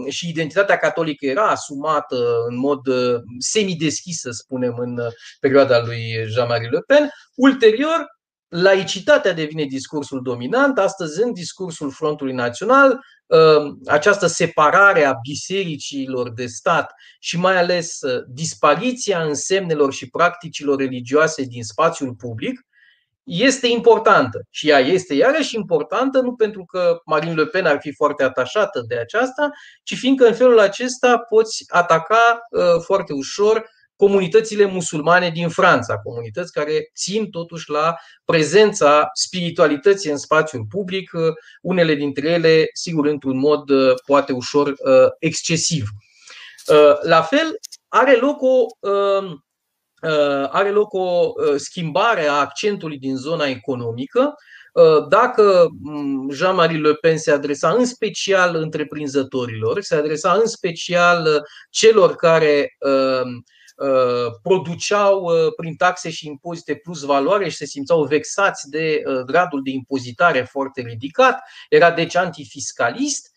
și 0.09 0.30
identitatea 0.30 0.78
catolică 0.78 1.26
era 1.26 1.47
asumată 1.47 2.15
în 2.47 2.57
mod 2.57 2.88
uh, 2.88 3.15
semideschis, 3.39 4.20
să 4.20 4.30
spunem, 4.32 4.76
în 4.78 4.97
uh, 4.97 5.07
perioada 5.39 5.84
lui 5.86 6.01
Jean-Marie 6.28 6.70
Le 6.70 6.80
Pen. 6.80 7.09
Ulterior, 7.36 8.05
laicitatea 8.49 9.34
devine 9.34 9.63
discursul 9.63 10.22
dominant, 10.22 10.78
astăzi 10.78 11.22
în 11.22 11.34
discursul 11.34 11.91
Frontului 11.91 12.34
Național, 12.34 12.99
ehm, 13.28 13.80
această 13.86 14.28
separare 14.28 15.03
a 15.03 15.13
bisericilor 15.22 16.34
de 16.34 16.45
stat 16.45 16.93
și 17.20 17.38
mai 17.38 17.57
ales 17.57 18.01
uh, 18.01 18.24
dispariția 18.28 19.24
însemnelor 19.24 19.93
și 19.93 20.09
practicilor 20.09 20.78
religioase 20.78 21.43
din 21.43 21.63
spațiul 21.63 22.13
public, 22.13 22.61
este 23.30 23.68
importantă 23.68 24.46
și 24.50 24.70
ea 24.70 24.80
este 24.80 25.14
iarăși 25.14 25.56
importantă 25.56 26.20
nu 26.20 26.36
pentru 26.36 26.66
că 26.66 27.02
Marine 27.06 27.34
Le 27.34 27.46
Pen 27.46 27.66
ar 27.66 27.78
fi 27.80 27.94
foarte 27.94 28.24
atașată 28.24 28.84
de 28.88 28.98
aceasta, 28.98 29.50
ci 29.84 29.98
fiindcă 29.98 30.26
în 30.26 30.34
felul 30.34 30.60
acesta 30.60 31.18
poți 31.18 31.64
ataca 31.68 32.40
uh, 32.50 32.62
foarte 32.84 33.14
ușor 33.14 33.70
comunitățile 33.96 34.66
musulmane 34.66 35.30
din 35.30 35.50
Franța, 35.50 35.98
comunități 35.98 36.52
care 36.52 36.90
țin 36.96 37.30
totuși 37.30 37.70
la 37.70 37.96
prezența 38.26 39.10
spiritualității 39.14 40.12
în 40.12 40.18
spațiul 40.18 40.66
public, 40.70 41.12
uh, 41.14 41.22
unele 41.62 41.96
dintre 41.96 42.30
ele, 42.30 42.66
sigur, 42.74 43.06
într-un 43.06 43.38
mod 43.38 43.70
uh, 43.70 43.94
poate 44.06 44.32
ușor 44.32 44.74
excesiv. 45.20 45.84
La 47.02 47.22
fel, 47.22 47.60
are 47.88 48.16
loc 48.16 48.42
o 48.42 48.66
Uh, 48.80 49.40
are 50.50 50.70
loc 50.72 50.93
o 50.93 51.34
uh, 51.34 51.56
schimbare 51.56 52.28
a 52.28 52.34
accentului 52.34 52.97
din 52.97 53.16
zona 53.16 53.45
economică. 53.45 54.34
Uh, 54.74 55.08
dacă 55.10 55.68
mm, 55.82 56.30
Jean-Marie 56.32 56.80
Le 56.80 56.93
Pen 56.93 57.18
se 57.18 57.32
adresa 57.32 57.70
în 57.70 57.86
special 57.86 58.56
întreprinzătorilor, 58.56 59.82
se 59.82 59.95
adresa 59.95 60.32
în 60.32 60.47
special 60.47 61.47
celor 61.70 62.16
care 62.16 62.78
produceau 64.41 65.32
prin 65.56 65.76
taxe 65.76 66.10
și 66.10 66.28
impozite 66.28 66.76
plus 66.76 67.02
valoare 67.02 67.50
și 67.50 67.56
se 67.56 67.66
simțeau 67.66 68.04
vexați 68.04 68.70
de 68.70 69.02
gradul 69.26 69.62
de 69.64 69.70
impozitare 69.70 70.41
foarte 70.41 70.82
ridicat, 70.82 71.39
era 71.70 71.91
deci 71.91 72.16
antifiscalist. 72.16 73.32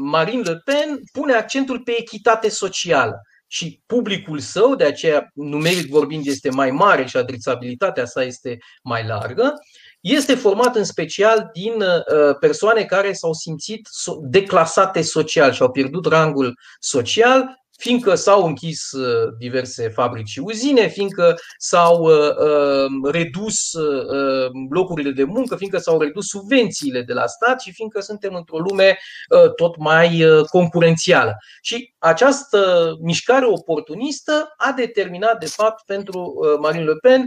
Marine 0.00 0.42
Le 0.42 0.60
Pen 0.64 1.00
pune 1.12 1.32
accentul 1.32 1.80
pe 1.80 1.94
echitate 1.98 2.48
socială 2.48 3.22
și 3.46 3.82
publicul 3.86 4.38
său, 4.38 4.74
de 4.74 4.84
aceea 4.84 5.30
numeric 5.34 5.90
vorbind 5.90 6.26
este 6.26 6.50
mai 6.50 6.70
mare 6.70 7.06
și 7.06 7.16
adresabilitatea 7.16 8.04
sa 8.04 8.22
este 8.22 8.58
mai 8.82 9.06
largă, 9.06 9.54
este 10.00 10.34
format 10.34 10.76
în 10.76 10.84
special 10.84 11.50
din 11.52 11.80
uh, 11.80 12.36
persoane 12.40 12.84
care 12.84 13.12
s-au 13.12 13.32
simțit 13.32 13.88
declasate 14.20 15.02
social 15.02 15.52
și 15.52 15.62
au 15.62 15.70
pierdut 15.70 16.06
rangul 16.06 16.58
social 16.80 17.63
fiindcă 17.84 18.14
s-au 18.14 18.46
închis 18.46 18.90
uh, 18.92 19.32
diverse 19.38 19.88
fabrici 19.88 20.28
și 20.28 20.38
uzine, 20.38 20.88
fiindcă 20.88 21.34
s-au 21.56 22.02
uh, 22.02 22.36
uh, 22.36 23.12
redus 23.12 23.72
locurile 24.70 25.10
de 25.10 25.24
muncă, 25.24 25.56
fiindcă 25.56 25.78
s-au 25.78 26.00
redus 26.00 26.26
subvențiile 26.26 27.02
de 27.02 27.12
la 27.12 27.26
stat 27.26 27.60
și 27.60 27.72
fiindcă 27.72 28.00
suntem 28.00 28.34
într-o 28.34 28.58
lume 28.58 28.98
tot 29.56 29.76
mai 29.76 30.24
concurențială. 30.50 31.36
Și 31.62 31.94
această 31.98 32.92
mișcare 33.00 33.46
oportunistă 33.46 34.54
a 34.56 34.72
determinat, 34.72 35.38
de 35.38 35.46
fapt, 35.46 35.84
pentru 35.86 36.34
Marine 36.60 36.84
Le 36.84 36.94
Pen 37.00 37.26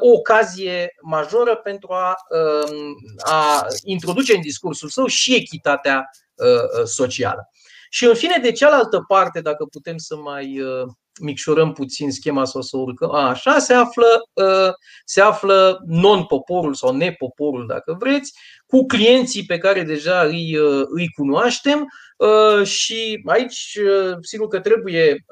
o 0.00 0.08
ocazie 0.08 0.94
majoră 1.02 1.54
pentru 1.56 1.92
a, 1.92 2.14
a 3.18 3.66
introduce 3.84 4.34
în 4.34 4.40
discursul 4.40 4.88
său 4.88 5.06
și 5.06 5.34
echitatea 5.34 6.10
socială. 6.84 7.48
Și 7.94 8.04
în 8.04 8.14
fine, 8.14 8.38
de 8.42 8.52
cealaltă 8.52 9.04
parte, 9.08 9.40
dacă 9.40 9.64
putem 9.64 9.96
să 9.96 10.16
mai 10.16 10.60
micșorăm 11.20 11.72
puțin 11.72 12.10
schema 12.10 12.44
sau 12.44 12.62
să 12.62 12.76
urcăm, 12.76 13.14
a, 13.14 13.28
așa 13.28 13.58
se 13.58 13.72
află, 13.72 14.06
se 15.04 15.20
află 15.20 15.78
non-poporul 15.86 16.74
sau 16.74 16.96
nepoporul, 16.96 17.66
dacă 17.66 17.96
vreți, 17.98 18.32
cu 18.66 18.86
clienții 18.86 19.44
pe 19.44 19.58
care 19.58 19.82
deja 19.82 20.20
îi, 20.20 20.56
îi 20.84 21.08
cunoaștem 21.08 21.88
și 22.64 23.22
aici 23.26 23.78
sigur 24.20 24.48
că 24.48 24.60
trebuie 24.60 25.24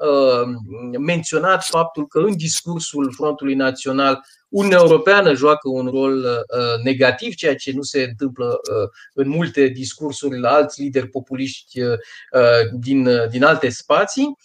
menționat 0.99 1.65
faptul 1.65 2.07
că 2.07 2.19
în 2.19 2.37
discursul 2.37 3.13
Frontului 3.15 3.55
Național 3.55 4.21
Uniunea 4.53 4.79
Europeană 4.81 5.33
joacă 5.33 5.69
un 5.69 5.87
rol 5.87 6.17
uh, 6.17 6.83
negativ, 6.83 7.33
ceea 7.33 7.55
ce 7.55 7.71
nu 7.71 7.81
se 7.81 8.03
întâmplă 8.03 8.45
uh, 8.45 8.89
în 9.13 9.27
multe 9.29 9.67
discursuri 9.67 10.39
la 10.39 10.49
alți 10.49 10.81
lideri 10.81 11.07
populiști 11.07 11.81
uh, 11.81 11.97
din, 12.79 13.09
din 13.29 13.43
alte 13.43 13.69
spații. 13.69 14.37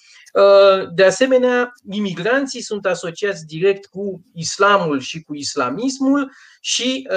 De 0.94 1.04
asemenea, 1.04 1.72
imigranții 1.90 2.62
sunt 2.62 2.86
asociați 2.86 3.46
direct 3.46 3.86
cu 3.86 4.24
islamul 4.34 5.00
și 5.00 5.22
cu 5.22 5.34
islamismul 5.34 6.32
și 6.60 7.08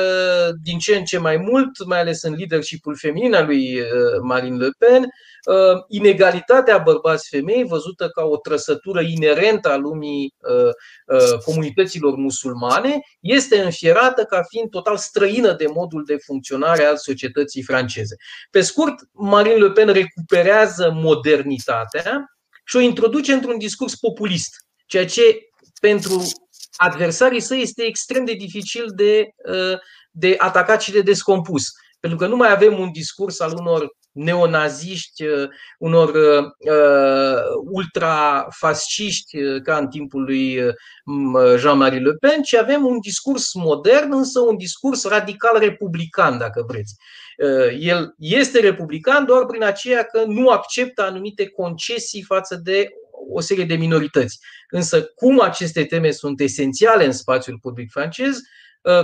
din 0.63 0.77
ce 0.77 0.95
în 0.95 1.03
ce 1.03 1.17
mai 1.17 1.37
mult, 1.37 1.85
mai 1.85 1.99
ales 1.99 2.21
în 2.21 2.33
leadership-ul 2.37 2.95
feminin 2.95 3.33
al 3.33 3.45
lui 3.45 3.81
Marine 4.21 4.57
Le 4.57 4.69
Pen, 4.77 5.09
Uh, 5.45 5.83
inegalitatea 5.87 6.77
bărbați-femei, 6.77 7.63
văzută 7.63 8.09
ca 8.09 8.23
o 8.23 8.37
trăsătură 8.37 9.01
inerentă 9.01 9.71
a 9.71 9.75
lumii 9.75 10.35
uh, 10.37 10.69
uh, 11.17 11.37
comunităților 11.45 12.15
musulmane, 12.15 12.99
este 13.19 13.61
înfierată 13.61 14.23
ca 14.23 14.41
fiind 14.49 14.69
total 14.69 14.97
străină 14.97 15.53
de 15.53 15.65
modul 15.73 16.03
de 16.05 16.17
funcționare 16.25 16.83
al 16.83 16.97
societății 16.97 17.63
franceze. 17.63 18.15
Pe 18.51 18.61
scurt, 18.61 18.93
Marine 19.11 19.55
Le 19.55 19.71
Pen 19.71 19.87
recuperează 19.87 20.91
modernitatea 20.93 22.25
și 22.63 22.75
o 22.75 22.79
introduce 22.79 23.33
într-un 23.33 23.57
discurs 23.57 23.95
populist, 23.95 24.55
ceea 24.85 25.05
ce 25.05 25.37
pentru 25.81 26.21
adversarii 26.75 27.39
săi 27.39 27.61
este 27.61 27.83
extrem 27.83 28.25
de 28.25 28.33
dificil 28.33 28.85
de, 28.95 29.27
de 30.11 30.35
atacat 30.37 30.81
și 30.81 30.91
de 30.91 31.01
descompus. 31.01 31.63
Pentru 31.99 32.19
că 32.19 32.27
nu 32.27 32.35
mai 32.35 32.51
avem 32.51 32.79
un 32.79 32.91
discurs 32.91 33.39
al 33.39 33.53
unor 33.53 33.89
neonaziști, 34.11 35.25
uh, 35.25 35.49
unor 35.77 36.09
uh, 36.09 36.43
uh, 36.57 37.41
ultrafasciști 37.71 39.37
ca 39.63 39.77
în 39.77 39.87
timpul 39.87 40.23
lui 40.23 40.59
Jean-Marie 41.57 41.99
Le 41.99 42.13
Pen, 42.13 42.41
ci 42.41 42.53
avem 42.53 42.85
un 42.85 42.99
discurs 42.99 43.53
modern, 43.53 44.13
însă 44.13 44.39
un 44.39 44.57
discurs 44.57 45.07
radical 45.07 45.59
republican, 45.59 46.37
dacă 46.37 46.65
vreți. 46.67 46.95
El 47.79 48.15
este 48.17 48.59
republican 48.59 49.25
doar 49.25 49.45
prin 49.45 49.63
aceea 49.63 50.03
că 50.03 50.23
nu 50.27 50.49
acceptă 50.49 51.01
anumite 51.01 51.47
concesii 51.47 52.23
față 52.23 52.59
de 52.63 52.89
o 53.33 53.39
serie 53.39 53.65
de 53.65 53.75
minorități. 53.75 54.39
Însă, 54.69 55.03
cum 55.15 55.41
aceste 55.41 55.85
teme 55.85 56.11
sunt 56.11 56.39
esențiale 56.39 57.05
în 57.05 57.11
spațiul 57.11 57.57
public 57.61 57.91
francez, 57.91 58.37
Uh, 58.37 58.41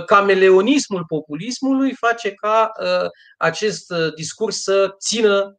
cameleonismul 0.06 1.04
populismului 1.06 1.94
face 1.94 2.30
ca 2.30 2.70
uh, 2.80 3.08
acest 3.36 3.90
uh, 3.90 4.14
discurs 4.14 4.62
să 4.62 4.94
țină 4.98 5.56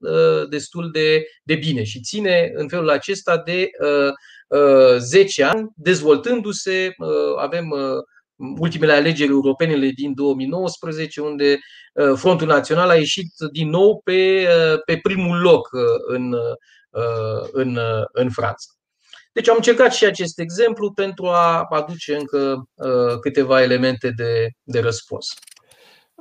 destul 0.49 0.91
de, 0.91 1.25
de 1.43 1.55
bine 1.55 1.83
și 1.83 2.01
ține 2.01 2.51
în 2.53 2.67
felul 2.67 2.89
acesta 2.89 3.37
de 3.37 3.69
10 4.97 5.43
ani, 5.43 5.69
dezvoltându-se. 5.75 6.95
Avem 7.37 7.73
ultimele 8.35 8.93
alegeri 8.93 9.29
europene 9.29 9.89
din 9.89 10.13
2019, 10.13 11.21
unde 11.21 11.59
Frontul 12.15 12.47
Național 12.47 12.89
a 12.89 12.95
ieșit 12.95 13.31
din 13.51 13.69
nou 13.69 14.01
pe, 14.03 14.47
pe 14.85 14.99
primul 15.01 15.41
loc 15.41 15.69
în, 16.07 16.35
în, 17.51 17.79
în 18.11 18.29
Franța. 18.29 18.78
Deci 19.39 19.49
am 19.49 19.55
încercat 19.55 19.93
și 19.93 20.05
acest 20.05 20.39
exemplu 20.39 20.91
pentru 20.91 21.25
a 21.25 21.67
aduce 21.69 22.15
încă 22.15 22.67
uh, 22.75 23.19
câteva 23.21 23.61
elemente 23.61 24.13
de, 24.15 24.49
de 24.63 24.79
răspuns. 24.79 25.27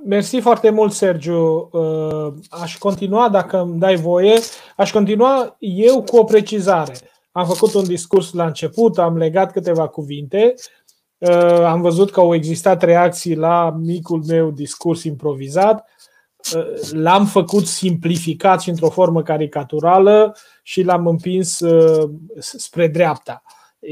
Mersi 0.05 0.41
foarte 0.41 0.71
mult, 0.71 0.93
Sergiu. 0.93 1.69
Uh, 1.73 2.33
aș 2.49 2.79
continua, 2.79 3.29
dacă 3.29 3.59
îmi 3.61 3.79
dai 3.79 3.97
voie, 3.97 4.39
aș 4.77 4.93
continua 4.93 5.57
eu 5.59 6.03
cu 6.03 6.17
o 6.17 6.25
precizare. 6.25 6.95
Am 7.33 7.47
făcut 7.47 7.75
un 7.75 7.85
discurs 7.85 8.33
la 8.33 8.47
început, 8.47 8.99
am 8.99 9.17
legat 9.17 9.53
câteva 9.53 9.89
cuvinte, 9.89 10.55
uh, 11.19 11.65
am 11.65 11.81
văzut 11.81 12.11
că 12.11 12.21
au 12.21 12.35
existat 12.35 12.83
reacții 12.83 13.35
la 13.35 13.77
micul 13.81 14.23
meu 14.27 14.51
discurs 14.51 15.05
improvizat 15.05 15.89
l-am 16.91 17.27
făcut 17.27 17.67
simplificat 17.67 18.61
și 18.61 18.69
într-o 18.69 18.91
formă 18.91 19.23
caricaturală 19.23 20.37
și 20.69 20.83
l-am 20.83 21.07
împins 21.07 21.61
uh, 21.61 22.11
spre 22.39 22.89
dreapta. 22.89 23.43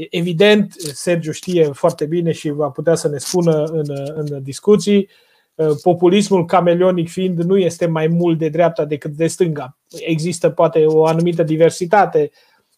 Evident, 0.09 0.73
Sergiu 0.77 1.31
știe 1.31 1.63
foarte 1.63 2.05
bine 2.05 2.31
și 2.31 2.49
va 2.49 2.69
putea 2.69 2.95
să 2.95 3.07
ne 3.07 3.17
spună 3.17 3.63
în, 3.63 3.85
în 4.15 4.43
discuții, 4.43 5.09
uh, 5.55 5.69
populismul 5.81 6.45
cameleonic 6.45 7.09
fiind 7.09 7.39
nu 7.39 7.57
este 7.57 7.85
mai 7.85 8.07
mult 8.07 8.37
de 8.37 8.49
dreapta 8.49 8.85
decât 8.85 9.11
de 9.11 9.27
stânga. 9.27 9.77
Există 9.89 10.49
poate 10.49 10.85
o 10.85 11.05
anumită 11.05 11.43
diversitate 11.43 12.31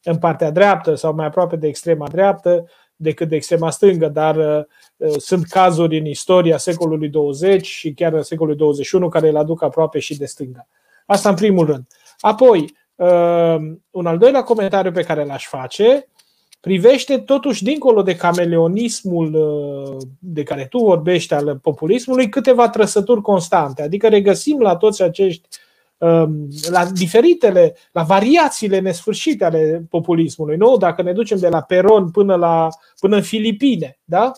în 0.04 0.18
partea 0.18 0.52
dreaptă 0.52 0.96
sau 0.96 1.14
mai 1.14 1.26
aproape 1.26 1.56
de 1.56 1.68
extrema 1.68 2.08
dreaptă, 2.08 2.70
decât 2.96 3.30
de 3.30 3.36
extrema 3.36 3.70
stângă, 3.70 4.08
dar 4.08 4.36
uh, 4.36 4.64
uh, 4.98 5.18
sunt 5.18 5.46
cazuri 5.46 5.98
în 5.98 6.06
istoria 6.06 6.58
secolului 6.58 7.10
20 7.10 7.66
și 7.66 7.94
chiar 7.94 8.14
în 8.14 8.24
secolului 8.24 8.58
21 8.58 9.10
care 9.10 9.30
îl 9.30 9.38
aduc 9.38 9.64
aproape 9.64 10.00
și 10.00 10.18
de 10.18 10.26
stânga. 10.26 10.68
Asta 11.06 11.30
în 11.30 11.36
primul 11.36 11.66
rând. 11.66 11.88
Apoi, 12.20 12.60
uh, 12.60 12.70
un 13.90 14.06
al 14.06 14.18
doilea 14.18 14.44
comentariu 14.44 14.92
pe 14.92 15.04
care 15.04 15.26
l-aș 15.26 15.48
face 15.48 16.08
privește 16.60 17.18
totuși 17.18 17.64
dincolo 17.64 18.02
de 18.02 18.16
cameleonismul 18.16 19.38
de 20.20 20.44
care 20.44 20.68
tu 20.70 20.78
vorbești 20.78 21.34
al 21.34 21.60
populismului 21.62 22.30
câteva 22.30 22.70
trăsături 22.70 23.22
constante, 23.22 23.82
adică 23.82 24.08
regăsim 24.08 24.60
la 24.60 24.76
toți 24.76 25.04
acești 25.04 25.48
Um, 26.00 26.48
la 26.70 26.86
diferitele, 26.86 27.76
la 27.92 28.04
variațiile 28.04 28.80
nesfârșite 28.80 29.46
ale 29.46 29.86
populismului. 29.90 30.58
Nu? 30.58 30.78
Dacă 30.78 31.02
ne 31.02 31.14
ducem 31.14 31.38
de 31.38 31.48
la 31.48 31.62
Peron 31.62 32.12
până, 32.12 32.36
la, 32.36 32.68
până 33.00 33.16
în 33.16 33.22
Filipine, 33.22 34.00
da? 34.04 34.32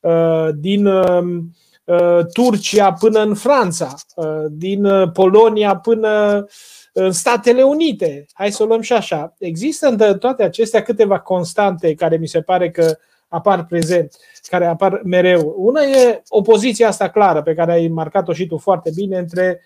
Uh, 0.00 0.48
din 0.54 0.86
um, 0.86 1.50
uh, 1.84 2.18
Turcia 2.32 2.92
până 2.92 3.22
în 3.22 3.34
Franța, 3.34 3.94
uh, 4.14 4.26
din 4.50 5.10
Polonia 5.12 5.76
până 5.76 6.46
în 6.92 7.12
Statele 7.12 7.62
Unite. 7.62 8.26
Hai 8.32 8.52
să 8.52 8.62
o 8.62 8.66
luăm 8.66 8.80
și 8.80 8.92
așa. 8.92 9.34
Există 9.38 9.88
în 9.88 10.18
toate 10.18 10.42
acestea 10.42 10.82
câteva 10.82 11.18
constante 11.18 11.94
care 11.94 12.16
mi 12.16 12.28
se 12.28 12.40
pare 12.40 12.70
că 12.70 12.96
apar 13.28 13.66
prezent, 13.66 14.16
care 14.48 14.66
apar 14.66 15.00
mereu. 15.04 15.54
Una 15.56 15.82
e 15.82 16.22
opoziția 16.28 16.88
asta 16.88 17.08
clară 17.08 17.42
pe 17.42 17.54
care 17.54 17.72
ai 17.72 17.88
marcat-o 17.88 18.32
și 18.32 18.46
tu 18.46 18.58
foarte 18.58 18.90
bine 18.94 19.18
între 19.18 19.60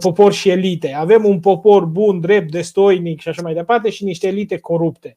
popor 0.00 0.32
și 0.32 0.48
elite. 0.48 0.94
Avem 0.98 1.24
un 1.24 1.40
popor 1.40 1.84
bun, 1.84 2.20
drept, 2.20 2.50
destoinic 2.50 3.20
și 3.20 3.28
așa 3.28 3.42
mai 3.42 3.54
departe 3.54 3.90
și 3.90 4.04
niște 4.04 4.26
elite 4.26 4.58
corupte. 4.58 5.16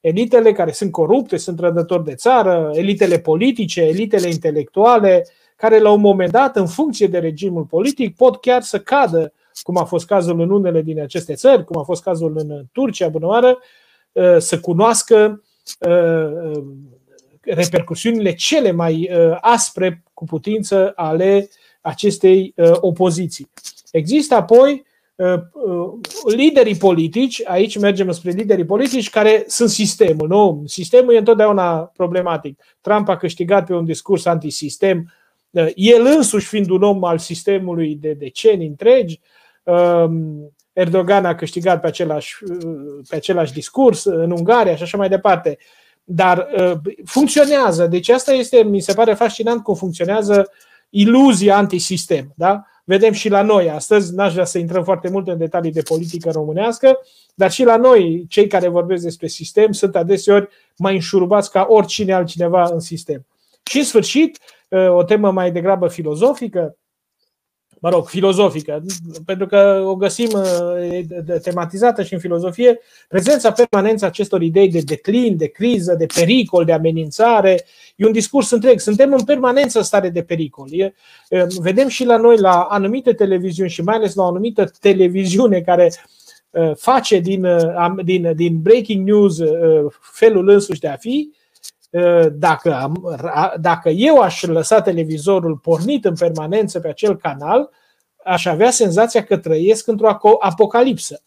Elitele 0.00 0.52
care 0.52 0.72
sunt 0.72 0.92
corupte, 0.92 1.36
sunt 1.36 1.60
rădători 1.60 2.04
de 2.04 2.14
țară, 2.14 2.70
elitele 2.74 3.18
politice, 3.18 3.82
elitele 3.82 4.28
intelectuale, 4.28 5.26
care 5.56 5.78
la 5.78 5.90
un 5.90 6.00
moment 6.00 6.30
dat, 6.30 6.56
în 6.56 6.66
funcție 6.66 7.06
de 7.06 7.18
regimul 7.18 7.64
politic, 7.64 8.16
pot 8.16 8.40
chiar 8.40 8.62
să 8.62 8.78
cadă, 8.78 9.32
cum 9.60 9.76
a 9.76 9.84
fost 9.84 10.06
cazul 10.06 10.40
în 10.40 10.50
unele 10.50 10.82
din 10.82 11.00
aceste 11.00 11.34
țări, 11.34 11.64
cum 11.64 11.78
a 11.80 11.82
fost 11.82 12.02
cazul 12.02 12.36
în 12.36 12.64
Turcia, 12.72 13.08
bunăoară, 13.08 13.58
uh, 14.12 14.36
să 14.38 14.60
cunoască 14.60 15.42
uh, 15.88 16.52
uh, 16.54 16.62
repercusiunile 17.40 18.34
cele 18.34 18.70
mai 18.70 19.10
aspre 19.40 20.02
cu 20.14 20.24
putință 20.24 20.92
ale 20.94 21.48
acestei 21.80 22.54
opoziții. 22.80 23.50
Există 23.92 24.34
apoi 24.34 24.84
uh, 25.14 25.34
uh, 25.52 25.92
liderii 26.34 26.76
politici, 26.76 27.42
aici 27.44 27.78
mergem 27.78 28.10
spre 28.10 28.30
liderii 28.30 28.64
politici 28.64 29.10
care 29.10 29.44
sunt 29.46 29.68
sistemul. 29.68 30.28
Nu? 30.28 30.62
Sistemul 30.66 31.14
e 31.14 31.18
întotdeauna 31.18 31.78
problematic. 31.78 32.60
Trump 32.80 33.08
a 33.08 33.16
câștigat 33.16 33.66
pe 33.66 33.74
un 33.74 33.84
discurs 33.84 34.24
antisistem, 34.24 35.12
uh, 35.50 35.66
el 35.74 36.06
însuși 36.16 36.46
fiind 36.46 36.70
un 36.70 36.82
om 36.82 37.04
al 37.04 37.18
sistemului 37.18 37.94
de 37.94 38.12
decenii 38.12 38.66
întregi, 38.66 39.20
um, 39.20 39.26
Erdogan 40.72 41.24
a 41.24 41.34
câștigat 41.34 41.80
pe 41.80 41.86
același, 41.86 42.36
pe 43.08 43.16
același 43.16 43.52
discurs 43.52 44.04
în 44.04 44.30
Ungaria 44.30 44.76
și 44.76 44.82
așa 44.82 44.96
mai 44.96 45.08
departe. 45.08 45.58
Dar 46.04 46.48
funcționează. 47.04 47.86
Deci 47.86 48.08
asta 48.08 48.32
este, 48.32 48.62
mi 48.62 48.80
se 48.80 48.92
pare 48.92 49.14
fascinant 49.14 49.62
cum 49.62 49.74
funcționează 49.74 50.50
iluzia 50.88 51.56
antisistem. 51.56 52.32
Da? 52.36 52.64
Vedem 52.84 53.12
și 53.12 53.28
la 53.28 53.42
noi 53.42 53.70
astăzi, 53.70 54.14
n-aș 54.14 54.32
vrea 54.32 54.44
să 54.44 54.58
intrăm 54.58 54.84
foarte 54.84 55.08
mult 55.08 55.28
în 55.28 55.38
detalii 55.38 55.72
de 55.72 55.82
politică 55.82 56.30
românească, 56.30 56.98
dar 57.34 57.50
și 57.50 57.64
la 57.64 57.76
noi, 57.76 58.26
cei 58.28 58.46
care 58.46 58.68
vorbesc 58.68 59.02
despre 59.02 59.26
sistem, 59.26 59.72
sunt 59.72 59.96
adeseori 59.96 60.48
mai 60.76 60.94
înșurubați 60.94 61.50
ca 61.50 61.66
oricine 61.68 62.12
altcineva 62.12 62.68
în 62.72 62.80
sistem. 62.80 63.26
Și 63.62 63.78
în 63.78 63.84
sfârșit, 63.84 64.38
ă, 64.72 64.90
o 64.90 65.02
temă 65.02 65.30
mai 65.30 65.52
degrabă 65.52 65.88
filozofică, 65.88 66.76
mă 67.82 67.90
rog, 67.90 68.08
filozofică, 68.08 68.82
pentru 69.24 69.46
că 69.46 69.82
o 69.86 69.96
găsim 69.96 70.28
tematizată 71.42 72.02
și 72.02 72.12
în 72.12 72.18
filozofie, 72.18 72.80
prezența 73.08 73.52
permanență 73.52 74.04
acestor 74.04 74.42
idei 74.42 74.70
de 74.70 74.80
declin, 74.80 75.36
de 75.36 75.46
criză, 75.46 75.94
de 75.94 76.06
pericol, 76.14 76.64
de 76.64 76.72
amenințare, 76.72 77.64
e 77.96 78.06
un 78.06 78.12
discurs 78.12 78.50
întreg. 78.50 78.78
Suntem 78.80 79.12
în 79.12 79.24
permanență 79.24 79.78
în 79.78 79.84
stare 79.84 80.08
de 80.08 80.22
pericol. 80.22 80.68
E, 80.72 80.94
vedem 81.60 81.88
și 81.88 82.04
la 82.04 82.16
noi, 82.16 82.38
la 82.38 82.60
anumite 82.60 83.12
televiziuni 83.12 83.70
și 83.70 83.82
mai 83.82 83.94
ales 83.94 84.14
la 84.14 84.22
o 84.22 84.26
anumită 84.26 84.72
televiziune 84.80 85.60
care 85.60 85.92
face 86.74 87.18
din, 87.18 87.46
din, 88.04 88.32
din 88.34 88.60
breaking 88.60 89.08
news 89.08 89.38
felul 90.00 90.48
însuși 90.48 90.80
de 90.80 90.88
a 90.88 90.96
fi, 90.96 91.30
dacă, 92.32 92.74
am, 92.74 93.18
dacă 93.60 93.88
eu 93.88 94.18
aș 94.18 94.42
lăsa 94.42 94.80
televizorul 94.80 95.56
pornit 95.56 96.04
în 96.04 96.14
permanență 96.14 96.80
pe 96.80 96.88
acel 96.88 97.16
canal, 97.16 97.70
aș 98.24 98.46
avea 98.46 98.70
senzația 98.70 99.24
că 99.24 99.36
trăiesc 99.36 99.86
într-o 99.86 100.16
apocalipsă. 100.40 101.22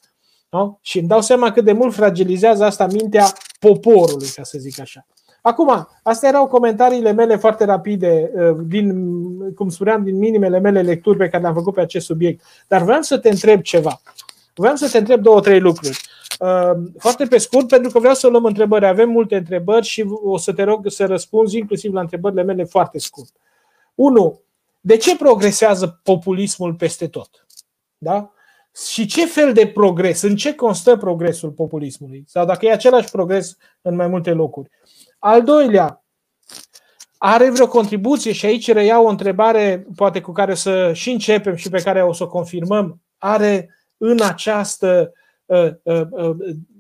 Nu? 0.50 0.80
Și 0.82 1.00
îmi 1.00 1.08
dau 1.08 1.22
seama 1.22 1.52
cât 1.52 1.64
de 1.66 1.72
mult 1.72 1.94
fragilizează 1.94 2.64
asta 2.64 2.88
mintea 2.88 3.34
poporului, 3.60 4.28
ca 4.36 4.44
să 4.44 4.58
zic 4.58 4.80
așa. 4.80 5.06
Acum, 5.42 5.88
astea 6.04 6.30
erau 6.30 6.48
comentariile 6.48 7.12
mele 7.12 7.36
foarte 7.36 7.66
rapide, 7.66 8.32
din, 8.68 8.94
cum 9.54 9.70
spuneam, 9.70 10.04
din 10.04 10.18
minimele 10.18 10.60
mele 10.60 10.82
lecturi 10.82 11.18
pe 11.18 11.30
care 11.30 11.42
le-am 11.42 11.54
făcut 11.54 11.74
pe 11.74 11.82
acest 11.82 12.06
subiect. 12.06 12.44
Dar 12.68 12.82
vreau 12.84 13.02
să 13.02 13.18
te 13.18 13.30
întreb 13.30 13.62
ceva. 13.62 14.02
Vreau 14.56 14.76
să 14.76 14.90
te 14.90 14.98
întreb 14.98 15.22
două, 15.22 15.42
trei 15.42 15.60
lucruri. 15.60 16.00
Ehm, 16.40 16.94
foarte 16.98 17.26
pe 17.26 17.38
scurt, 17.38 17.68
pentru 17.68 17.92
că 17.92 18.00
vreau 18.00 18.14
să 18.14 18.28
luăm 18.28 18.46
întrebări. 18.46 18.86
Avem 18.86 19.10
multe 19.10 19.36
întrebări 19.36 19.86
și 19.86 20.06
o 20.24 20.38
să 20.38 20.54
te 20.54 20.64
rog 20.64 20.90
să 20.90 21.06
răspunzi 21.06 21.58
inclusiv 21.58 21.94
la 21.94 22.00
întrebările 22.02 22.44
mele 22.44 22.64
foarte 22.64 23.00
scurt. 23.00 23.34
1. 23.96 24.42
De 24.82 24.98
ce 24.98 25.18
progresează 25.18 26.00
populismul 26.04 26.74
peste 26.74 27.08
tot? 27.08 27.46
Da? 27.98 28.32
Și 28.92 29.06
ce 29.06 29.26
fel 29.26 29.54
de 29.54 29.68
progres? 29.68 30.22
În 30.22 30.36
ce 30.36 30.56
constă 30.56 30.98
progresul 30.98 31.50
populismului? 31.50 32.24
Sau 32.28 32.46
dacă 32.46 32.66
e 32.66 32.72
același 32.72 33.10
progres 33.12 33.58
în 33.82 33.96
mai 33.96 34.08
multe 34.08 34.32
locuri? 34.32 34.70
Al 35.20 35.44
doilea, 35.44 36.04
are 37.18 37.50
vreo 37.50 37.68
contribuție 37.68 38.32
și 38.32 38.46
aici 38.46 38.72
reiau 38.72 39.06
o 39.06 39.10
întrebare, 39.10 39.88
poate 39.96 40.22
cu 40.22 40.32
care 40.32 40.56
să 40.56 40.94
și 40.94 41.12
începem 41.12 41.56
și 41.56 41.70
pe 41.70 41.82
care 41.82 42.04
o 42.04 42.14
să 42.14 42.24
o 42.24 42.28
confirmăm. 42.28 43.02
Are 43.18 43.70
în 43.98 44.22
această 44.22 44.88
Uh, 44.90 44.92
uh, 44.92 45.02
uh, 45.02 45.12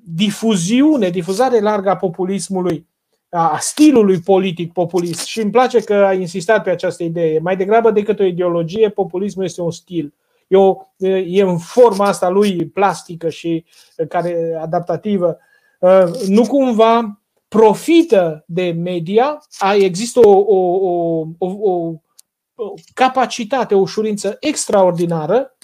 difuziune, 0.03 1.09
difuzare 1.09 1.59
largă 1.59 1.89
a 1.89 1.95
populismului, 1.95 2.87
a 3.29 3.57
stilului 3.59 4.19
politic 4.19 4.73
populist. 4.73 5.25
Și 5.25 5.41
îmi 5.41 5.51
place 5.51 5.79
că 5.83 5.93
a 5.93 6.13
insistat 6.13 6.63
pe 6.63 6.69
această 6.69 7.03
idee. 7.03 7.39
Mai 7.39 7.57
degrabă 7.57 7.91
decât 7.91 8.19
o 8.19 8.23
ideologie, 8.23 8.89
populismul 8.89 9.45
este 9.45 9.61
un 9.61 9.71
stil. 9.71 10.13
E, 10.47 10.57
o, 10.57 10.77
e 11.25 11.41
în 11.41 11.57
forma 11.57 12.05
asta 12.05 12.29
lui 12.29 12.65
plastică 12.65 13.29
și 13.29 13.65
care 14.09 14.57
adaptativă. 14.61 15.37
Nu 16.27 16.41
cumva 16.47 17.21
profită 17.47 18.43
de 18.47 18.71
media, 18.71 19.41
există 19.77 20.19
o, 20.19 20.29
o, 20.29 20.57
o, 21.37 21.47
o, 21.47 21.93
o 22.55 22.73
capacitate, 22.93 23.75
o 23.75 23.79
ușurință 23.79 24.37
extraordinară 24.39 25.57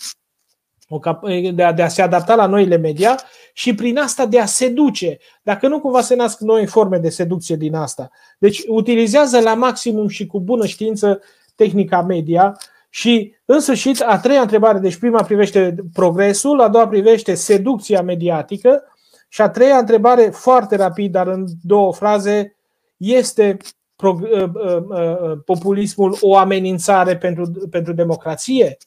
de 1.53 1.63
a, 1.63 1.73
de 1.73 1.81
a 1.81 1.87
se 1.87 2.01
adapta 2.01 2.35
la 2.35 2.45
noile 2.45 2.77
media 2.77 3.19
și 3.53 3.75
prin 3.75 3.97
asta 3.97 4.25
de 4.25 4.39
a 4.39 4.45
seduce. 4.45 5.17
Dacă 5.41 5.67
nu 5.67 5.79
cumva 5.79 6.01
se 6.01 6.15
nasc 6.15 6.39
noi 6.39 6.65
forme 6.65 6.97
de 6.97 7.09
seducție 7.09 7.55
din 7.55 7.75
asta. 7.75 8.09
Deci 8.37 8.63
utilizează 8.67 9.39
la 9.39 9.53
maximum 9.53 10.07
și 10.07 10.25
cu 10.25 10.39
bună 10.39 10.65
știință 10.65 11.21
tehnica 11.55 12.01
media 12.01 12.57
și 12.89 13.33
în 13.45 13.59
sfârșit 13.59 14.01
a 14.01 14.19
treia 14.19 14.41
întrebare, 14.41 14.79
deci 14.79 14.97
prima 14.97 15.23
privește 15.23 15.75
progresul, 15.93 16.61
a 16.61 16.67
doua 16.67 16.87
privește 16.87 17.33
seducția 17.33 18.01
mediatică 18.01 18.83
și 19.29 19.41
a 19.41 19.49
treia 19.49 19.77
întrebare 19.77 20.21
foarte 20.21 20.75
rapid, 20.75 21.11
dar 21.11 21.27
în 21.27 21.45
două 21.61 21.93
fraze, 21.93 22.55
este 22.97 23.57
ă, 24.03 24.19
ă, 24.55 24.85
ă, 24.89 25.41
populismul 25.45 26.17
o 26.21 26.35
amenințare 26.37 27.17
pentru, 27.17 27.51
pentru 27.69 27.93
democrație? 27.93 28.77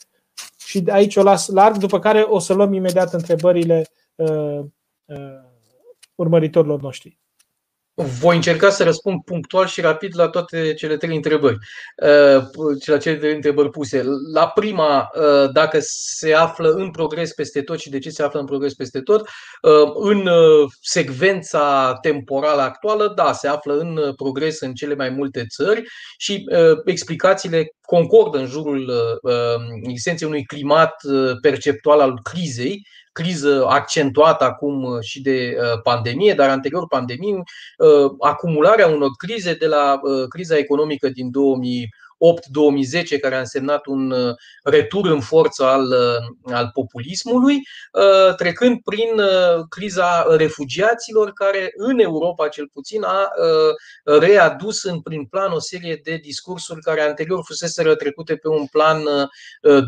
Și 0.75 0.85
aici 0.91 1.17
o 1.17 1.23
las 1.23 1.49
larg, 1.49 1.77
după 1.77 1.99
care 1.99 2.21
o 2.21 2.39
să 2.39 2.53
luăm 2.55 2.73
imediat 2.73 3.13
întrebările 3.13 3.87
uh, 4.15 4.61
uh, 5.05 5.17
urmăritorilor 6.15 6.81
noștri. 6.81 7.19
Voi 7.97 8.37
încerca 8.37 8.71
să 8.71 8.85
răspund 8.85 9.25
punctual 9.25 9.67
și 9.67 9.81
rapid 9.81 10.17
la 10.17 10.29
toate 10.29 10.75
cele 10.75 10.97
trei 10.97 11.17
întrebări, 11.17 11.59
uh, 12.03 12.45
la 12.87 12.97
cele 12.97 13.17
trei 13.17 13.35
întrebări 13.35 13.71
puse. 13.71 14.03
La 14.33 14.49
prima, 14.49 15.11
uh, 15.15 15.51
dacă 15.53 15.79
se 15.81 16.33
află 16.33 16.71
în 16.71 16.91
progres 16.91 17.33
peste 17.33 17.63
tot 17.63 17.79
și 17.79 17.91
de 17.91 17.99
ce 17.99 18.11
se 18.11 18.23
află 18.23 18.41
în 18.41 18.47
progres 18.47 18.75
peste 18.75 19.01
tot, 19.01 19.21
uh, 19.21 19.93
în 19.95 20.29
secvența 20.81 21.99
temporală 22.01 22.61
actuală, 22.61 23.13
da, 23.17 23.33
se 23.33 23.49
află 23.49 23.75
în 23.79 24.13
progres 24.17 24.61
în 24.61 24.75
cele 24.75 24.95
mai 24.95 25.09
multe 25.09 25.47
țări 25.47 25.83
și 26.19 26.45
explicațiile 26.85 27.75
concordă 27.87 28.39
în 28.39 28.47
jurul 28.47 28.93
existenței 29.83 30.27
unui 30.27 30.45
climat 30.45 30.95
perceptual 31.41 32.01
al 32.01 32.19
crizei, 32.23 32.87
criză 33.15 33.67
accentuată 33.69 34.45
acum 34.45 34.83
uh, 34.83 35.01
și 35.01 35.23
de 35.23 35.57
uh, 35.59 35.81
pandemie, 35.83 36.35
dar 36.35 36.49
anterior 36.49 36.87
pandemiei, 36.87 37.43
uh, 37.79 38.11
acumularea 38.21 38.87
unor 38.87 39.11
crize 39.17 39.55
de 39.55 39.67
la 39.67 40.01
criza 40.29 40.57
economică 40.57 41.09
din 41.09 41.31
2000 41.31 41.95
2008-2010, 42.25 43.21
care 43.21 43.35
a 43.35 43.39
însemnat 43.39 43.87
un 43.87 44.11
uh, 44.11 44.35
retur 44.63 45.07
în 45.07 45.21
forță 45.21 45.65
al, 45.65 45.83
uh, 45.83 46.53
al 46.55 46.71
populismului, 46.73 47.55
uh, 47.93 48.35
trecând 48.35 48.81
prin 48.85 49.23
criza 49.69 50.27
refugiaților, 50.37 51.33
care 51.33 51.73
în 51.77 51.99
Europa 51.99 52.49
cel 52.49 52.69
puțin 52.73 53.03
a 53.03 53.31
readus 54.05 54.83
în 54.83 55.01
prin 55.01 55.25
plan 55.25 55.53
o 55.53 55.59
serie 55.59 56.01
de 56.03 56.17
discursuri 56.17 56.81
care 56.81 57.01
anterior 57.01 57.43
fusese 57.45 57.95
trecute 57.95 58.37
pe 58.37 58.49
un 58.49 58.67
plan 58.67 59.05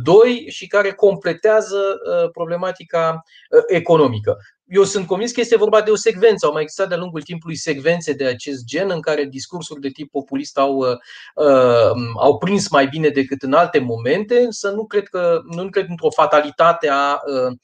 2 0.02 0.46
și 0.48 0.66
care 0.66 0.92
completează 0.92 2.00
problematica 2.32 3.22
economică 3.66 4.36
eu 4.66 4.84
sunt 4.84 5.06
convins 5.06 5.32
că 5.32 5.40
este 5.40 5.56
vorba 5.56 5.82
de 5.82 5.90
o 5.90 5.96
secvență. 5.96 6.46
Au 6.46 6.52
mai 6.52 6.62
existat 6.62 6.88
de-a 6.88 6.96
lungul 6.96 7.22
timpului 7.22 7.56
secvențe 7.56 8.12
de 8.12 8.26
acest 8.26 8.64
gen 8.64 8.90
în 8.90 9.00
care 9.00 9.24
discursuri 9.24 9.80
de 9.80 9.88
tip 9.88 10.10
populist 10.10 10.58
au, 10.58 10.76
uh, 10.76 10.96
uh 11.34 11.92
au 12.20 12.38
prins 12.38 12.70
mai 12.70 12.86
bine 12.86 13.08
decât 13.08 13.42
în 13.42 13.52
alte 13.52 13.78
momente, 13.78 14.38
însă 14.38 14.70
nu 14.70 14.86
cred, 14.86 15.08
că, 15.08 15.40
nu 15.44 15.68
cred 15.68 15.86
într-o 15.88 16.10
fatalitate 16.10 16.88
a, 16.88 17.12
uh, 17.26 17.56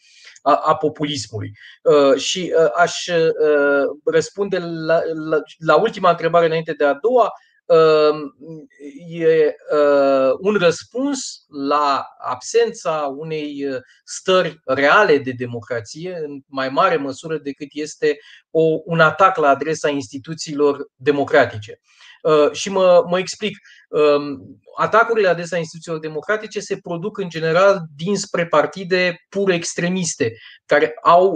a, 0.43 0.55
a 0.65 0.77
populismului. 0.77 1.53
Uh, 1.83 2.17
și 2.17 2.55
uh, 2.59 2.71
aș 2.75 3.07
uh, 3.07 3.85
răspunde 4.05 4.59
la, 4.59 5.01
la, 5.29 5.39
la 5.59 5.77
ultima 5.77 6.11
întrebare 6.11 6.47
înainte 6.47 6.73
de 6.73 6.85
a 6.85 6.95
doua. 6.95 7.23
Ehm, 7.23 7.51
e 9.09 9.55
un 10.41 10.55
răspuns 10.55 11.19
la 11.69 12.07
absența 12.19 13.15
unei 13.17 13.65
stări 14.05 14.61
reale 14.65 15.19
de 15.19 15.31
democrație, 15.31 16.19
în 16.25 16.41
mai 16.47 16.69
mare 16.69 16.97
măsură 16.97 17.39
decât 17.39 17.69
este 17.73 18.19
o, 18.51 18.63
un 18.85 19.01
atac 19.01 19.37
la 19.37 19.49
adresa 19.49 19.89
instituțiilor 19.89 20.87
democratice. 20.97 21.81
Și 22.53 22.71
mă, 22.71 23.05
mă 23.09 23.19
explic. 23.19 23.59
Atacurile 24.79 25.27
la 25.27 25.33
adresa 25.33 25.57
instituțiilor 25.57 26.01
democratice 26.01 26.61
se 26.61 26.77
produc 26.77 27.19
în 27.19 27.29
general 27.29 27.81
dinspre 27.97 28.47
partide 28.47 29.17
pur 29.29 29.51
extremiste, 29.51 30.33
care 30.67 30.95
au 31.03 31.33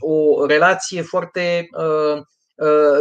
o 0.00 0.46
relație 0.46 1.02
foarte 1.02 1.68
Uh, 1.78 2.22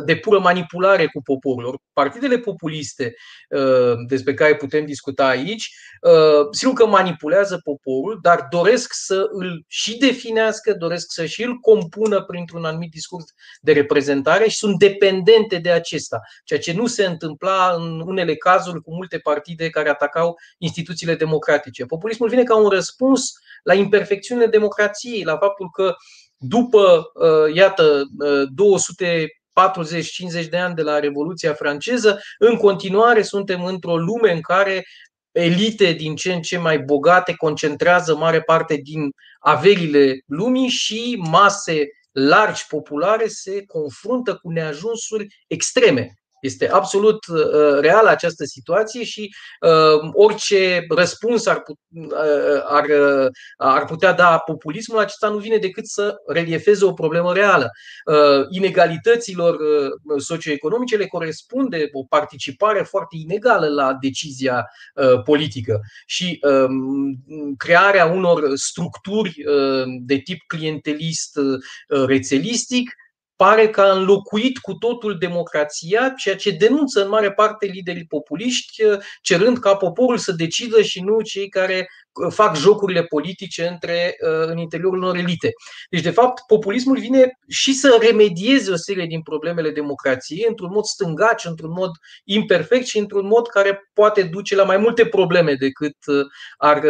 de 0.05 0.15
pură 0.15 0.39
manipulare 0.39 1.07
cu 1.07 1.21
poporul. 1.21 1.81
Partidele 1.93 2.37
populiste 2.37 3.15
uh, 3.49 3.93
despre 4.07 4.33
care 4.33 4.55
putem 4.55 4.85
discuta 4.85 5.27
aici, 5.27 5.75
uh, 6.01 6.47
sigur 6.51 6.73
că 6.73 6.85
manipulează 6.85 7.61
poporul, 7.63 8.19
dar 8.21 8.47
doresc 8.49 8.93
să 8.93 9.27
îl 9.31 9.63
și 9.67 9.97
definească, 9.97 10.73
doresc 10.73 11.11
să 11.11 11.25
și 11.25 11.43
îl 11.43 11.57
compună 11.57 12.23
printr-un 12.23 12.65
anumit 12.65 12.91
discurs 12.91 13.25
de 13.61 13.71
reprezentare 13.71 14.47
și 14.49 14.57
sunt 14.57 14.79
dependente 14.79 15.57
de 15.57 15.71
acesta, 15.71 16.19
ceea 16.43 16.59
ce 16.59 16.73
nu 16.73 16.87
se 16.87 17.05
întâmpla 17.05 17.73
în 17.75 18.01
unele 18.05 18.35
cazuri 18.35 18.81
cu 18.81 18.93
multe 18.93 19.17
partide 19.17 19.69
care 19.69 19.89
atacau 19.89 20.35
instituțiile 20.57 21.15
democratice. 21.15 21.85
Populismul 21.85 22.29
vine 22.29 22.43
ca 22.43 22.55
un 22.55 22.69
răspuns 22.69 23.31
la 23.63 23.73
imperfecțiunile 23.73 24.47
democrației, 24.47 25.23
la 25.23 25.37
faptul 25.37 25.69
că 25.69 25.95
după, 26.37 27.11
iată, 27.53 28.03
200 28.53 29.40
40-50 29.69 30.49
de 30.49 30.57
ani 30.57 30.75
de 30.75 30.81
la 30.81 30.99
Revoluția 30.99 31.53
franceză, 31.53 32.19
în 32.37 32.55
continuare 32.55 33.21
suntem 33.21 33.63
într-o 33.63 33.97
lume 33.97 34.31
în 34.31 34.41
care 34.41 34.85
elite 35.31 35.91
din 35.91 36.15
ce 36.15 36.33
în 36.33 36.41
ce 36.41 36.57
mai 36.57 36.79
bogate 36.79 37.33
concentrează 37.33 38.15
mare 38.15 38.41
parte 38.41 38.75
din 38.75 39.11
averile 39.39 40.21
lumii 40.25 40.67
și 40.67 41.15
mase 41.29 41.87
largi 42.11 42.67
populare 42.67 43.27
se 43.27 43.65
confruntă 43.65 44.35
cu 44.35 44.49
neajunsuri 44.49 45.43
extreme. 45.47 46.20
Este 46.41 46.69
absolut 46.69 47.27
uh, 47.27 47.79
reală 47.79 48.09
această 48.09 48.45
situație 48.45 49.03
și 49.03 49.35
uh, 49.61 50.09
orice 50.13 50.85
răspuns 50.89 51.45
ar, 51.45 51.63
uh, 51.89 52.63
ar, 52.67 52.83
uh, 52.83 53.27
ar 53.57 53.85
putea 53.85 54.13
da 54.13 54.37
populismul, 54.37 54.99
acesta 54.99 55.29
nu 55.29 55.37
vine 55.37 55.57
decât 55.57 55.87
să 55.87 56.15
reliefeze 56.27 56.85
o 56.85 56.93
problemă 56.93 57.33
reală. 57.33 57.69
Uh, 58.05 58.45
inegalităților 58.49 59.53
uh, 59.53 60.21
socioeconomice 60.21 60.95
le 60.95 61.07
corespunde 61.07 61.89
o 61.91 62.03
participare 62.03 62.81
foarte 62.81 63.15
inegală 63.19 63.67
la 63.67 63.97
decizia 64.01 64.65
uh, 64.95 65.23
politică 65.23 65.79
și 66.05 66.39
uh, 66.41 66.65
crearea 67.57 68.05
unor 68.05 68.51
structuri 68.53 69.35
uh, 69.45 69.83
de 70.01 70.17
tip 70.17 70.41
clientelist, 70.47 71.37
uh, 71.37 72.05
rețelistic, 72.05 72.95
pare 73.41 73.69
că 73.69 73.81
a 73.81 73.91
înlocuit 73.91 74.57
cu 74.57 74.73
totul 74.73 75.17
democrația, 75.17 76.13
ceea 76.17 76.35
ce 76.35 76.51
denunță 76.51 77.03
în 77.03 77.09
mare 77.09 77.31
parte 77.31 77.65
liderii 77.65 78.05
populiști, 78.05 78.83
uh, 78.83 78.97
cerând 79.21 79.57
ca 79.57 79.75
poporul 79.75 80.17
să 80.17 80.31
decidă 80.31 80.81
și 80.81 81.01
nu 81.01 81.21
cei 81.21 81.49
care 81.49 81.87
uh, 82.11 82.31
fac 82.33 82.55
jocurile 82.55 83.03
politice 83.03 83.67
între, 83.67 84.15
uh, 84.19 84.47
în 84.47 84.57
interiorul 84.57 84.97
unor 84.97 85.15
elite. 85.15 85.49
Deci, 85.89 86.01
de 86.01 86.09
fapt, 86.09 86.41
populismul 86.47 86.99
vine 86.99 87.39
și 87.47 87.73
să 87.73 87.97
remedieze 88.01 88.71
o 88.71 88.75
serie 88.75 89.05
din 89.05 89.21
problemele 89.21 89.71
democrației 89.71 90.45
într-un 90.47 90.69
mod 90.71 90.83
stângaci, 90.83 91.45
într-un 91.45 91.71
mod 91.71 91.91
imperfect 92.23 92.85
și 92.85 92.97
într-un 92.97 93.27
mod 93.27 93.47
care 93.47 93.89
poate 93.93 94.23
duce 94.23 94.55
la 94.55 94.63
mai 94.63 94.77
multe 94.77 95.05
probleme 95.05 95.53
decât 95.53 95.97
ar, 96.57 96.81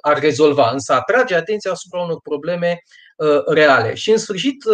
ar 0.00 0.18
rezolva. 0.18 0.70
Însă 0.72 0.92
atrage 0.92 1.34
atenția 1.34 1.70
asupra 1.70 2.00
unor 2.00 2.20
probleme 2.22 2.82
reale. 3.46 3.94
Și, 3.94 4.10
în 4.10 4.16
sfârșit, 4.16 4.64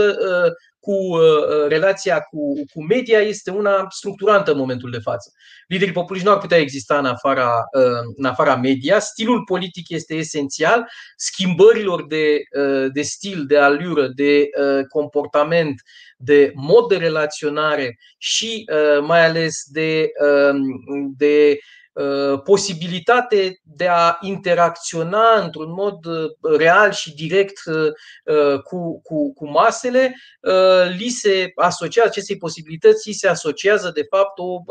cu 0.87 0.93
uh, 0.93 1.21
uh, 1.21 1.69
relația 1.69 2.21
cu, 2.21 2.53
cu 2.73 2.85
media 2.85 3.19
este 3.19 3.51
una 3.51 3.87
structurantă 3.89 4.51
în 4.51 4.59
momentul 4.59 4.91
de 4.91 4.99
față. 4.99 5.31
Liderii 5.69 5.93
populiști 5.93 6.29
nu 6.29 6.35
ar 6.35 6.41
putea 6.41 6.59
exista 6.59 6.99
în 6.99 7.05
afara, 7.07 7.51
uh, 7.79 8.13
în 8.17 8.25
afara 8.25 8.57
media. 8.57 8.99
Stilul 8.99 9.45
politic 9.45 9.89
este 9.89 10.15
esențial. 10.15 10.89
Schimbărilor 11.17 12.07
de, 12.07 12.39
de 12.93 13.03
stil, 13.03 13.45
de 13.47 13.59
alură, 13.59 14.09
de 14.15 14.49
comportament, 14.89 15.75
de 16.17 16.53
mod 16.55 16.89
de 16.89 16.97
relaționare 16.97 17.99
și 18.19 18.65
mai 19.01 19.27
ales 19.27 19.63
de, 19.73 20.09
de 21.17 21.51
Uh, 21.51 21.67
posibilitate 22.45 23.61
de 23.63 23.87
a 23.87 24.19
interacționa 24.21 25.41
într-un 25.45 25.73
mod 25.73 26.05
uh, 26.05 26.57
real 26.57 26.93
și 26.93 27.15
direct 27.15 27.61
uh, 27.65 28.61
cu, 28.61 29.01
cu, 29.03 29.33
cu 29.33 29.51
masele, 29.51 30.17
li 30.99 31.09
se 31.09 31.53
asociază 31.55 32.09
acestei 32.09 32.37
posibilități, 32.37 33.09
li 33.09 33.15
se 33.15 33.29
asociază 33.29 33.91
de 33.95 34.07
fapt 34.11 34.39
o, 34.39 34.63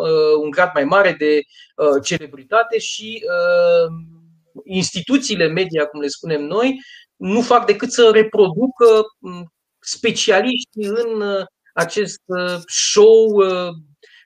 un 0.42 0.50
grad 0.50 0.72
mai 0.74 0.84
mare 0.84 1.16
de 1.20 1.42
celebritate 2.04 2.78
și 2.78 3.24
instituțiile 4.64 5.48
media, 5.48 5.86
cum 5.86 6.00
le 6.00 6.08
spunem 6.08 6.42
noi, 6.42 6.80
nu 7.16 7.42
fac 7.42 7.66
decât 7.66 7.92
să 7.92 8.10
reproducă 8.14 9.02
specialiștii 9.80 10.86
în 10.86 11.24
acest 11.74 12.22
show 12.66 13.44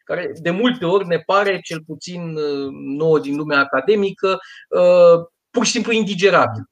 care 0.09 0.31
de 0.41 0.49
multe 0.49 0.85
ori 0.85 1.07
ne 1.07 1.19
pare, 1.25 1.59
cel 1.63 1.81
puțin 1.85 2.35
uh, 2.35 2.67
nouă 2.97 3.19
din 3.19 3.35
lumea 3.35 3.59
academică, 3.59 4.37
uh, 4.69 5.25
pur 5.49 5.65
și 5.65 5.71
simplu 5.71 5.91
indigerabil. 5.91 6.63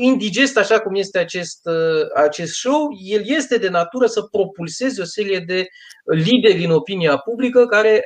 Indigest, 0.00 0.56
așa 0.56 0.80
cum 0.80 0.94
este 0.94 1.18
acest, 1.18 1.60
uh, 1.64 2.06
acest 2.14 2.52
show, 2.52 2.88
el 3.04 3.22
este 3.24 3.58
de 3.58 3.68
natură 3.68 4.06
să 4.06 4.22
propulseze 4.22 5.00
o 5.00 5.04
serie 5.04 5.38
de 5.46 5.66
lideri 6.04 6.64
în 6.64 6.70
opinia 6.70 7.16
publică 7.16 7.66
care 7.66 8.04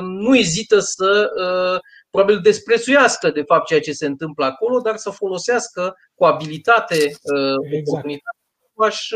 nu 0.00 0.36
ezită 0.36 0.78
să 0.78 1.30
probabil 2.10 2.40
desprețuiască 2.42 3.30
de 3.30 3.42
fapt 3.42 3.66
ceea 3.66 3.80
ce 3.80 3.92
se 3.92 4.06
întâmplă 4.06 4.44
acolo, 4.44 4.80
dar 4.80 4.96
să 4.96 5.10
folosească 5.10 5.94
cu 6.14 6.24
abilitate 6.24 6.94
exact. 6.94 7.86
oportunitate 7.86 8.38
aș 8.78 9.08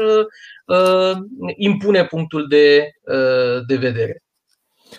impune 1.57 2.05
punctul 2.05 2.49
de, 2.49 2.91
de 3.67 3.77
vedere. 3.77 4.23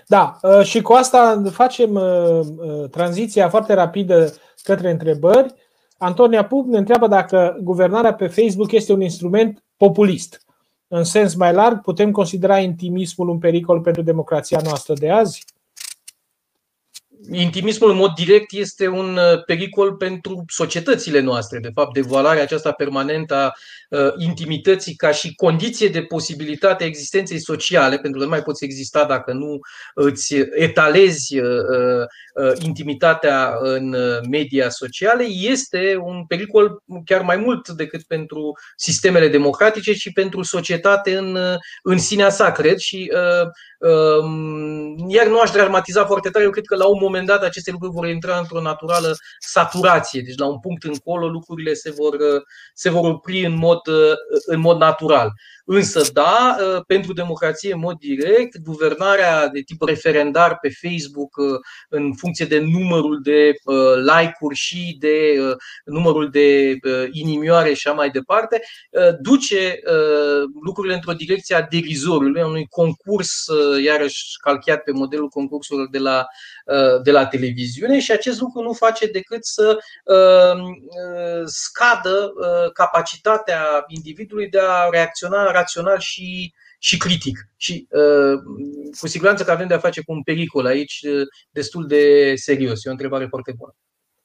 Da, 0.08 0.38
uh, 0.42 0.62
și 0.64 0.82
cu 0.82 0.94
asta 0.94 1.44
facem 1.52 1.94
uh, 1.94 2.40
uh, 2.40 2.90
tranziția 2.90 3.50
foarte 3.50 3.74
rapidă 3.74 4.34
către 4.64 4.92
întrebări. 4.92 5.54
Antonia 5.98 6.46
Pup 6.46 6.68
ne 6.68 6.78
întreabă 6.78 7.08
dacă 7.08 7.58
guvernarea 7.62 8.14
pe 8.14 8.28
Facebook 8.28 8.72
este 8.72 8.94
un 8.94 9.02
instrument 9.02 9.64
populist. 9.78 10.46
În 10.88 11.04
sens 11.04 11.36
mai 11.36 11.54
larg, 11.54 11.82
putem 11.82 12.12
considera 12.12 12.60
intimismul 12.60 13.30
un 13.30 13.38
pericol 13.38 13.82
pentru 13.82 14.02
democrația 14.02 14.60
noastră 14.64 14.94
de 14.94 15.10
azi? 15.10 15.46
Intimismul 17.32 17.90
în 17.90 17.96
mod 17.96 18.14
direct 18.14 18.52
este 18.54 18.88
un 18.88 19.20
pericol 19.46 19.94
pentru 19.94 20.44
societățile 20.48 21.20
noastre. 21.20 21.60
De 21.60 21.70
fapt, 21.74 21.94
devaluarea 21.94 22.44
aceasta 22.44 22.72
permanentă 22.72 23.36
a 23.36 23.54
Uh, 23.92 24.14
intimității 24.18 24.96
ca 24.96 25.12
și 25.12 25.36
condiție 25.36 25.88
de 25.88 26.02
posibilitate 26.02 26.84
a 26.84 26.88
existenței 26.88 27.40
sociale, 27.40 27.98
pentru 27.98 28.20
că 28.20 28.26
nu 28.26 28.32
mai 28.32 28.42
poți 28.42 28.64
exista 28.64 29.06
dacă 29.06 29.34
nu 29.34 29.60
îți 29.94 30.36
etalezi 30.36 31.40
uh, 31.40 32.06
uh, 32.36 32.52
intimitatea 32.64 33.54
în 33.60 33.96
media 34.30 34.70
sociale, 34.70 35.24
este 35.24 35.98
un 36.04 36.26
pericol 36.26 36.84
chiar 37.06 37.22
mai 37.22 37.38
mult 37.38 37.70
decât 37.70 38.04
pentru 38.04 38.58
sistemele 38.76 39.28
democratice 39.28 39.94
și 39.94 40.12
pentru 40.12 40.42
societate 40.42 41.18
în, 41.18 41.38
în 41.84 41.98
sinea 41.98 42.30
sa, 42.30 42.52
cred. 42.52 42.78
Și 42.78 43.12
um, 43.14 43.52
iar 45.08 45.28
nu 45.28 45.40
aș 45.40 45.50
dramatiza 45.52 46.06
foarte 46.06 46.30
tare, 46.30 46.46
eu 46.46 46.52
cred 46.52 46.66
că 46.66 46.76
la 46.76 46.88
un 46.88 46.98
moment 47.02 47.28
dat 47.28 47.44
aceste 47.44 47.72
lucruri 47.72 47.94
vor 47.94 48.08
intra 48.08 48.38
într-o 48.38 48.62
naturală 48.62 49.16
saturație. 49.40 50.22
Deci 50.26 50.38
la 50.38 50.46
un 50.46 50.60
punct 50.60 50.84
încolo 50.84 51.28
lucrurile 51.28 51.74
se 51.74 51.92
vor, 51.92 52.18
se 52.74 52.90
vor 52.90 53.10
opri 53.10 53.46
în 53.46 53.58
mod 53.58 53.72
mod, 53.72 53.82
în 54.46 54.60
mod 54.60 54.78
natural. 54.78 55.34
Însă, 55.74 56.02
da, 56.14 56.58
pentru 56.88 57.14
democrație 57.14 57.74
în 57.74 57.80
mod 57.80 57.98
direct, 57.98 58.58
guvernarea 58.58 59.48
de 59.48 59.62
tip 59.62 59.82
referendar 59.84 60.58
pe 60.60 60.70
Facebook 60.82 61.36
în 61.90 62.14
funcție 62.14 62.46
de 62.46 62.60
numărul 62.60 63.22
de 63.24 63.54
like-uri 63.96 64.56
și 64.56 64.96
de 65.00 65.38
numărul 65.86 66.30
de 66.30 66.78
inimioare 67.12 67.74
și 67.74 67.88
așa 67.88 67.96
mai 67.96 68.10
departe, 68.10 68.62
duce 69.22 69.80
lucrurile 70.64 70.94
într-o 70.94 71.14
direcție 71.14 71.56
a 71.56 71.68
derizorului, 71.70 72.42
unui 72.42 72.66
concurs, 72.70 73.46
iarăși 73.84 74.24
calchiat 74.44 74.84
pe 74.84 74.92
modelul 74.92 75.28
concursurilor 75.28 75.90
de 75.90 76.00
la, 76.00 76.26
de 77.04 77.12
la 77.12 77.26
televiziune 77.26 78.00
și 78.00 78.12
acest 78.12 78.40
lucru 78.40 78.62
nu 78.62 78.74
face 78.74 79.08
decât 79.08 79.46
să 79.46 79.78
scadă 81.46 82.34
capacitatea 82.74 83.84
individului 83.88 84.50
de 84.50 84.60
a 84.60 84.90
reacționa 84.90 85.52
rațional 85.52 86.00
și, 86.00 86.54
și 86.80 86.98
critic. 86.98 87.50
Și 87.58 87.88
uh, 87.90 88.40
cu 89.00 89.08
siguranță 89.08 89.44
că 89.44 89.52
avem 89.52 89.68
de 89.68 89.74
a 89.74 89.80
face 89.80 90.02
cu 90.02 90.12
un 90.12 90.24
pericol 90.24 90.66
aici 90.66 91.02
uh, 91.04 91.28
destul 91.52 91.88
de 91.88 92.34
serios. 92.36 92.86
E 92.86 92.90
o 92.90 92.92
întrebare 92.92 93.26
foarte 93.26 93.54
bună. 93.58 93.76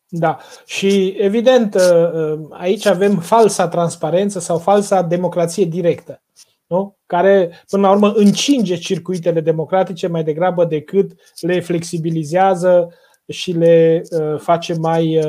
Da. 0.09 0.39
Și 0.67 1.15
evident, 1.19 1.75
uh, 1.75 2.39
aici 2.51 2.87
avem 2.87 3.19
falsa 3.19 3.69
transparență 3.69 4.39
sau 4.39 4.59
falsa 4.59 5.03
democrație 5.03 5.65
directă. 5.65 6.23
Nu? 6.67 6.97
care 7.07 7.63
până 7.71 7.87
la 7.87 7.93
urmă 7.93 8.13
încinge 8.13 8.77
circuitele 8.77 9.41
democratice 9.41 10.07
mai 10.07 10.25
degrabă 10.25 10.65
decât 10.65 11.13
le 11.41 11.61
flexibilizează 11.61 12.95
și 13.29 13.53
le 13.53 14.03
face 14.39 14.75
mai 14.75 15.21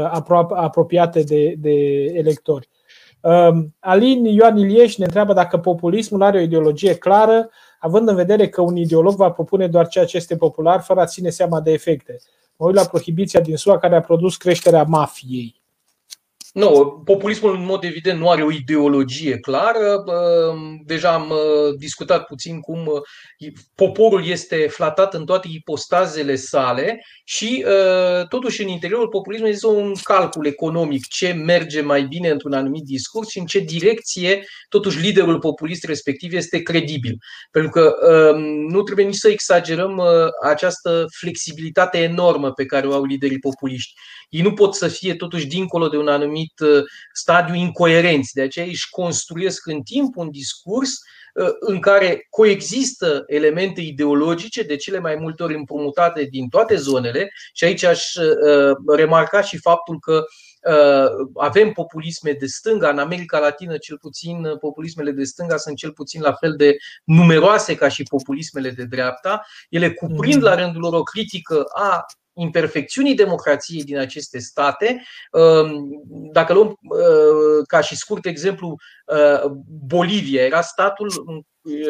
apropiate 0.49 1.23
de, 1.23 1.55
de 1.57 2.03
electori. 2.03 2.69
Um, 3.21 3.75
Alin 3.79 4.25
Ioan 4.25 4.57
Ilieș 4.57 4.95
ne 4.95 5.05
întreabă 5.05 5.33
dacă 5.33 5.57
populismul 5.57 6.23
are 6.23 6.37
o 6.37 6.41
ideologie 6.41 6.95
clară, 6.95 7.49
având 7.79 8.07
în 8.07 8.15
vedere 8.15 8.49
că 8.49 8.61
un 8.61 8.75
ideolog 8.75 9.15
va 9.15 9.31
propune 9.31 9.67
doar 9.67 9.87
ceea 9.87 10.05
ce 10.05 10.17
este 10.17 10.35
popular, 10.35 10.81
fără 10.81 10.99
a 10.99 11.05
ține 11.05 11.29
seama 11.29 11.61
de 11.61 11.71
efecte. 11.71 12.17
Mă 12.57 12.65
uit 12.65 12.75
la 12.75 12.83
prohibiția 12.83 13.39
din 13.39 13.55
SUA 13.55 13.77
care 13.77 13.95
a 13.95 14.01
produs 14.01 14.35
creșterea 14.35 14.83
mafiei. 14.83 15.56
Nu, 16.57 17.01
populismul 17.05 17.55
în 17.55 17.65
mod 17.65 17.83
evident 17.83 18.19
nu 18.19 18.29
are 18.29 18.43
o 18.43 18.51
ideologie 18.51 19.37
clară. 19.37 20.03
Deja 20.85 21.13
am 21.13 21.29
uh, 21.29 21.75
discutat 21.77 22.25
puțin 22.25 22.59
cum 22.59 22.85
uh, 22.85 23.51
poporul 23.75 24.25
este 24.25 24.67
flatat 24.69 25.13
în 25.13 25.25
toate 25.25 25.47
ipostazele 25.51 26.35
sale 26.35 27.05
și 27.23 27.65
uh, 27.67 28.27
totuși 28.27 28.61
în 28.61 28.67
interiorul 28.67 29.07
populismului 29.07 29.53
este 29.53 29.67
un 29.67 29.93
calcul 30.03 30.45
economic 30.45 31.07
ce 31.07 31.31
merge 31.31 31.81
mai 31.81 32.03
bine 32.03 32.29
într-un 32.29 32.53
anumit 32.53 32.83
discurs 32.83 33.29
și 33.29 33.39
în 33.39 33.45
ce 33.45 33.59
direcție 33.59 34.43
totuși 34.69 34.99
liderul 34.99 35.39
populist 35.39 35.83
respectiv 35.83 36.33
este 36.33 36.61
credibil. 36.61 37.17
Pentru 37.51 37.71
că 37.71 37.95
nu 38.69 38.81
trebuie 38.81 39.05
nici 39.05 39.15
să 39.15 39.29
exagerăm 39.29 40.01
această 40.43 41.05
flexibilitate 41.19 41.97
enormă 41.97 42.51
pe 42.51 42.65
care 42.65 42.87
o 42.87 42.93
au 42.93 43.03
liderii 43.03 43.39
populiști 43.39 43.93
ei 44.29 44.41
nu 44.41 44.53
pot 44.53 44.75
să 44.75 44.87
fie 44.87 45.15
totuși 45.15 45.47
dincolo 45.47 45.87
de 45.87 45.97
un 45.97 46.07
anumit 46.07 46.46
uh, 46.59 46.83
stadiu 47.13 47.55
incoerenți. 47.55 48.33
De 48.33 48.41
aceea 48.41 48.65
își 48.65 48.89
construiesc 48.89 49.67
în 49.67 49.81
timp 49.81 50.15
un 50.15 50.31
discurs 50.31 50.99
în 51.59 51.79
care 51.79 52.27
coexistă 52.29 53.23
elemente 53.27 53.81
ideologice, 53.81 54.63
de 54.63 54.75
cele 54.75 54.99
mai 54.99 55.15
multe 55.15 55.43
ori 55.43 55.55
împrumutate 55.55 56.23
din 56.23 56.49
toate 56.49 56.75
zonele, 56.75 57.31
și 57.53 57.63
aici 57.63 57.83
aș 57.83 58.03
remarca 58.87 59.41
și 59.41 59.57
faptul 59.57 59.99
că 59.99 60.23
avem 61.35 61.71
populisme 61.71 62.31
de 62.31 62.45
stânga, 62.45 62.89
în 62.89 62.99
America 62.99 63.39
Latină 63.39 63.77
cel 63.77 63.97
puțin 63.97 64.57
populismele 64.59 65.11
de 65.11 65.23
stânga 65.23 65.57
sunt 65.57 65.77
cel 65.77 65.91
puțin 65.91 66.21
la 66.21 66.33
fel 66.33 66.53
de 66.55 66.77
numeroase 67.03 67.75
ca 67.75 67.87
și 67.87 68.03
populismele 68.03 68.69
de 68.69 68.83
dreapta. 68.83 69.45
Ele 69.69 69.91
cuprind 69.91 70.41
mm. 70.41 70.43
la 70.43 70.55
rândul 70.55 70.81
lor 70.81 70.93
o 70.93 71.03
critică 71.03 71.63
a 71.73 72.05
imperfecțiunii 72.33 73.15
democrației 73.15 73.83
din 73.83 73.97
aceste 73.97 74.39
state. 74.39 75.03
Um, 75.31 75.89
dacă 76.31 76.53
luăm 76.53 76.67
uh, 76.67 77.65
ca 77.67 77.81
și 77.81 77.95
scurt 77.95 78.25
exemplu 78.25 78.75
uh, 79.05 79.51
Bolivia, 79.87 80.43
era 80.43 80.61
statul 80.61 81.09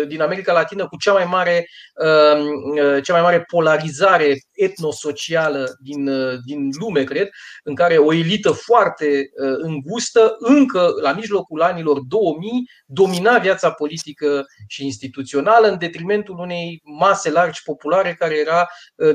din 0.08 0.22
America 0.22 0.54
Latină 0.54 0.88
cu 0.88 0.98
cea 0.98 1.14
mai 1.14 1.26
mare, 1.26 1.68
um, 1.94 3.02
cea 3.02 3.14
mai 3.14 3.22
mare 3.22 3.42
polarizare 3.42 4.38
etnosocială 4.54 5.78
din, 5.80 6.10
din 6.46 6.70
lume, 6.80 7.04
cred, 7.04 7.30
în 7.64 7.76
care 7.76 7.98
o 7.98 8.14
elită 8.14 8.52
foarte 8.52 9.30
îngustă, 9.58 10.36
încă 10.40 10.90
la 11.02 11.14
mijlocul 11.14 11.62
anilor 11.62 12.00
2000, 12.08 12.70
domina 12.86 13.38
viața 13.38 13.72
politică 13.72 14.46
și 14.68 14.84
instituțională 14.84 15.68
în 15.68 15.78
detrimentul 15.78 16.40
unei 16.40 16.82
mase 16.84 17.32
largi 17.32 17.64
populare 17.64 18.16
care 18.20 18.40
era 18.40 18.68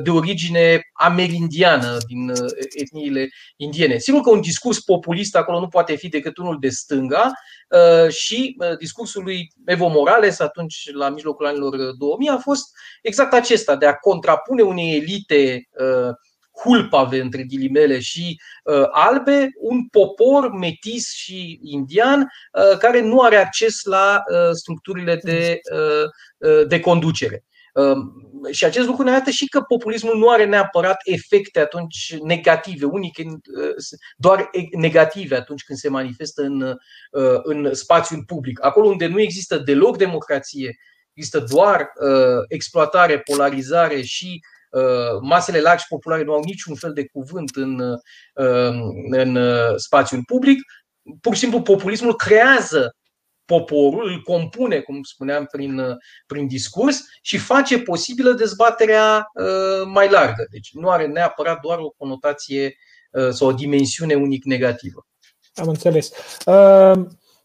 de 0.03 0.11
origine 0.11 0.81
amerindiană 0.93 1.97
din 2.07 2.33
etniile 2.81 3.29
indiene. 3.57 3.99
Sigur 3.99 4.21
că 4.21 4.31
un 4.31 4.41
discurs 4.41 4.81
populist 4.81 5.37
acolo 5.37 5.61
nu 5.61 5.69
poate 5.69 5.95
fi 5.95 6.09
decât 6.09 6.37
unul 6.37 6.57
de 6.61 6.69
stânga 6.69 7.33
și 8.09 8.57
discursul 8.79 9.23
lui 9.23 9.53
Evo 9.65 9.89
Morales 9.89 10.41
atunci 10.53 10.93
la 10.93 11.09
mijlocul 11.09 11.47
anilor 11.47 11.93
2000 11.99 12.29
a 12.29 12.39
fost 12.39 12.71
exact 13.03 13.33
acesta, 13.33 13.77
de 13.77 13.87
a 13.87 13.95
contrapune 13.95 14.63
unei 14.63 14.97
elite 14.97 15.69
uh, 15.79 16.15
hulpave, 16.63 17.21
între 17.21 17.43
ghilimele, 17.43 18.01
și 18.01 18.41
uh, 18.65 18.89
albe, 18.91 19.51
un 19.59 19.87
popor 19.87 20.53
metis 20.53 21.13
și 21.13 21.61
indian 21.63 22.21
uh, 22.21 22.79
care 22.79 23.01
nu 23.01 23.21
are 23.21 23.37
acces 23.37 23.85
la 23.85 24.23
uh, 24.31 24.51
structurile 24.53 25.21
de, 25.23 25.61
uh, 25.73 26.51
uh 26.51 26.67
de 26.67 26.81
conducere. 26.81 27.45
Um, 27.73 28.13
și 28.51 28.65
acest 28.65 28.87
lucru 28.87 29.03
ne 29.03 29.11
arată 29.11 29.31
și 29.31 29.47
că 29.47 29.61
populismul 29.61 30.19
nu 30.19 30.29
are 30.29 30.45
neapărat 30.45 31.01
efecte 31.05 31.61
atunci 31.61 32.17
negative, 32.23 32.85
unic, 32.85 33.19
uh, 33.19 33.75
doar 34.17 34.51
negative 34.73 35.37
atunci 35.37 35.65
când 35.65 35.79
se 35.79 35.89
manifestă 35.89 36.43
în, 36.43 36.61
uh, 36.61 37.41
în 37.43 37.75
spațiul 37.75 38.25
public. 38.27 38.65
Acolo 38.65 38.87
unde 38.87 39.07
nu 39.07 39.21
există 39.21 39.59
deloc 39.59 39.97
democrație, 39.97 40.77
există 41.13 41.45
doar 41.51 41.81
uh, 41.81 42.45
exploatare, 42.49 43.19
polarizare 43.19 44.03
și 44.03 44.41
masele 45.21 45.61
largi 45.61 45.85
populare 45.89 46.23
nu 46.23 46.33
au 46.33 46.43
niciun 46.45 46.75
fel 46.75 46.93
de 46.93 47.07
cuvânt 47.07 47.57
în, 47.57 47.97
în 49.11 49.39
spațiul 49.77 50.23
public, 50.27 50.61
pur 51.21 51.35
și 51.35 51.41
simplu 51.41 51.63
populismul 51.63 52.17
creează 52.17 52.97
poporul, 53.45 54.09
îl 54.09 54.21
compune, 54.23 54.79
cum 54.79 55.03
spuneam, 55.03 55.49
prin, 55.51 55.83
prin 56.27 56.47
discurs 56.47 57.01
și 57.23 57.39
face 57.39 57.79
posibilă 57.79 58.33
dezbaterea 58.33 59.31
uh, 59.35 59.87
mai 59.87 60.11
largă. 60.11 60.47
Deci 60.51 60.71
nu 60.73 60.89
are 60.89 61.07
neapărat 61.07 61.61
doar 61.61 61.79
o 61.79 61.89
conotație 61.89 62.77
uh, 63.11 63.29
sau 63.31 63.49
o 63.49 63.53
dimensiune 63.53 64.15
unic 64.15 64.45
negativă. 64.45 65.07
Am 65.55 65.69
înțeles. 65.69 66.13
Uh, 66.47 66.93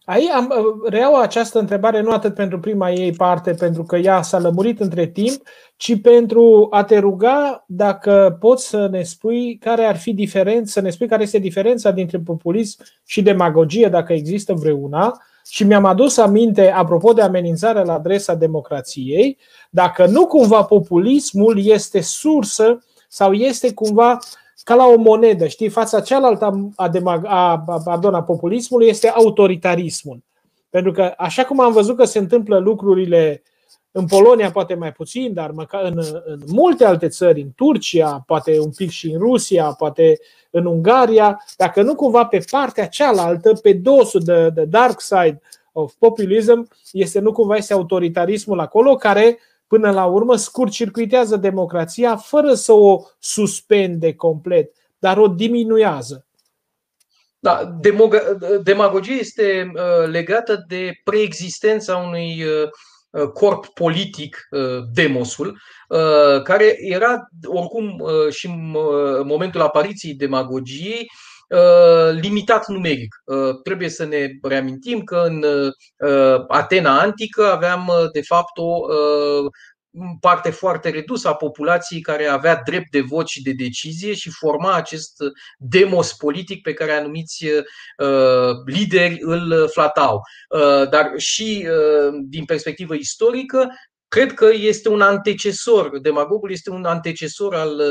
aici 0.06 0.30
am, 0.30 0.54
reiau 0.90 1.16
această 1.16 1.60
întrebare 1.60 2.02
nu 2.02 2.12
atât 2.12 2.34
pentru 2.34 2.60
prima 2.60 2.92
ei 2.92 3.12
parte, 3.12 3.54
pentru 3.54 3.84
că 3.84 3.96
ea 3.96 4.22
s-a 4.22 4.40
lămurit 4.40 4.80
între 4.80 5.08
timp, 5.08 5.42
ci 5.76 6.02
pentru 6.02 6.68
a 6.70 6.84
te 6.84 6.98
ruga 6.98 7.64
dacă 7.68 8.38
poți 8.40 8.68
să 8.68 8.88
ne 8.88 9.04
spui 9.04 9.58
care 9.58 9.84
ar 9.84 9.98
fi 9.98 10.14
diferența, 10.14 10.72
să 10.72 10.82
ne 10.82 10.90
spui 10.90 11.08
care 11.08 11.24
este 11.24 11.38
diferența 11.38 11.92
dintre 11.92 12.20
populism 12.20 12.84
și 13.06 13.22
demagogie, 13.22 13.88
dacă 13.88 14.14
există 14.14 14.54
vreuna, 14.54 15.22
și 15.50 15.64
mi-am 15.64 15.86
adus 15.86 16.18
aminte, 16.18 16.72
apropo 16.72 17.14
de 17.14 17.22
amenințarea 17.22 17.84
la 17.84 17.94
adresa 17.94 18.34
democrației, 18.34 19.38
dacă 19.70 20.06
nu 20.06 20.26
cumva 20.26 20.64
populismul 20.64 21.66
este 21.66 22.02
sursă 22.02 22.84
sau 23.08 23.34
este 23.34 23.74
cumva 23.74 24.18
ca 24.64 24.76
la 24.76 24.86
o 24.86 24.98
monedă, 24.98 25.48
știi, 25.48 25.70
fața 25.70 26.02
cealaltă 26.02 26.72
a, 26.76 26.92
a, 27.24 27.64
a, 27.66 27.80
pardon, 27.84 28.14
a 28.14 28.24
populismului 28.24 28.88
este 28.88 29.10
autoritarismul. 29.10 30.24
Pentru 30.70 30.92
că 30.92 31.14
așa 31.18 31.46
cum 31.46 31.60
am 31.60 31.72
văzut 31.72 31.98
că 31.98 32.06
se 32.06 32.20
întâmplă 32.20 32.58
lucrurile 32.58 33.44
în 33.98 34.06
Polonia 34.06 34.52
poate 34.52 34.74
mai 34.74 34.92
puțin, 34.92 35.34
dar 35.34 35.52
măcar 35.52 35.84
în, 35.84 36.04
în 36.26 36.40
multe 36.48 36.86
alte 36.86 37.08
țări, 37.08 37.42
în 37.42 37.52
Turcia, 37.56 38.24
poate 38.26 38.60
un 38.60 38.72
pic 38.72 38.90
și 38.90 39.12
în 39.12 39.20
Rusia, 39.20 39.66
poate 39.66 40.20
în 40.52 40.66
Ungaria, 40.66 41.44
dacă 41.56 41.82
nu 41.82 41.96
cumva 41.96 42.26
pe 42.26 42.44
partea 42.52 42.88
cealaltă, 42.88 43.54
pe 43.54 43.74
dosul 43.74 44.22
de, 44.24 44.50
de 44.50 44.66
dark 44.66 45.02
side 45.02 45.42
of 45.72 45.94
populism, 46.00 46.70
este 46.92 47.20
nu 47.20 47.32
cumva 47.32 47.56
este 47.56 47.74
autoritarismul 47.74 48.60
acolo 48.60 48.96
care 48.96 49.40
până 49.68 49.92
la 49.92 50.06
urmă 50.06 50.36
scurt 50.36 50.72
circuitează 50.72 51.36
democrația 51.36 52.16
fără 52.16 52.54
să 52.54 52.72
o 52.72 53.02
suspende 53.20 54.14
complet, 54.14 54.72
dar 55.00 55.18
o 55.18 55.28
diminuează. 55.28 56.26
Da, 57.40 57.80
demagogia 58.64 59.14
este 59.14 59.72
uh, 59.74 60.10
legată 60.10 60.66
de 60.68 60.92
preexistența 61.04 61.96
unui 61.96 62.44
uh, 62.44 62.70
Uh, 62.70 62.97
corp 63.34 63.66
politic, 63.66 64.48
uh, 64.50 64.84
demosul, 64.94 65.60
uh, 65.88 66.42
care 66.42 66.76
era 66.78 67.28
oricum 67.46 68.04
și 68.30 68.46
în 68.46 68.72
momentul 69.28 69.62
apariției 69.62 70.14
demagogiei 70.14 71.08
limitat 72.20 72.68
numeric. 72.68 73.16
Trebuie 73.64 73.90
să 73.90 74.06
ne 74.06 74.28
reamintim 74.42 75.04
că 75.04 75.24
în 75.26 75.46
Atena 76.48 77.00
antică 77.00 77.52
aveam 77.52 77.92
de 78.14 78.22
fapt 78.22 78.58
o 78.58 78.80
parte 80.20 80.50
foarte 80.50 80.90
redusă 80.90 81.28
a 81.28 81.36
populației 81.36 82.02
care 82.02 82.26
avea 82.26 82.62
drept 82.66 82.92
de 82.92 83.02
vot 83.02 83.28
și 83.28 83.42
de 83.42 83.52
decizie 83.52 84.14
și 84.14 84.30
forma 84.30 84.74
acest 84.74 85.14
demos 85.58 86.14
politic 86.14 86.62
pe 86.62 86.74
care 86.74 86.92
anumiți 86.92 87.46
uh, 87.46 88.50
lideri 88.66 89.18
îl 89.20 89.70
flatau. 89.72 90.22
Uh, 90.50 90.90
dar 90.90 91.12
și 91.18 91.68
uh, 91.68 92.14
din 92.24 92.46
perspectivă 92.46 92.94
istorică, 92.94 93.68
cred 94.08 94.34
că 94.34 94.50
este 94.54 94.90
un 94.90 95.02
antecesor, 95.02 96.00
demagogul 96.00 96.52
este 96.52 96.70
un 96.70 96.86
antecesor 96.86 97.56
al, 97.56 97.82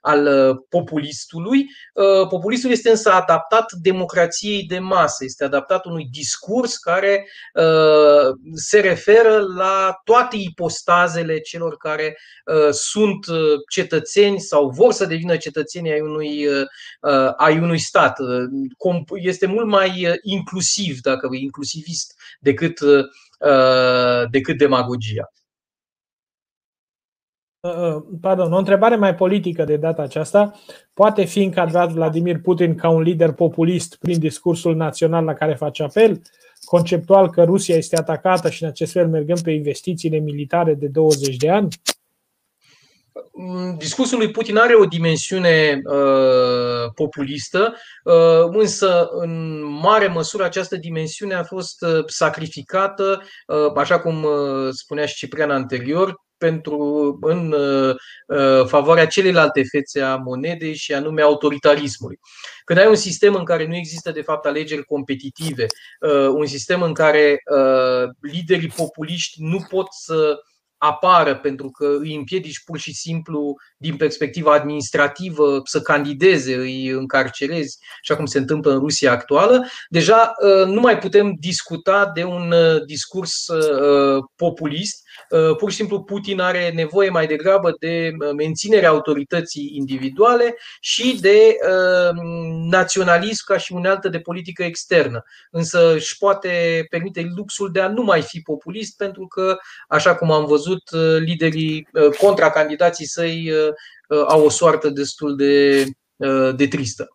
al 0.00 0.54
populistului. 0.68 1.66
Uh, 1.94 2.28
populistul 2.28 2.70
este 2.70 2.90
însă 2.90 3.12
adaptat 3.12 3.72
democrației 3.72 4.64
de 4.64 4.78
masă, 4.78 5.24
este 5.24 5.44
adaptat 5.44 5.84
unui 5.84 6.08
discurs 6.10 6.76
care 6.76 7.28
uh, 7.54 8.34
se 8.54 8.80
referă 8.80 9.38
la 9.56 10.00
toate 10.04 10.36
ipostazele 10.36 11.38
celor 11.38 11.76
care 11.76 12.18
uh, 12.44 12.70
sunt 12.70 13.26
cetățeni 13.70 14.40
sau 14.40 14.68
vor 14.68 14.92
să 14.92 15.04
devină 15.04 15.36
cetățeni 15.36 15.92
ai 15.92 16.00
unui, 16.00 16.46
ai 17.36 17.58
unui 17.58 17.78
stat. 17.78 18.18
Este 19.14 19.46
mult 19.46 19.66
mai 19.66 20.18
inclusiv, 20.22 21.00
dacă 21.00 21.28
inclusivist, 21.30 22.14
decât, 22.40 22.78
decât 24.30 24.58
demagogia. 24.58 25.30
Uh, 27.60 27.72
uh, 27.72 28.02
pardon, 28.20 28.52
o 28.52 28.58
întrebare 28.58 28.96
mai 28.96 29.14
politică 29.14 29.64
de 29.64 29.76
data 29.76 30.02
aceasta. 30.02 30.60
Poate 30.94 31.24
fi 31.24 31.42
încadrat 31.42 31.90
Vladimir 31.90 32.40
Putin 32.40 32.74
ca 32.74 32.88
un 32.88 33.02
lider 33.02 33.32
populist 33.32 33.96
prin 33.96 34.18
discursul 34.18 34.76
național 34.76 35.24
la 35.24 35.34
care 35.34 35.54
face 35.54 35.82
apel? 35.82 36.22
Conceptual 36.64 37.30
că 37.30 37.44
Rusia 37.44 37.76
este 37.76 37.96
atacată 37.96 38.50
și 38.50 38.62
în 38.62 38.68
acest 38.68 38.92
fel 38.92 39.08
mergem 39.08 39.36
pe 39.42 39.50
investițiile 39.50 40.18
militare 40.18 40.74
de 40.74 40.86
20 40.86 41.36
de 41.36 41.50
ani? 41.50 41.68
Mm, 43.32 43.76
discursul 43.78 44.18
lui 44.18 44.30
Putin 44.30 44.56
are 44.56 44.74
o 44.74 44.84
dimensiune 44.84 45.80
uh, 45.84 46.90
populistă, 46.94 47.74
uh, 48.04 48.48
însă 48.50 49.08
în 49.10 49.62
mare 49.62 50.06
măsură 50.06 50.44
această 50.44 50.76
dimensiune 50.76 51.34
a 51.34 51.44
fost 51.44 51.82
uh, 51.82 52.04
sacrificată, 52.06 53.22
uh, 53.46 53.72
așa 53.76 54.00
cum 54.00 54.22
uh, 54.22 54.68
spunea 54.70 55.06
și 55.06 55.14
Ciprian 55.14 55.50
anterior, 55.50 56.25
pentru, 56.38 57.18
în 57.20 57.52
uh, 57.52 58.66
favoarea 58.66 59.06
celelalte 59.06 59.62
fețe 59.70 60.00
a 60.00 60.16
monedei 60.16 60.74
și 60.74 60.94
anume 60.94 61.22
autoritarismului. 61.22 62.18
Când 62.64 62.78
ai 62.78 62.86
un 62.86 62.94
sistem 62.94 63.34
în 63.34 63.44
care 63.44 63.66
nu 63.66 63.76
există 63.76 64.10
de 64.10 64.22
fapt 64.22 64.46
alegeri 64.46 64.84
competitive, 64.84 65.66
uh, 66.00 66.28
un 66.28 66.46
sistem 66.46 66.82
în 66.82 66.94
care 66.94 67.42
uh, 67.56 68.08
liderii 68.20 68.72
populiști 68.76 69.42
nu 69.42 69.66
pot 69.68 69.86
să 69.90 70.38
apară 70.78 71.36
pentru 71.36 71.70
că 71.70 71.96
îi 72.00 72.14
împiedici 72.14 72.62
pur 72.64 72.78
și 72.78 72.94
simplu 72.94 73.54
din 73.76 73.96
perspectiva 73.96 74.52
administrativă 74.52 75.60
să 75.64 75.80
candideze, 75.80 76.54
îi 76.54 76.86
încarcerezi, 76.86 77.78
așa 78.02 78.16
cum 78.16 78.26
se 78.26 78.38
întâmplă 78.38 78.72
în 78.72 78.78
Rusia 78.78 79.12
actuală, 79.12 79.66
deja 79.88 80.32
nu 80.66 80.80
mai 80.80 80.98
putem 80.98 81.34
discuta 81.38 82.10
de 82.14 82.24
un 82.24 82.54
discurs 82.86 83.46
populist 84.36 85.05
Uh, 85.05 85.05
pur 85.58 85.70
și 85.70 85.76
simplu 85.76 86.02
Putin 86.02 86.40
are 86.40 86.70
nevoie 86.74 87.08
mai 87.08 87.26
degrabă 87.26 87.76
de 87.78 88.12
uh, 88.18 88.30
menținerea 88.36 88.88
autorității 88.88 89.70
individuale 89.74 90.56
și 90.80 91.18
de 91.20 91.56
uh, 91.68 92.16
naționalism 92.70 93.44
ca 93.46 93.56
și 93.56 93.72
unealtă 93.72 94.08
de 94.08 94.18
politică 94.18 94.62
externă. 94.62 95.22
Însă 95.50 95.94
își 95.94 96.18
poate 96.18 96.86
permite 96.90 97.32
luxul 97.36 97.72
de 97.72 97.80
a 97.80 97.88
nu 97.88 98.02
mai 98.02 98.22
fi 98.22 98.40
populist 98.40 98.96
pentru 98.96 99.26
că, 99.26 99.56
așa 99.88 100.14
cum 100.14 100.30
am 100.30 100.44
văzut, 100.44 100.82
liderii 101.18 101.88
contracandidații 102.18 103.06
săi 103.06 103.52
au 104.26 104.44
o 104.44 104.48
soartă 104.48 104.88
destul 104.88 105.36
de 105.36 105.84
de 106.56 106.68
tristă. 106.68 107.08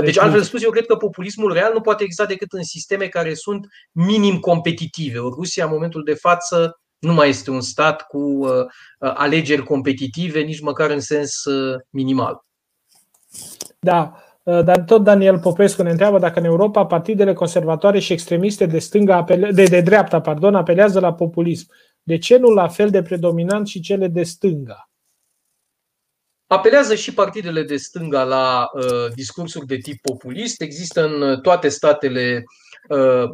Deci, 0.00 0.18
altfel 0.18 0.42
spus, 0.42 0.62
eu 0.62 0.70
cred 0.70 0.86
că 0.86 0.96
populismul 0.96 1.52
real 1.52 1.72
nu 1.72 1.80
poate 1.80 2.02
exista 2.02 2.26
decât 2.26 2.52
în 2.52 2.62
sisteme 2.62 3.06
care 3.06 3.34
sunt 3.34 3.66
minim 3.92 4.38
competitive. 4.38 5.18
O 5.18 5.28
Rusia, 5.28 5.64
în 5.64 5.70
momentul 5.70 6.04
de 6.04 6.14
față, 6.14 6.80
nu 7.06 7.12
mai 7.12 7.28
este 7.28 7.50
un 7.50 7.60
stat 7.60 8.02
cu 8.02 8.18
uh, 8.18 8.50
uh, 8.50 9.12
alegeri 9.14 9.62
competitive, 9.62 10.40
nici 10.40 10.60
măcar 10.60 10.90
în 10.90 11.00
sens 11.00 11.44
uh, 11.44 11.80
minimal. 11.90 12.44
Da, 13.78 14.20
dar 14.42 14.80
tot 14.80 15.02
Daniel 15.02 15.38
Popescu 15.38 15.82
ne 15.82 15.90
întreabă 15.90 16.18
dacă 16.18 16.38
în 16.38 16.44
Europa 16.44 16.86
partidele 16.86 17.32
conservatoare 17.32 17.98
și 17.98 18.12
extremiste 18.12 18.66
de 18.66 18.78
stânga, 18.78 19.24
de, 19.52 19.64
de 19.64 19.80
dreapta, 19.80 20.20
pardon, 20.20 20.54
apelează 20.54 21.00
la 21.00 21.14
populism. 21.14 21.66
De 22.02 22.18
ce 22.18 22.36
nu 22.36 22.48
la 22.48 22.68
fel 22.68 22.90
de 22.90 23.02
predominant 23.02 23.66
și 23.66 23.80
cele 23.80 24.08
de 24.08 24.22
stânga? 24.22 24.90
Apelează 26.46 26.94
și 26.94 27.14
partidele 27.14 27.62
de 27.62 27.76
stânga 27.76 28.22
la 28.22 28.70
uh, 28.72 29.12
discursuri 29.14 29.66
de 29.66 29.76
tip 29.76 30.00
populist. 30.00 30.60
Există 30.60 31.04
în 31.04 31.40
toate 31.40 31.68
statele 31.68 32.36
uh, 32.36 32.65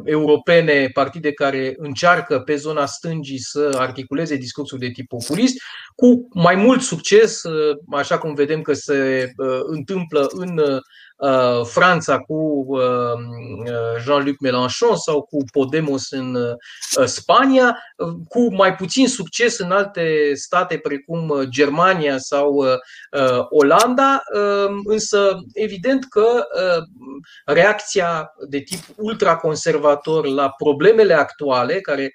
europene 0.03 0.89
partide 0.93 1.31
care 1.31 1.73
încearcă 1.77 2.39
pe 2.39 2.55
zona 2.55 2.85
stângii 2.85 3.39
să 3.39 3.75
articuleze 3.77 4.35
discursuri 4.35 4.81
de 4.81 4.89
tip 4.89 5.07
populist, 5.07 5.55
cu 5.95 6.27
mai 6.33 6.55
mult 6.55 6.81
succes, 6.81 7.43
uh, 7.43 7.77
așa 7.91 8.17
cum 8.17 8.33
vedem 8.33 8.61
că 8.61 8.73
se 8.73 9.31
uh, 9.37 9.59
întâmplă 9.63 10.27
în 10.31 10.57
uh, 10.57 10.65
Uh, 10.67 10.79
Franța 11.63 12.19
cu 12.19 12.65
uh, 12.67 12.79
uh, 12.79 14.01
Jean-Luc 14.03 14.39
Mélenchon 14.39 14.95
sau 14.95 15.21
cu 15.21 15.37
Podemos 15.51 16.11
în 16.11 16.37
Spania, 17.05 17.77
cu 18.27 18.53
mai 18.53 18.75
puțin 18.75 19.07
succes 19.07 19.59
în 19.59 19.71
alte 19.71 20.31
state 20.33 20.77
precum 20.77 21.43
Germania 21.49 22.17
sau 22.17 22.65
Olanda, 23.49 24.23
însă 24.83 25.35
evident 25.53 26.05
că 26.09 26.43
reacția 27.45 28.33
de 28.49 28.59
tip 28.59 28.79
ultraconservator 28.95 30.25
la 30.25 30.49
problemele 30.49 31.13
actuale, 31.13 31.79
care 31.79 32.13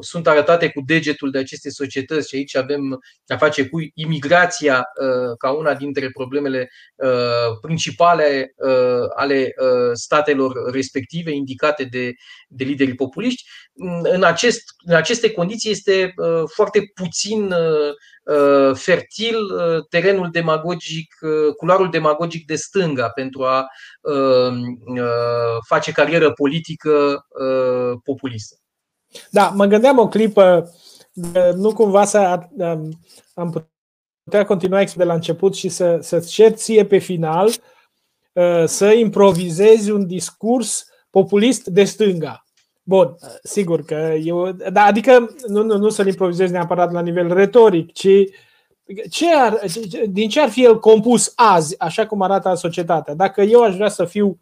sunt 0.00 0.26
arătate 0.26 0.68
cu 0.68 0.82
degetul 0.86 1.30
de 1.30 1.38
aceste 1.38 1.70
societăți 1.70 2.28
și 2.28 2.36
aici 2.36 2.56
avem 2.56 3.00
a 3.26 3.36
face 3.36 3.68
cu 3.68 3.78
imigrația 3.94 4.84
ca 5.38 5.50
una 5.50 5.74
dintre 5.74 6.10
problemele 6.10 6.70
principale 7.60 8.25
ale, 8.26 8.54
uh, 8.56 9.08
ale 9.16 9.54
uh, 9.62 9.90
statelor 9.92 10.70
respective 10.72 11.30
indicate 11.30 11.84
de, 11.84 12.12
de 12.48 12.64
liderii 12.64 12.94
populiști. 12.94 13.42
În, 14.02 14.22
acest, 14.22 14.62
în 14.84 14.94
aceste 14.94 15.30
condiții 15.30 15.70
este 15.70 16.14
uh, 16.16 16.42
foarte 16.54 16.90
puțin 16.94 17.54
fertil 18.74 19.36
terenul 19.88 20.28
demagogic, 20.30 21.14
culoarul 21.56 21.90
demagogic 21.90 22.46
de 22.46 22.54
stânga 22.54 23.08
pentru 23.08 23.44
a 23.44 23.66
face 25.68 25.92
carieră 25.92 26.32
politică 26.32 27.26
populistă. 28.04 28.56
Da, 29.30 29.48
mă 29.48 29.64
gândeam 29.64 29.98
o 29.98 30.08
clipă, 30.08 30.70
nu 31.54 31.72
cumva 31.72 32.04
să 32.04 32.18
am 33.34 33.68
putea 34.24 34.44
continua 34.44 34.84
de 34.96 35.04
la 35.04 35.14
început 35.14 35.54
și 35.54 35.68
să, 35.68 35.98
să 36.00 36.20
cer 36.20 36.52
ție 36.52 36.86
pe 36.86 36.98
final 36.98 37.48
Uh, 37.48 37.75
să 38.64 38.86
improvizezi 38.86 39.90
un 39.90 40.06
discurs 40.06 40.86
populist 41.10 41.66
de 41.66 41.84
stânga. 41.84 42.44
Bun, 42.82 43.16
sigur 43.42 43.84
că 43.84 44.14
eu. 44.22 44.52
Da, 44.52 44.82
adică 44.82 45.34
nu, 45.46 45.62
nu, 45.62 45.76
nu 45.76 45.88
să-l 45.88 46.06
improvizezi 46.06 46.52
neapărat 46.52 46.92
la 46.92 47.00
nivel 47.00 47.32
retoric, 47.32 47.92
ci 47.92 48.08
ce 49.10 49.34
ar, 49.34 49.60
din 50.08 50.28
ce 50.28 50.40
ar 50.40 50.48
fi 50.48 50.64
el 50.64 50.78
compus 50.78 51.32
azi, 51.34 51.78
așa 51.78 52.06
cum 52.06 52.22
arată 52.22 52.54
societatea. 52.54 53.14
Dacă 53.14 53.42
eu 53.42 53.62
aș 53.62 53.74
vrea 53.74 53.88
să 53.88 54.04
fiu, 54.04 54.40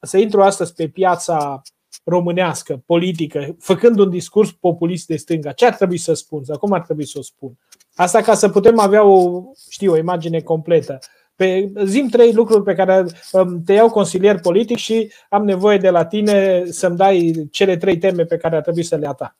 să 0.00 0.18
intru 0.18 0.42
astăzi 0.42 0.74
pe 0.74 0.88
piața 0.88 1.62
românească, 2.04 2.82
politică, 2.86 3.56
făcând 3.58 3.98
un 3.98 4.10
discurs 4.10 4.50
populist 4.52 5.06
de 5.06 5.16
stânga, 5.16 5.52
ce 5.52 5.66
ar 5.66 5.74
trebui 5.74 5.98
să 5.98 6.12
spun? 6.12 6.44
Sau 6.44 6.58
cum 6.58 6.72
ar 6.72 6.80
trebui 6.80 7.06
să 7.06 7.18
o 7.18 7.22
spun? 7.22 7.58
Asta 7.94 8.20
ca 8.20 8.34
să 8.34 8.48
putem 8.48 8.78
avea 8.78 9.04
o, 9.04 9.42
știu, 9.68 9.92
o 9.92 9.96
imagine 9.96 10.40
completă. 10.40 10.98
Pe, 11.40 11.72
zim 11.84 12.08
trei 12.08 12.32
lucruri 12.32 12.62
pe 12.62 12.74
care 12.74 13.06
um, 13.32 13.62
te 13.62 13.72
iau 13.72 13.90
consilier 13.90 14.40
politic 14.40 14.76
și 14.76 15.12
am 15.28 15.44
nevoie 15.44 15.78
de 15.78 15.90
la 15.90 16.04
tine 16.04 16.64
să-mi 16.70 16.96
dai 16.96 17.48
cele 17.50 17.76
trei 17.76 17.98
teme 17.98 18.24
pe 18.24 18.36
care 18.36 18.56
ar 18.56 18.62
trebui 18.62 18.82
să 18.82 18.96
le 18.96 19.06
atac. 19.06 19.34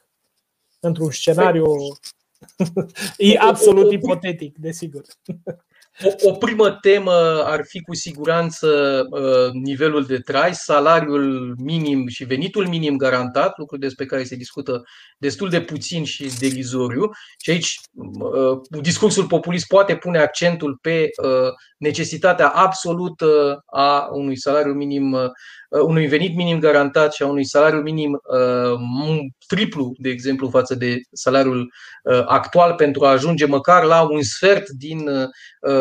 Într-un 0.81 1.11
scenariu 1.11 1.67
e 3.17 3.39
absolut 3.39 3.93
ipotetic, 3.93 4.59
desigur. 4.59 5.03
O, 6.03 6.29
o 6.29 6.33
primă 6.33 6.71
temă 6.71 7.43
ar 7.45 7.61
fi 7.65 7.81
cu 7.81 7.95
siguranță 7.95 8.69
uh, 9.11 9.53
nivelul 9.53 10.05
de 10.05 10.19
trai, 10.19 10.55
salariul 10.55 11.55
minim 11.59 12.09
și 12.09 12.25
venitul 12.25 12.69
minim 12.69 12.97
garantat, 12.97 13.59
lucru 13.59 13.77
despre 13.77 14.07
care 14.07 14.23
se 14.23 14.37
discută 14.37 14.83
destul 15.19 15.49
de 15.49 15.61
puțin 15.61 16.05
și 16.05 16.31
derizoriu. 16.39 17.11
Și 17.43 17.51
aici 17.51 17.81
uh, 17.93 18.81
discursul 18.81 19.27
populist 19.27 19.67
poate 19.67 19.97
pune 19.97 20.19
accentul 20.19 20.79
pe 20.83 21.09
uh, 21.23 21.53
necesitatea 21.79 22.49
absolută 22.49 23.63
a 23.67 24.09
unui 24.13 24.37
salariu 24.37 24.73
minim 24.73 25.13
Uh, 25.13 25.31
unui 25.71 26.07
venit 26.07 26.37
minim 26.37 26.59
garantat 26.59 27.13
și 27.13 27.23
a 27.23 27.27
unui 27.27 27.45
salariu 27.45 27.81
minim 27.81 28.13
uh, 28.13 29.19
triplu, 29.47 29.95
de 29.99 30.09
exemplu, 30.09 30.49
față 30.49 30.75
de 30.75 31.01
salariul 31.13 31.73
uh, 32.05 32.23
actual 32.27 32.75
pentru 32.75 33.05
a 33.05 33.11
ajunge 33.11 33.47
măcar 33.47 33.85
la 33.85 34.03
un 34.03 34.23
sfert 34.23 34.69
din 34.69 35.09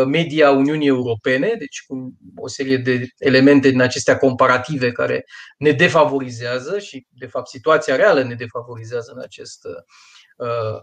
media 0.07 0.51
Uniunii 0.51 0.87
Europene, 0.87 1.55
deci 1.57 1.83
cu 1.87 2.13
o 2.35 2.47
serie 2.47 2.77
de 2.77 3.07
elemente 3.17 3.69
din 3.69 3.81
acestea 3.81 4.17
comparative 4.17 4.91
care 4.91 5.25
ne 5.57 5.71
defavorizează 5.71 6.79
și, 6.79 7.07
de 7.09 7.25
fapt, 7.25 7.47
situația 7.47 7.95
reală 7.95 8.23
ne 8.23 8.33
defavorizează 8.33 9.11
în 9.15 9.21
acest 9.21 9.67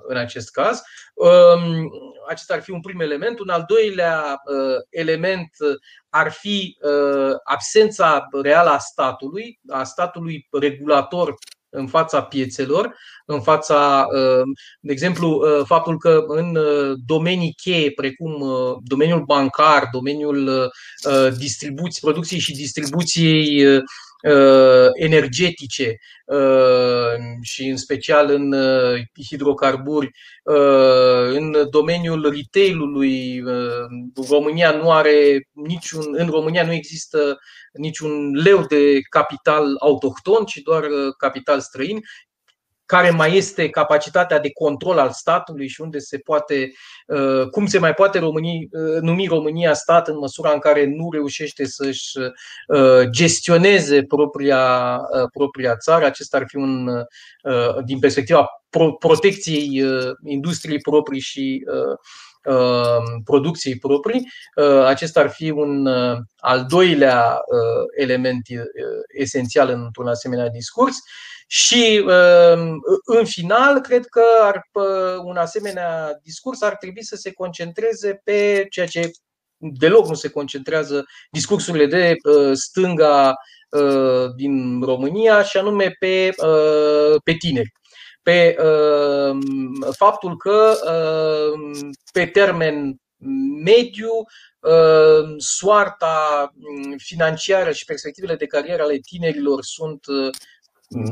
în 0.07 0.17
acest 0.17 0.51
caz. 0.51 0.83
Um, 1.15 1.91
acesta 2.29 2.55
ar 2.55 2.63
fi 2.63 2.71
un 2.71 2.81
prim 2.81 3.01
element. 3.01 3.39
Un 3.39 3.49
al 3.49 3.65
doilea 3.69 4.43
element 4.91 5.49
ar 6.17 6.33
fi 6.33 6.79
uh, 6.81 7.35
absența 7.45 8.29
reală 8.43 8.71
a 8.71 8.79
statului, 8.79 9.61
a 9.69 9.85
statului 9.85 10.47
regulator 10.51 11.35
în 11.69 11.87
fața 11.87 12.23
piețelor, 12.23 12.95
în 13.27 13.43
fața, 13.43 14.07
uh, 14.15 14.43
de 14.81 14.93
exemplu, 14.93 15.29
uh, 15.29 15.65
faptul 15.67 15.99
că 15.99 16.25
în 16.27 16.59
domenii 17.07 17.55
cheie, 17.63 17.91
precum 17.91 18.45
domeniul 18.83 19.25
bancar, 19.25 19.89
domeniul 19.93 20.71
distribuției, 21.37 22.13
producției 22.13 22.41
și 22.41 22.53
distribuției 22.53 23.65
Uh, 23.67 23.83
energetice 24.95 25.99
uh, 26.27 27.15
și 27.43 27.67
în 27.69 27.77
special 27.77 28.31
în 28.31 28.53
uh, 28.53 29.01
hidrocarburi, 29.29 30.11
în 31.33 31.57
domeniul 31.71 32.31
retailului, 32.31 33.43
România 34.29 34.71
nu 34.71 34.91
are 34.91 35.49
niciun, 35.53 36.05
în 36.13 36.29
România 36.29 36.65
nu 36.65 36.73
există 36.73 37.39
niciun 37.73 38.35
leu 38.35 38.65
de 38.65 39.01
capital 39.01 39.77
autohton, 39.81 40.45
ci 40.45 40.57
doar 40.57 40.85
capital 41.19 41.61
străin 41.61 42.01
care 42.87 43.11
mai 43.11 43.37
este 43.37 43.69
capacitatea 43.69 44.41
de 44.41 44.53
control 44.53 44.99
al 44.99 45.11
statului 45.11 45.69
și 45.69 45.81
unde 45.81 45.99
se 45.99 46.19
poate, 46.19 46.73
uh, 47.07 47.49
cum 47.51 47.67
se 47.67 47.79
mai 47.79 47.95
poate 47.95 48.19
România, 48.19 48.59
uh, 48.71 49.01
numi 49.01 49.27
România 49.27 49.75
stat 49.75 50.09
în 50.09 50.19
măsura 50.19 50.51
în 50.51 50.59
care 50.59 50.85
nu 50.87 51.09
reușește 51.13 51.65
să-și 51.65 52.19
uh, 52.19 53.11
gestioneze 53.11 54.03
propria, 54.03 54.99
propria 55.33 55.77
țară. 55.77 56.05
Acesta 56.05 56.37
ar 56.37 56.45
fi 56.47 56.57
un, 56.57 56.91
din 57.85 57.99
perspectiva 57.99 58.47
protecției 58.99 59.85
industriei 60.25 60.79
proprii 60.79 61.21
și 61.21 61.65
producției 63.25 63.79
proprii. 63.79 64.29
Acesta 64.85 65.21
ar 65.21 65.31
fi 65.31 65.51
un 65.51 65.87
al 66.37 66.65
doilea 66.69 67.41
element 67.97 68.47
esențial 69.19 69.69
într-un 69.69 70.07
asemenea 70.07 70.49
discurs. 70.49 70.97
Și 71.47 72.05
în 73.05 73.25
final, 73.25 73.81
cred 73.81 74.07
că 74.07 74.23
ar, 74.43 74.63
un 75.25 75.37
asemenea 75.37 76.19
discurs 76.23 76.63
ar 76.63 76.77
trebui 76.77 77.05
să 77.05 77.17
se 77.17 77.33
concentreze 77.33 78.21
pe 78.25 78.67
ceea 78.71 78.87
ce 78.87 79.11
deloc 79.57 80.09
nu 80.09 80.15
se 80.15 80.29
concentrează 80.29 81.05
discursurile 81.31 81.87
de 81.87 82.15
stânga 82.53 83.35
din 84.37 84.83
România, 84.83 85.43
și 85.43 85.57
anume 85.57 85.97
pe, 85.99 86.31
pe 87.25 87.33
tineri. 87.33 87.73
Pe 88.27 88.57
uh, 88.59 89.37
faptul 89.97 90.37
că 90.37 90.75
uh, 90.85 91.89
pe 92.13 92.27
termen 92.27 92.97
mediu 93.65 94.11
uh, 94.61 95.35
soarta 95.37 96.53
financiară 96.97 97.73
și 97.73 97.85
perspectivele 97.85 98.37
de 98.37 98.47
carieră 98.47 98.83
ale 98.83 98.97
tinerilor 98.97 99.63
sunt 99.63 100.05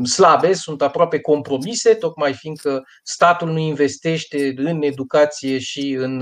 slabe, 0.04 0.52
sunt 0.52 0.82
aproape 0.82 1.20
compromise, 1.20 1.94
tocmai 1.94 2.32
fiindcă 2.32 2.82
statul 3.02 3.48
nu 3.48 3.58
investește 3.58 4.54
în 4.56 4.82
educație 4.82 5.58
și 5.58 5.90
în 5.90 6.20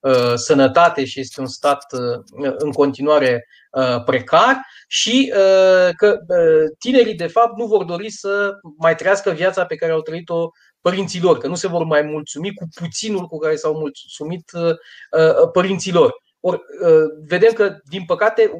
uh, 0.00 0.32
sănătate 0.34 1.04
și 1.04 1.20
este 1.20 1.40
un 1.40 1.46
stat 1.46 1.84
uh, 1.92 2.52
în 2.56 2.72
continuare 2.72 3.46
uh, 3.70 4.04
precar 4.04 4.60
și 4.88 5.32
uh, 5.32 5.90
că 5.96 6.18
uh, 6.28 6.70
tinerii, 6.78 7.14
de 7.14 7.26
fapt, 7.26 7.58
nu 7.58 7.66
vor 7.66 7.84
dori 7.84 8.10
să 8.10 8.50
mai 8.78 8.94
trăiască 8.94 9.30
viața 9.30 9.64
pe 9.64 9.74
care 9.74 9.92
au 9.92 10.00
trăit-o 10.00 10.48
părinților, 10.80 11.38
că 11.38 11.46
nu 11.46 11.54
se 11.54 11.68
vor 11.68 11.84
mai 11.84 12.02
mulțumi 12.02 12.54
cu 12.54 12.68
puținul 12.74 13.26
cu 13.26 13.38
care 13.38 13.56
s-au 13.56 13.74
mulțumit 13.74 14.50
uh, 14.52 15.50
părinților. 15.52 16.22
Or, 16.40 16.60
vedem 17.26 17.52
că, 17.52 17.76
din 17.88 18.04
păcate, 18.04 18.50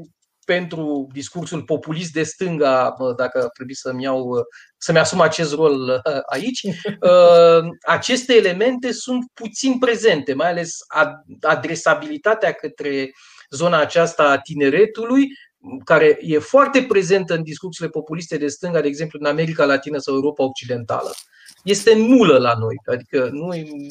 pentru 0.45 1.09
discursul 1.13 1.63
populist 1.63 2.13
de 2.13 2.23
stânga, 2.23 2.95
dacă 3.17 3.49
trebuie 3.55 3.77
să-mi, 3.77 4.03
iau, 4.03 4.47
să-mi 4.77 4.99
asum 4.99 5.21
acest 5.21 5.55
rol 5.55 6.03
aici, 6.31 6.61
aceste 7.97 8.35
elemente 8.35 8.93
sunt 8.93 9.25
puțin 9.35 9.79
prezente, 9.79 10.35
mai 10.35 10.51
ales 10.51 10.77
adresabilitatea 11.41 12.53
către 12.53 13.11
zona 13.51 13.79
aceasta 13.79 14.31
a 14.31 14.39
tineretului, 14.39 15.27
care 15.85 16.19
e 16.21 16.39
foarte 16.39 16.83
prezentă 16.83 17.35
în 17.35 17.43
discursurile 17.43 17.93
populiste 17.93 18.37
de 18.37 18.47
stânga, 18.47 18.81
de 18.81 18.89
exemplu 18.89 19.19
în 19.23 19.27
America 19.27 19.65
Latină 19.65 19.99
sau 19.99 20.15
Europa 20.15 20.45
Occidentală, 20.45 21.11
este 21.65 21.95
nulă 21.95 22.39
la 22.39 22.55
noi. 22.59 22.75
Adică 22.85 23.29
nu, 23.33 23.49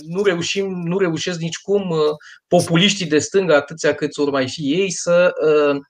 nu 0.07 0.23
reușim, 0.23 0.81
nu 0.85 0.97
reușesc 0.97 1.39
nici 1.39 1.57
cum 1.57 1.89
uh, 1.89 1.99
populiștii 2.47 3.05
de 3.05 3.19
stânga, 3.19 3.55
atâția 3.55 3.93
câți 3.93 4.19
ori 4.19 4.31
mai 4.31 4.49
fi 4.49 4.73
ei, 4.73 4.91
să 4.91 5.34
uh, 5.45 5.75
uh, 5.75 5.81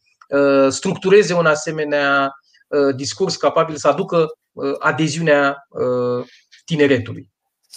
structureze 0.69 1.33
un 1.33 1.45
asemenea 1.45 2.33
uh, 2.67 2.95
discurs 2.95 3.35
capabil 3.35 3.75
să 3.75 3.87
aducă 3.87 4.25
uh, 4.51 4.75
adeziunea 4.79 5.67
uh, 5.69 6.25
tineretului. 6.65 7.31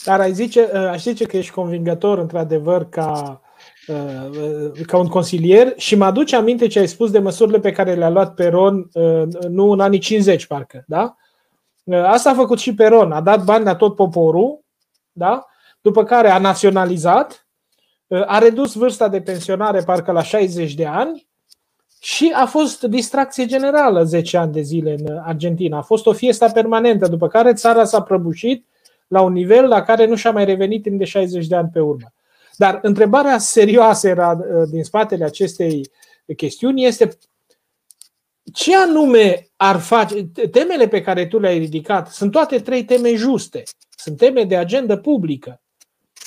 Dar 0.05 0.21
ai 0.21 0.33
zice, 0.33 0.65
aș 0.73 1.03
zice 1.03 1.25
că 1.25 1.37
ești 1.37 1.53
convingător, 1.53 2.19
într-adevăr, 2.19 2.89
ca 2.89 3.41
Uh, 3.87 4.71
ca 4.87 4.99
un 4.99 5.09
consilier 5.09 5.73
și 5.77 5.95
mă 5.95 6.05
aduce 6.05 6.37
aminte 6.37 6.67
ce 6.67 6.79
ai 6.79 6.89
spus 6.89 7.11
de 7.11 7.19
măsurile 7.19 7.61
pe 7.61 7.73
care 7.73 7.95
le-a 7.95 8.09
luat 8.09 8.35
Peron 8.35 8.89
uh, 8.93 9.23
nu 9.49 9.71
în 9.71 9.81
anii 9.81 9.99
50, 9.99 10.47
parcă, 10.47 10.85
da? 10.87 11.17
Uh, 11.85 12.03
asta 12.05 12.31
a 12.31 12.35
făcut 12.35 12.59
și 12.59 12.75
Peron, 12.75 13.13
a 13.13 13.21
dat 13.21 13.45
bani 13.45 13.65
la 13.65 13.77
tot 13.77 13.95
poporul, 13.95 14.65
da? 15.13 15.47
După 15.81 16.05
care 16.05 16.31
a 16.31 16.39
naționalizat, 16.39 17.49
a 18.27 18.39
redus 18.39 18.75
vârsta 18.75 19.09
de 19.09 19.21
pensionare 19.21 19.81
parcă 19.81 20.13
la 20.13 20.23
60 20.23 20.75
de 20.75 20.87
ani 20.87 21.29
și 22.07 22.33
a 22.35 22.47
fost 22.47 22.83
distracție 22.83 23.47
generală 23.47 24.03
10 24.03 24.37
ani 24.37 24.53
de 24.53 24.61
zile 24.61 24.97
în 24.99 25.17
Argentina. 25.25 25.79
A 25.79 25.83
fost 25.83 26.07
o 26.07 26.13
fiesta 26.13 26.51
permanentă, 26.51 27.09
după 27.09 27.29
care 27.29 27.53
țara 27.53 27.85
s-a 27.85 28.03
prăbușit 28.03 28.67
la 29.09 29.21
un 29.23 29.33
nivel 29.33 29.69
la 29.69 29.83
care 29.83 30.07
nu 30.07 30.15
și-a 30.15 30.31
mai 30.31 30.45
revenit 30.45 30.83
timp 30.83 30.99
de 30.99 31.05
60 31.05 31.47
de 31.47 31.57
ani 31.57 31.69
pe 31.73 31.81
urmă. 31.81 32.13
Dar 32.57 32.79
întrebarea 32.83 33.39
serioasă 33.39 34.09
era 34.09 34.31
uh, 34.31 34.69
din 34.71 34.85
spatele 34.85 35.25
acestei 35.25 35.91
chestiuni 36.37 36.85
este 36.85 37.19
ce 38.53 38.77
anume 38.77 39.49
ar 39.57 39.77
face, 39.77 40.25
temele 40.51 40.89
pe 40.89 41.01
care 41.01 41.27
tu 41.27 41.39
le-ai 41.39 41.59
ridicat 41.59 42.09
sunt 42.09 42.31
toate 42.31 42.59
trei 42.59 42.85
teme 42.85 43.15
juste, 43.15 43.63
sunt 43.97 44.17
teme 44.17 44.45
de 44.45 44.57
agendă 44.57 44.97
publică. 44.97 45.61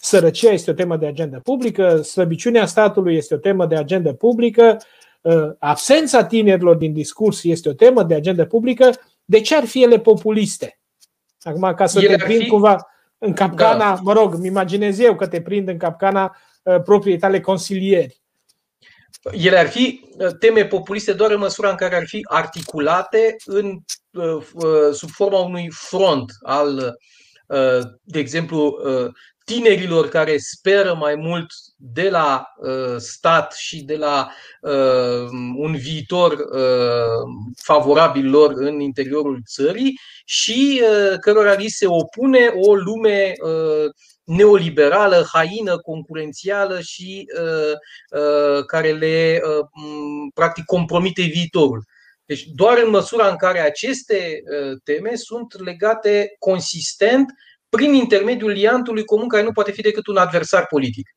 Sărăcia 0.02 0.52
este 0.52 0.72
o 0.72 0.74
temă 0.74 0.98
de 0.98 1.06
agendă 1.06 1.40
publică, 1.44 2.02
slăbiciunea 2.02 2.66
statului 2.66 3.16
este 3.16 3.34
o 3.34 3.38
temă 3.38 3.66
de 3.66 3.76
agendă 3.76 4.14
publică, 4.14 4.78
uh, 4.78 4.98
absența 5.60 6.24
tinerilor 6.26 6.76
din 6.76 6.94
discurs 6.94 7.44
este 7.44 7.70
o 7.70 7.74
temă 7.74 8.04
de 8.04 8.14
agendă 8.14 8.46
publică. 8.46 8.91
De 9.26 9.41
ce 9.41 9.56
ar 9.56 9.66
fi 9.66 9.84
ele 9.84 10.00
populiste? 10.00 10.80
Acum, 11.41 11.74
ca 11.76 11.86
să 11.86 12.00
ele 12.00 12.16
te 12.16 12.24
prind 12.24 12.41
fi... 12.41 12.48
cumva, 12.48 12.88
în 13.20 13.34
capcana, 13.34 13.96
da. 13.96 14.00
mă 14.02 14.14
rog, 14.14 14.34
îmi 14.34 14.48
imaginez 14.48 15.00
eu 15.00 15.16
că 15.16 15.28
te 15.28 15.41
prind 15.41 15.68
în 15.68 15.78
capcana 15.78 16.38
uh, 16.64 16.82
propriei 16.82 17.18
tale 17.18 17.40
consilieri. 17.40 18.22
Ele 19.32 19.58
ar 19.58 19.68
fi 19.68 20.10
uh, 20.18 20.32
teme 20.40 20.66
populiste 20.66 21.14
doar 21.14 21.32
în 21.32 21.40
măsura 21.40 21.70
în 21.70 21.76
care 21.76 21.96
ar 21.96 22.06
fi 22.06 22.26
articulate 22.30 23.36
în, 23.46 23.80
uh, 24.12 24.44
sub 24.94 25.10
forma 25.10 25.40
unui 25.40 25.70
front 25.72 26.32
al, 26.41 26.98
de 28.04 28.20
exemplu, 28.20 28.78
tinerilor 29.50 30.10
care 30.10 30.38
speră 30.38 30.94
mai 30.94 31.16
mult 31.16 31.48
de 31.76 32.10
la 32.10 32.46
uh, 32.58 32.98
stat 32.98 33.54
și 33.54 33.84
de 33.84 33.96
la 33.96 34.32
uh, 34.62 35.30
un 35.56 35.76
viitor 35.76 36.32
uh, 36.32 37.52
favorabil 37.64 38.30
lor 38.30 38.52
în 38.56 38.80
interiorul 38.80 39.42
țării 39.48 40.00
și 40.26 40.82
uh, 40.84 41.18
cărora 41.20 41.54
li 41.54 41.68
se 41.68 41.88
opune 41.88 42.52
o 42.56 42.76
lume 42.76 43.34
uh, 43.44 43.92
neoliberală, 44.24 45.28
haină, 45.34 45.78
concurențială 45.78 46.80
și 46.82 47.26
uh, 47.42 47.74
uh, 48.22 48.66
care 48.66 48.92
le 48.92 49.42
uh, 49.44 49.66
practic 50.34 50.66
compromite 50.66 51.22
viitorul. 51.22 51.84
Deci 52.26 52.44
doar 52.44 52.78
în 52.84 52.90
măsura 52.90 53.28
în 53.28 53.36
care 53.36 53.60
aceste 53.60 54.42
uh, 54.44 54.78
teme 54.84 55.16
sunt 55.16 55.60
legate 55.64 56.36
consistent 56.40 57.32
prin 57.70 57.94
intermediul 57.94 58.52
liantului 58.52 59.04
comun 59.04 59.28
care 59.28 59.44
nu 59.44 59.52
poate 59.52 59.72
fi 59.72 59.82
decât 59.82 60.08
un 60.08 60.18
adversar 60.18 60.66
politic. 60.66 61.10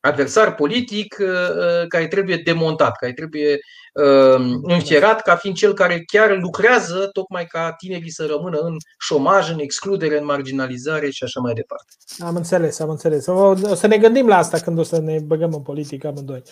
Adversar 0.00 0.54
politic 0.54 1.16
uh, 1.20 1.26
uh, 1.26 1.86
care 1.88 2.06
trebuie 2.06 2.36
demontat, 2.44 2.96
care 2.96 3.12
trebuie 3.12 3.58
uh, 3.94 4.58
înfierat 4.62 5.22
ca 5.22 5.36
fiind 5.36 5.56
cel 5.56 5.74
care 5.74 6.02
chiar 6.12 6.38
lucrează 6.38 7.08
tocmai 7.12 7.44
ca 7.44 7.72
tinerii 7.72 8.10
să 8.10 8.26
rămână 8.26 8.58
în 8.58 8.76
șomaj, 8.98 9.50
în 9.50 9.58
excludere, 9.58 10.18
în 10.18 10.24
marginalizare 10.24 11.10
și 11.10 11.24
așa 11.24 11.40
mai 11.40 11.54
departe. 11.54 11.92
Am 12.18 12.36
înțeles, 12.36 12.78
am 12.78 12.90
înțeles. 12.90 13.26
O 13.26 13.74
să 13.74 13.86
ne 13.86 13.98
gândim 13.98 14.26
la 14.26 14.36
asta 14.36 14.58
când 14.58 14.78
o 14.78 14.82
să 14.82 15.00
ne 15.00 15.18
băgăm 15.20 15.52
în 15.52 15.62
politică 15.62 16.06
amândoi. 16.06 16.42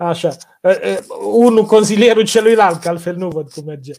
Așa. 0.00 0.36
Unul 1.32 1.64
consilierul 1.64 2.24
celuilalt, 2.24 2.80
că 2.80 2.88
altfel 2.88 3.16
nu 3.16 3.28
văd 3.28 3.50
cum 3.50 3.64
merge. 3.66 3.92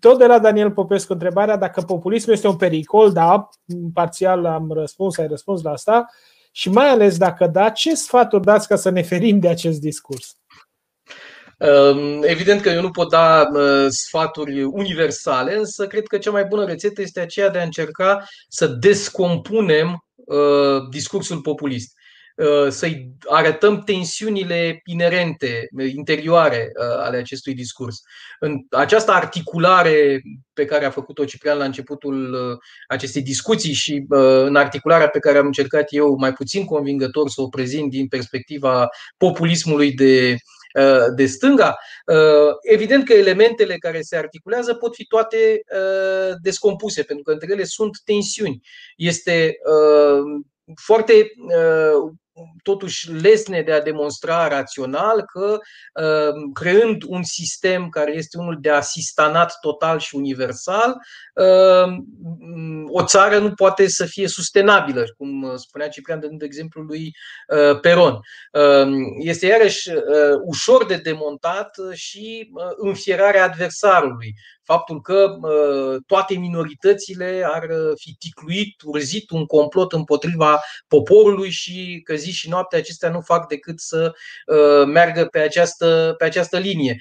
Tot 0.00 0.18
de 0.18 0.26
la 0.26 0.38
Daniel 0.38 0.70
Popescu 0.70 1.12
întrebarea 1.12 1.56
dacă 1.56 1.80
populismul 1.80 2.34
este 2.34 2.48
un 2.48 2.56
pericol, 2.56 3.12
da, 3.12 3.48
parțial 3.94 4.44
am 4.44 4.72
răspuns, 4.72 5.18
ai 5.18 5.26
răspuns 5.26 5.62
la 5.62 5.70
asta. 5.70 6.06
Și 6.52 6.70
mai 6.70 6.88
ales 6.88 7.18
dacă 7.18 7.46
da, 7.46 7.70
ce 7.70 7.94
sfaturi 7.94 8.44
dați 8.44 8.68
ca 8.68 8.76
să 8.76 8.90
ne 8.90 9.02
ferim 9.02 9.38
de 9.38 9.48
acest 9.48 9.80
discurs? 9.80 10.36
Evident 12.22 12.60
că 12.60 12.68
eu 12.68 12.80
nu 12.80 12.90
pot 12.90 13.10
da 13.10 13.48
sfaturi 13.88 14.62
universale, 14.62 15.56
însă 15.56 15.86
cred 15.86 16.06
că 16.06 16.18
cea 16.18 16.30
mai 16.30 16.44
bună 16.44 16.64
rețetă 16.64 17.00
este 17.00 17.20
aceea 17.20 17.48
de 17.48 17.58
a 17.58 17.64
încerca 17.64 18.24
să 18.48 18.66
descompunem 18.66 20.04
discursul 20.90 21.40
populist. 21.40 21.96
Uh, 22.38 22.68
să-i 22.68 23.10
arătăm 23.26 23.82
tensiunile 23.82 24.80
inerente, 24.84 25.68
interioare 25.96 26.72
uh, 26.74 26.98
ale 26.98 27.16
acestui 27.16 27.54
discurs. 27.54 28.02
În 28.40 28.58
această 28.70 29.10
articulare 29.10 30.22
pe 30.52 30.64
care 30.64 30.84
a 30.84 30.90
făcut-o 30.90 31.24
Ciprian 31.24 31.58
la 31.58 31.64
începutul 31.64 32.32
uh, 32.32 32.58
acestei 32.88 33.22
discuții 33.22 33.72
și 33.72 34.04
în 34.08 34.56
articularea 34.56 35.08
pe 35.08 35.18
care 35.18 35.38
am 35.38 35.46
încercat 35.46 35.86
eu 35.90 36.16
mai 36.18 36.32
puțin 36.32 36.64
convingător 36.64 37.28
să 37.28 37.40
o 37.42 37.48
prezint 37.48 37.90
din 37.90 38.08
perspectiva 38.08 38.88
populismului 39.16 39.92
de, 39.92 40.36
de 41.16 41.26
stânga, 41.26 41.76
evident 42.62 43.04
că 43.04 43.12
elementele 43.12 43.76
care 43.76 44.00
se 44.00 44.16
articulează 44.16 44.74
pot 44.74 44.94
fi 44.94 45.04
toate 45.04 45.60
descompuse, 46.42 47.02
pentru 47.02 47.24
că 47.24 47.32
între 47.32 47.48
ele 47.52 47.64
sunt 47.64 47.98
tensiuni. 48.04 48.60
Este 48.96 49.56
foarte 50.74 51.32
totuși 52.62 53.12
lesne 53.12 53.62
de 53.62 53.72
a 53.72 53.82
demonstra 53.82 54.48
rațional 54.48 55.24
că 55.24 55.58
uh, 56.02 56.34
creând 56.52 57.02
un 57.06 57.22
sistem 57.22 57.88
care 57.88 58.14
este 58.14 58.38
unul 58.38 58.58
de 58.60 58.70
asistanat 58.70 59.58
total 59.60 59.98
și 59.98 60.14
universal, 60.14 60.94
uh, 61.34 61.96
o 62.86 63.04
țară 63.04 63.38
nu 63.38 63.54
poate 63.54 63.88
să 63.88 64.04
fie 64.04 64.28
sustenabilă, 64.28 65.04
cum 65.16 65.56
spunea 65.56 65.88
Ciprian 65.88 66.20
dând 66.20 66.42
exemplu 66.42 66.82
lui 66.82 67.12
Peron. 67.80 68.20
Este 69.18 69.46
iarăși 69.46 69.90
ușor 70.44 70.86
de 70.86 70.96
demontat 70.96 71.76
și 71.92 72.50
înfierarea 72.76 73.44
adversarului 73.44 74.34
faptul 74.68 75.00
că 75.00 75.38
toate 76.06 76.34
minoritățile 76.34 77.42
ar 77.52 77.68
fi 77.94 78.14
ticluit, 78.18 78.82
urzit 78.84 79.30
un 79.30 79.46
complot 79.46 79.92
împotriva 79.92 80.60
poporului 80.88 81.50
și 81.50 82.00
că 82.04 82.14
zi 82.14 82.30
și 82.30 82.48
noapte 82.48 82.76
acestea 82.76 83.10
nu 83.10 83.20
fac 83.20 83.48
decât 83.48 83.80
să 83.80 84.12
meargă 84.86 85.24
pe 85.24 85.38
această, 85.38 86.14
pe 86.18 86.24
această 86.24 86.58
linie. 86.58 86.96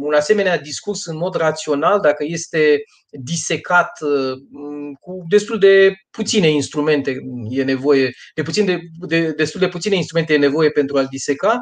Un 0.00 0.14
asemenea 0.14 0.58
discurs 0.58 1.06
în 1.06 1.16
mod 1.16 1.34
rațional, 1.34 2.00
dacă 2.00 2.24
este 2.26 2.82
disecat 3.20 3.98
cu 5.00 5.24
destul 5.28 5.58
de 5.58 5.92
puține 6.10 6.48
instrumente 6.48 7.16
e 7.48 7.62
nevoie, 7.62 8.10
de, 8.34 8.42
puțin 8.42 8.64
de, 8.64 8.80
de, 9.06 9.32
destul 9.32 9.60
de 9.60 9.68
puține 9.68 9.96
instrumente 9.96 10.32
e 10.34 10.38
nevoie 10.38 10.70
pentru 10.70 10.96
a-l 10.96 11.06
diseca, 11.10 11.58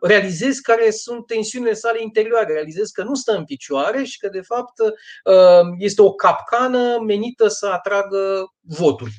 realizez 0.00 0.58
care 0.58 0.90
sunt 0.90 1.26
tensiunile 1.26 1.72
sale 1.72 2.02
interioare, 2.02 2.52
realizez 2.52 2.88
că 2.88 3.02
nu 3.02 3.14
stă 3.14 3.32
în 3.32 3.44
picioare 3.44 4.04
și 4.04 4.18
că 4.18 4.28
de 4.28 4.40
fapt 4.40 4.72
este 5.78 6.02
o 6.02 6.12
capcană 6.12 6.98
menită 7.06 7.48
să 7.48 7.66
atragă 7.66 8.52
voturi. 8.60 9.12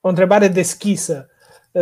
O 0.00 0.08
întrebare 0.08 0.48
deschisă 0.48 1.28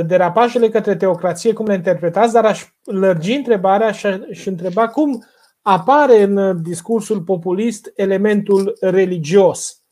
derapajele 0.00 0.68
către 0.68 0.96
teocrație, 0.96 1.52
cum 1.52 1.66
le 1.66 1.74
interpretați, 1.74 2.32
dar 2.32 2.44
aș 2.44 2.72
lărgi 2.84 3.32
întrebarea 3.32 3.92
și 3.92 4.06
aș 4.06 4.46
întreba 4.46 4.88
cum 4.88 5.24
apare 5.62 6.22
în 6.22 6.62
discursul 6.62 7.20
populist 7.20 7.92
elementul 7.94 8.76
religios. 8.80 9.82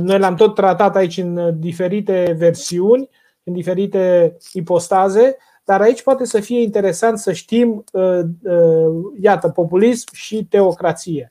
Noi 0.00 0.18
l-am 0.18 0.34
tot 0.34 0.54
tratat 0.54 0.96
aici 0.96 1.16
în 1.16 1.58
diferite 1.58 2.34
versiuni, 2.38 3.08
în 3.42 3.52
diferite 3.52 4.36
ipostaze, 4.52 5.36
dar 5.64 5.80
aici 5.80 6.02
poate 6.02 6.24
să 6.24 6.40
fie 6.40 6.60
interesant 6.62 7.18
să 7.18 7.32
știm, 7.32 7.84
uh, 7.92 8.20
uh, 8.42 8.94
iată, 9.20 9.48
populism 9.48 10.08
și 10.12 10.44
teocrație. 10.44 11.28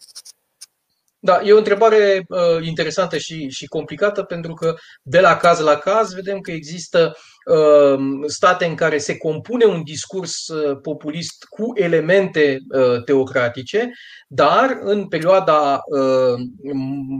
Da, 1.27 1.41
e 1.43 1.53
o 1.53 1.57
întrebare 1.57 2.25
uh, 2.27 2.65
interesantă 2.65 3.17
și, 3.17 3.49
și 3.49 3.65
complicată 3.65 4.23
pentru 4.23 4.53
că 4.53 4.75
de 5.01 5.19
la 5.19 5.37
caz 5.37 5.59
la 5.59 5.75
caz 5.75 6.13
vedem 6.13 6.39
că 6.39 6.51
există 6.51 7.17
uh, 7.45 7.99
state 8.25 8.65
în 8.65 8.75
care 8.75 8.97
se 8.97 9.17
compune 9.17 9.65
un 9.65 9.83
discurs 9.83 10.47
uh, 10.47 10.77
populist 10.81 11.43
cu 11.49 11.71
elemente 11.75 12.59
uh, 12.69 13.03
teocratice, 13.03 13.91
dar 14.27 14.77
în 14.81 15.07
perioada 15.07 15.81
uh, 15.85 16.39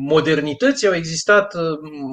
modernității 0.08 0.88
au 0.88 0.94
existat 0.94 1.54
uh, 1.54 1.62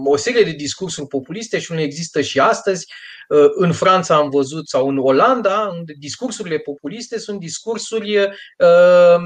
o 0.04 0.16
serie 0.16 0.44
de 0.44 0.50
discursuri 0.50 1.06
populiste 1.06 1.58
și 1.58 1.70
unele 1.70 1.86
există 1.86 2.20
și 2.20 2.40
astăzi. 2.40 2.86
Uh, 3.28 3.50
în 3.54 3.72
Franța 3.72 4.14
am 4.14 4.30
văzut 4.30 4.68
sau 4.68 4.88
în 4.88 4.98
Olanda, 4.98 5.72
unde 5.78 5.94
discursurile 5.98 6.58
populiste 6.58 7.18
sunt 7.18 7.40
discursuri 7.40 8.18
uh, 8.18 9.16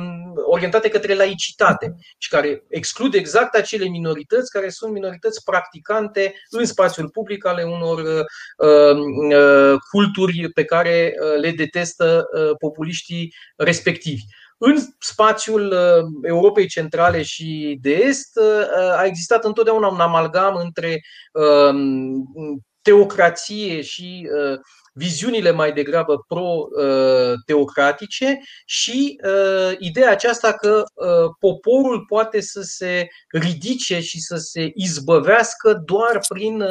orientate 0.50 0.88
către 0.88 1.14
laicitate 1.14 1.94
și 2.18 2.28
care 2.28 2.57
exclud 2.68 3.14
exact 3.14 3.55
acele 3.55 3.89
minorități 3.89 4.51
care 4.51 4.68
sunt 4.68 4.93
minorități 4.93 5.44
practicante 5.44 6.35
în 6.51 6.64
spațiul 6.64 7.09
public 7.09 7.47
ale 7.47 7.62
unor 7.62 7.98
uh, 7.98 9.78
culturi 9.90 10.48
pe 10.55 10.64
care 10.64 11.14
le 11.40 11.51
detestă 11.51 12.28
populiștii 12.59 13.35
respectivi. 13.56 14.22
În 14.59 14.76
spațiul 14.98 15.74
Europei 16.22 16.66
Centrale 16.66 17.22
și 17.22 17.78
de 17.80 17.90
Est 17.90 18.39
a 18.97 19.05
existat 19.05 19.44
întotdeauna 19.44 19.86
un 19.86 20.01
amalgam 20.01 20.55
între 20.56 21.01
teocrație 22.89 23.80
și 23.80 24.28
uh, 24.32 24.59
viziunile 24.98 25.50
mai 25.50 25.72
degrabă 25.72 26.24
pro-teocratice 26.28 28.40
și 28.66 29.20
uh, 29.24 29.72
ideea 29.78 30.10
aceasta 30.10 30.52
că 30.52 30.84
uh, 30.94 31.30
poporul 31.40 32.04
poate 32.08 32.40
să 32.40 32.60
se 32.62 33.08
ridice 33.28 34.00
și 34.00 34.20
să 34.20 34.36
se 34.36 34.70
izbăvească 34.74 35.82
doar 35.84 36.20
prin 36.28 36.64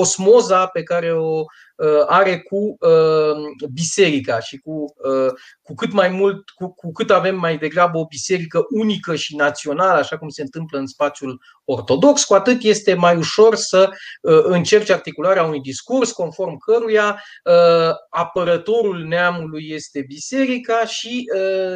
osmoza 0.00 0.66
pe 0.66 0.82
care 0.82 1.12
o 1.12 1.44
Uh, 1.76 2.04
are 2.06 2.38
cu 2.38 2.56
uh, 2.56 3.68
biserica 3.72 4.40
și 4.40 4.58
cu, 4.58 4.94
uh, 4.96 5.32
cu 5.62 5.74
cât 5.74 5.92
mai 5.92 6.08
mult, 6.08 6.50
cu, 6.50 6.74
cu 6.74 6.92
cât 6.92 7.10
avem 7.10 7.36
mai 7.36 7.58
degrabă 7.58 7.98
o 7.98 8.06
biserică 8.06 8.64
unică 8.70 9.14
și 9.14 9.36
națională, 9.36 9.98
așa 9.98 10.18
cum 10.18 10.28
se 10.28 10.42
întâmplă 10.42 10.78
în 10.78 10.86
spațiul 10.86 11.40
ortodox, 11.64 12.24
cu 12.24 12.34
atât 12.34 12.62
este 12.62 12.94
mai 12.94 13.16
ușor 13.16 13.54
să 13.54 13.90
încerci 14.42 14.90
articularea 14.90 15.44
unui 15.44 15.60
discurs 15.60 16.12
conform 16.12 16.56
căruia 16.56 17.22
apărătorul 18.10 19.04
neamului 19.04 19.68
este 19.70 20.04
biserica 20.06 20.86
și 20.86 21.24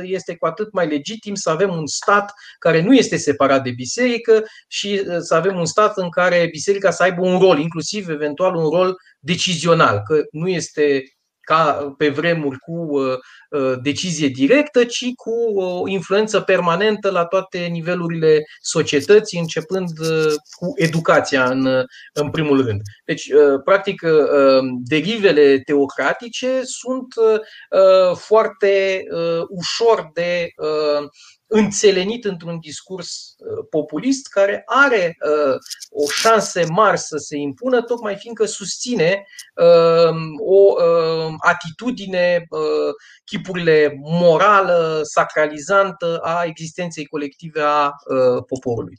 este 0.03 0.36
cu 0.36 0.47
atât 0.47 0.73
mai 0.73 0.89
legitim 0.89 1.35
să 1.35 1.51
avem 1.51 1.77
un 1.77 1.86
stat 1.86 2.32
care 2.59 2.82
nu 2.82 2.95
este 2.95 3.16
separat 3.16 3.62
de 3.62 3.70
biserică 3.70 4.45
și 4.69 5.03
să 5.19 5.35
avem 5.35 5.59
un 5.59 5.66
stat 5.66 5.97
în 5.97 6.11
care 6.11 6.49
biserica 6.51 6.90
să 6.90 7.03
aibă 7.03 7.20
un 7.20 7.39
rol, 7.39 7.59
inclusiv 7.59 8.07
eventual 8.09 8.55
un 8.55 8.70
rol 8.70 8.97
decizional, 9.20 10.02
că 10.02 10.22
nu 10.30 10.48
este 10.48 11.02
ca 11.40 11.94
pe 11.97 12.09
vremuri 12.09 12.59
cu 12.59 12.72
uh, 12.72 13.12
uh, 13.12 13.18
decizie 13.83 14.29
directă, 14.29 14.85
ci 14.85 15.05
cu 15.16 15.61
o 15.61 15.89
influență 15.89 16.41
permanentă 16.41 17.11
la 17.11 17.25
toate 17.25 17.59
nivelurile 17.59 18.45
societății, 18.61 19.39
începând 19.39 19.99
uh, 19.99 20.35
cu 20.51 20.73
educația 20.77 21.45
în, 21.45 21.66
în 22.12 22.31
primul 22.31 22.65
rând. 22.65 22.81
Deci, 23.05 23.29
practic, 23.65 24.03
derivele 24.85 25.61
teocratice 25.61 26.61
sunt 26.62 27.15
foarte 28.15 29.05
ușor 29.49 30.11
de 30.15 30.53
înțelenit 31.49 32.25
într-un 32.25 32.59
discurs 32.59 33.35
uh, 33.39 33.66
populist 33.70 34.29
care 34.29 34.62
are 34.66 35.16
uh, 35.20 35.55
o 35.91 36.11
șanse 36.11 36.65
mari 36.69 36.99
să 36.99 37.16
se 37.16 37.37
impună, 37.37 37.83
tocmai 37.83 38.16
fiindcă 38.16 38.45
susține 38.45 39.27
uh, 39.55 40.16
o 40.39 40.75
atitudine, 41.39 42.47
chipurile 43.39 43.98
morală, 44.02 45.01
sacralizantă 45.02 46.19
a 46.23 46.44
existenței 46.44 47.06
colective 47.06 47.60
a 47.60 47.94
poporului. 48.47 48.98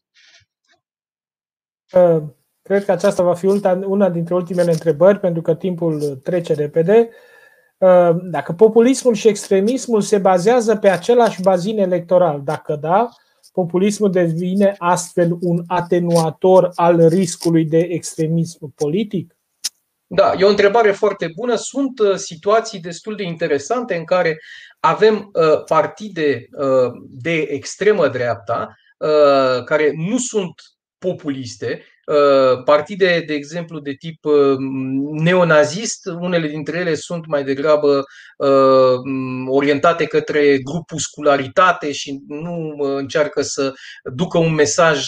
Cred 2.62 2.86
că 2.86 2.92
aceasta 2.92 3.24
va 3.24 3.34
fi 3.34 3.46
una 3.86 4.10
dintre 4.10 4.34
ultimele 4.34 4.72
întrebări, 4.72 5.20
pentru 5.20 5.42
că 5.42 5.56
timpul 5.56 6.20
trece 6.24 6.54
repede. 6.54 7.10
Uh, 7.78 8.10
dacă 8.22 8.54
populismul 8.54 9.14
și 9.14 9.28
extremismul 9.28 10.02
se 10.02 10.18
bazează 10.18 10.76
pe 10.76 10.90
același 10.90 11.42
bazin 11.42 11.80
electoral, 11.80 12.42
dacă 12.44 12.76
da, 12.76 13.10
populismul 13.52 14.12
devine 14.12 14.76
astfel 14.78 15.38
un 15.42 15.64
atenuator 15.68 16.72
al 16.76 17.08
riscului 17.08 17.66
de 17.66 17.78
extremism 17.78 18.74
politic? 18.76 19.39
Da, 20.12 20.34
e 20.38 20.44
o 20.44 20.50
întrebare 20.50 20.92
foarte 20.92 21.32
bună. 21.36 21.56
Sunt 21.56 22.00
uh, 22.00 22.16
situații 22.16 22.80
destul 22.80 23.16
de 23.16 23.24
interesante 23.24 23.96
în 23.96 24.04
care 24.04 24.40
avem 24.80 25.30
uh, 25.34 25.64
partide 25.64 26.48
de 27.10 27.38
extremă 27.38 28.08
dreapta 28.08 28.76
care 29.66 29.92
nu 29.96 30.18
sunt 30.18 30.54
populiste, 30.98 31.84
Uh, 32.10 32.64
partide, 32.64 33.24
de 33.28 33.34
exemplu, 33.34 33.80
de 33.80 33.94
tip 33.94 34.26
uh, 34.26 34.56
neonazist, 35.12 36.06
unele 36.20 36.48
dintre 36.48 36.78
ele 36.78 36.96
sunt 36.96 37.28
mai 37.28 37.44
degrabă 37.44 38.04
uh, 38.38 38.98
orientate 39.48 40.06
către 40.06 40.58
grupuscularitate 40.58 41.92
și 41.92 42.20
nu 42.28 42.76
încearcă 42.80 43.42
să 43.42 43.74
ducă 44.14 44.38
un 44.38 44.54
mesaj 44.54 45.06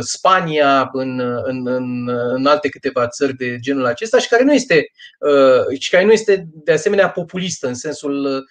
Spania, 0.00 0.88
în, 0.92 1.20
în, 1.44 1.66
în, 1.66 2.08
în 2.08 2.46
alte 2.46 2.68
câteva 2.68 3.08
țări 3.08 3.34
de 3.34 3.56
genul 3.60 3.86
acesta 3.86 4.18
și 4.18 4.28
care 4.28 4.42
nu 4.42 4.52
este 4.52 4.86
și 5.78 5.90
care 5.90 6.04
nu 6.04 6.12
este 6.12 6.46
de 6.64 6.72
asemenea 6.72 7.10
populistă 7.10 7.66
în 7.66 7.74
sensul 7.74 8.46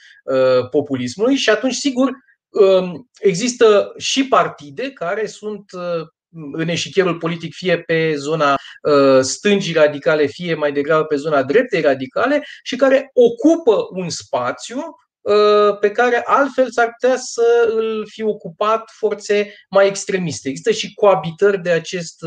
populismului 0.69 1.30
și 1.37 1.49
atunci, 1.49 1.73
sigur, 1.73 2.09
um, 2.49 3.09
există 3.19 3.93
și 3.97 4.27
partide 4.27 4.91
care 4.91 5.25
sunt 5.25 5.71
uh, 5.71 6.07
în 6.51 6.67
eșichierul 6.67 7.17
politic 7.17 7.53
fie 7.53 7.81
pe 7.81 8.15
zona 8.15 8.55
stângii 9.21 9.73
radicale, 9.73 10.25
fie 10.25 10.53
mai 10.53 10.71
degrabă 10.71 11.03
pe 11.03 11.15
zona 11.15 11.43
dreptei 11.43 11.81
radicale 11.81 12.43
și 12.63 12.75
care 12.75 13.09
ocupă 13.13 13.87
un 13.91 14.09
spațiu 14.09 14.77
Uh, 14.77 15.00
pe 15.80 15.91
care 15.91 16.22
altfel 16.26 16.72
s-ar 16.72 16.95
putea 16.99 17.18
să 17.18 17.72
îl 17.76 18.06
fi 18.10 18.23
ocupat 18.23 18.89
forțe 18.98 19.53
mai 19.69 19.88
extremiste. 19.88 20.49
Există 20.49 20.72
și 20.72 20.93
coabitări 20.93 21.61
de 21.61 21.69
acest, 21.69 22.26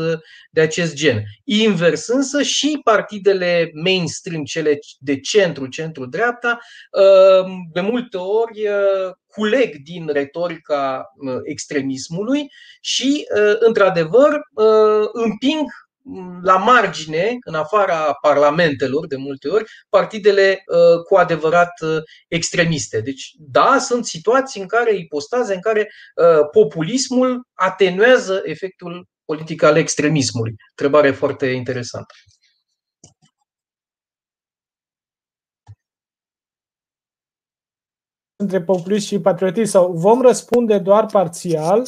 de 0.51 0.61
acest 0.61 0.95
gen. 0.95 1.23
Invers 1.43 2.07
însă 2.07 2.41
și 2.41 2.79
partidele 2.83 3.71
mainstream, 3.83 4.43
cele 4.43 4.79
de 4.99 5.19
centru, 5.19 5.67
centru-dreapta, 5.67 6.59
uh, 6.91 7.51
de 7.73 7.81
multe 7.81 8.17
ori 8.17 8.67
uh, 8.67 9.11
culeg 9.27 9.75
din 9.75 10.09
retorica 10.11 11.05
extremismului 11.43 12.51
și, 12.81 13.25
într-adevăr, 13.59 14.39
împing 15.11 15.69
la 16.41 16.57
margine, 16.57 17.37
în 17.39 17.53
afara 17.53 18.13
parlamentelor, 18.21 19.07
de 19.07 19.15
multe 19.15 19.47
ori, 19.47 19.63
partidele 19.89 20.63
uh, 20.65 21.03
cu 21.07 21.15
adevărat 21.15 21.81
uh, 21.81 22.03
extremiste. 22.27 23.01
Deci, 23.01 23.31
da, 23.37 23.77
sunt 23.79 24.05
situații 24.05 24.61
în 24.61 24.67
care, 24.67 24.95
ipostaze 24.95 25.53
în 25.53 25.61
care 25.61 25.91
uh, 26.15 26.49
populismul 26.51 27.47
atenuează 27.53 28.41
efectul 28.43 29.07
politic 29.25 29.63
al 29.63 29.77
extremismului. 29.77 30.55
Întrebare 30.69 31.11
foarte 31.11 31.45
interesantă. 31.45 32.13
între 38.37 38.61
populism 38.61 39.07
și 39.07 39.19
patriotism 39.19 39.71
sau 39.71 39.91
vom 39.91 40.21
răspunde 40.21 40.77
doar 40.77 41.05
parțial 41.05 41.87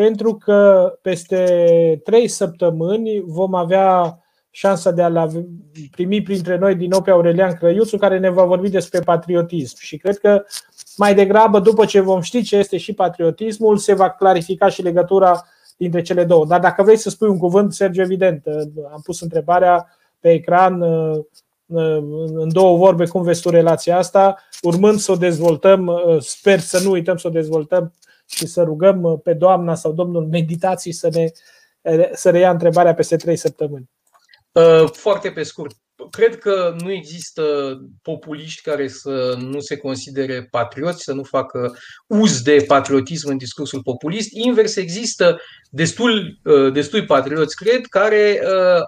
pentru 0.00 0.34
că 0.34 0.92
peste 1.02 2.00
trei 2.04 2.28
săptămâni 2.28 3.22
vom 3.26 3.54
avea 3.54 4.18
șansa 4.50 4.90
de 4.90 5.02
a-l 5.02 5.46
primi 5.90 6.22
printre 6.22 6.58
noi 6.58 6.74
din 6.74 6.88
nou 6.88 7.02
pe 7.02 7.10
Aurelian 7.10 7.52
Crăiuțu, 7.52 7.96
care 7.96 8.18
ne 8.18 8.30
va 8.30 8.44
vorbi 8.44 8.68
despre 8.68 9.00
patriotism. 9.00 9.76
Și 9.78 9.96
cred 9.96 10.18
că 10.18 10.44
mai 10.96 11.14
degrabă, 11.14 11.58
după 11.60 11.84
ce 11.84 12.00
vom 12.00 12.20
ști 12.20 12.42
ce 12.42 12.56
este 12.56 12.76
și 12.76 12.92
patriotismul, 12.92 13.76
se 13.76 13.94
va 13.94 14.10
clarifica 14.10 14.68
și 14.68 14.82
legătura 14.82 15.44
dintre 15.76 16.02
cele 16.02 16.24
două. 16.24 16.46
Dar 16.46 16.60
dacă 16.60 16.82
vrei 16.82 16.96
să 16.96 17.10
spui 17.10 17.28
un 17.28 17.38
cuvânt, 17.38 17.72
Sergiu, 17.72 18.00
evident, 18.00 18.46
am 18.92 19.00
pus 19.04 19.20
întrebarea 19.20 19.86
pe 20.20 20.30
ecran 20.32 20.82
în 22.34 22.48
două 22.52 22.76
vorbe 22.76 23.06
cum 23.06 23.22
vezi 23.22 23.42
tu 23.42 23.50
relația 23.50 23.96
asta, 23.96 24.36
urmând 24.62 24.98
să 24.98 25.12
o 25.12 25.16
dezvoltăm, 25.16 25.90
sper 26.18 26.58
să 26.58 26.82
nu 26.84 26.90
uităm 26.90 27.16
să 27.16 27.26
o 27.26 27.30
dezvoltăm 27.30 27.92
și 28.30 28.46
să 28.46 28.62
rugăm 28.62 29.02
uh, 29.02 29.18
pe 29.22 29.32
doamna 29.32 29.74
sau 29.74 29.92
domnul 29.92 30.26
meditații 30.26 30.92
să, 30.92 31.08
ne, 31.12 31.26
să 32.12 32.30
reia 32.30 32.50
întrebarea 32.50 32.94
peste 32.94 33.16
trei 33.16 33.36
săptămâni. 33.36 33.90
Uh, 34.52 34.90
foarte 34.92 35.30
pe 35.30 35.42
scurt. 35.42 35.76
Cred 36.10 36.38
că 36.38 36.74
nu 36.78 36.92
există 36.92 37.44
populiști 38.02 38.62
care 38.62 38.88
să 38.88 39.36
nu 39.38 39.60
se 39.60 39.76
considere 39.76 40.48
patrioți, 40.50 41.02
să 41.02 41.12
nu 41.12 41.22
facă 41.22 41.76
uz 42.06 42.42
de 42.42 42.64
patriotism 42.66 43.28
în 43.28 43.36
discursul 43.36 43.82
populist. 43.82 44.28
Invers, 44.32 44.76
există 44.76 45.40
destul, 45.70 46.38
uh, 46.44 46.72
destui 46.72 47.04
patrioți, 47.04 47.56
cred, 47.56 47.86
care 47.86 48.40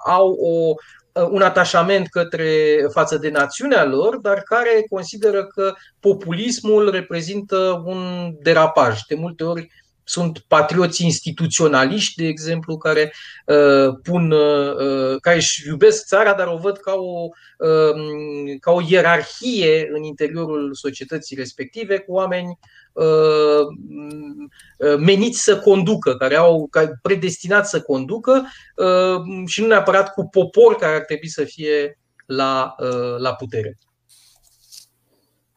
au 0.07 0.33
o, 0.33 0.75
Uh, 0.75 1.02
un 1.31 1.43
atașament 1.43 2.09
către 2.09 2.77
față 2.93 3.17
de 3.17 3.31
națiunea 3.31 3.85
lor, 3.85 4.17
dar 4.17 4.39
care 4.39 4.87
consideră 4.91 5.47
că 5.47 5.75
populismul 6.01 6.91
reprezintă 6.91 7.83
un 7.85 8.33
derapaj. 8.41 9.01
De 9.09 9.15
multe 9.15 9.45
ori 9.45 9.71
sunt 10.05 10.39
patrioți 10.39 11.05
instituționaliști, 11.05 12.23
de 12.23 12.29
exemplu, 12.29 12.77
care 12.77 13.13
uh, 13.47 13.95
pun, 14.03 14.31
uh, 14.31 15.17
care 15.21 15.37
își 15.37 15.69
iubesc 15.69 16.07
țara, 16.07 16.35
dar 16.35 16.47
o 16.47 16.57
văd 16.57 16.77
ca 16.77 16.93
o, 16.93 17.29
uh, 17.59 18.57
ca 18.61 18.71
o 18.71 18.81
ierarhie 18.89 19.89
în 19.93 20.03
interiorul 20.03 20.75
societății 20.75 21.37
respective, 21.37 21.99
cu 21.99 22.13
oameni 22.13 22.59
uh, 22.93 23.05
uh 23.05 24.97
meniți 24.99 25.43
să 25.43 25.59
conducă, 25.59 26.17
care 26.17 26.37
au 26.37 26.71
predestinat 27.03 27.69
să 27.69 27.81
conducă 27.81 28.47
uh, 28.77 29.47
și 29.47 29.61
nu 29.61 29.67
neapărat 29.67 30.13
cu 30.13 30.29
popor 30.29 30.77
care 30.77 30.95
ar 30.95 31.01
trebui 31.01 31.29
să 31.29 31.45
fie 31.45 31.99
la, 32.27 32.75
uh, 32.79 33.19
la 33.19 33.35
putere. 33.35 33.79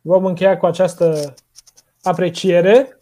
Vom 0.01 0.25
încheia 0.25 0.57
cu 0.57 0.65
această 0.65 1.33
apreciere. 2.01 2.99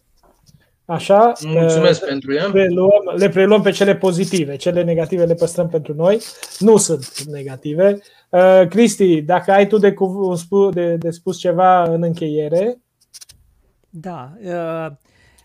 Așa, 0.86 1.32
Mulțumesc 1.44 2.02
uh, 2.02 2.08
pentru 2.08 2.34
ea. 2.34 2.50
Preluăm, 2.50 3.14
le 3.16 3.30
preluăm 3.30 3.62
pe 3.62 3.72
cele 3.72 3.96
pozitive, 3.96 4.56
cele 4.56 4.84
negative 4.84 5.26
le 5.26 5.34
păstrăm 5.34 5.70
pentru 5.70 5.94
noi. 5.94 6.22
Nu 6.60 6.78
sunt 6.78 7.24
negative. 7.24 8.00
Uh, 8.30 8.68
Cristi, 8.70 9.22
dacă 9.22 9.52
ai 9.52 9.68
tu 9.68 9.78
de, 9.78 9.96
de, 10.72 10.96
de 10.96 11.10
spus 11.10 11.38
ceva 11.38 11.84
în 11.84 12.04
încheiere. 12.04 12.78
Da, 13.90 14.34
uh, 14.44 14.92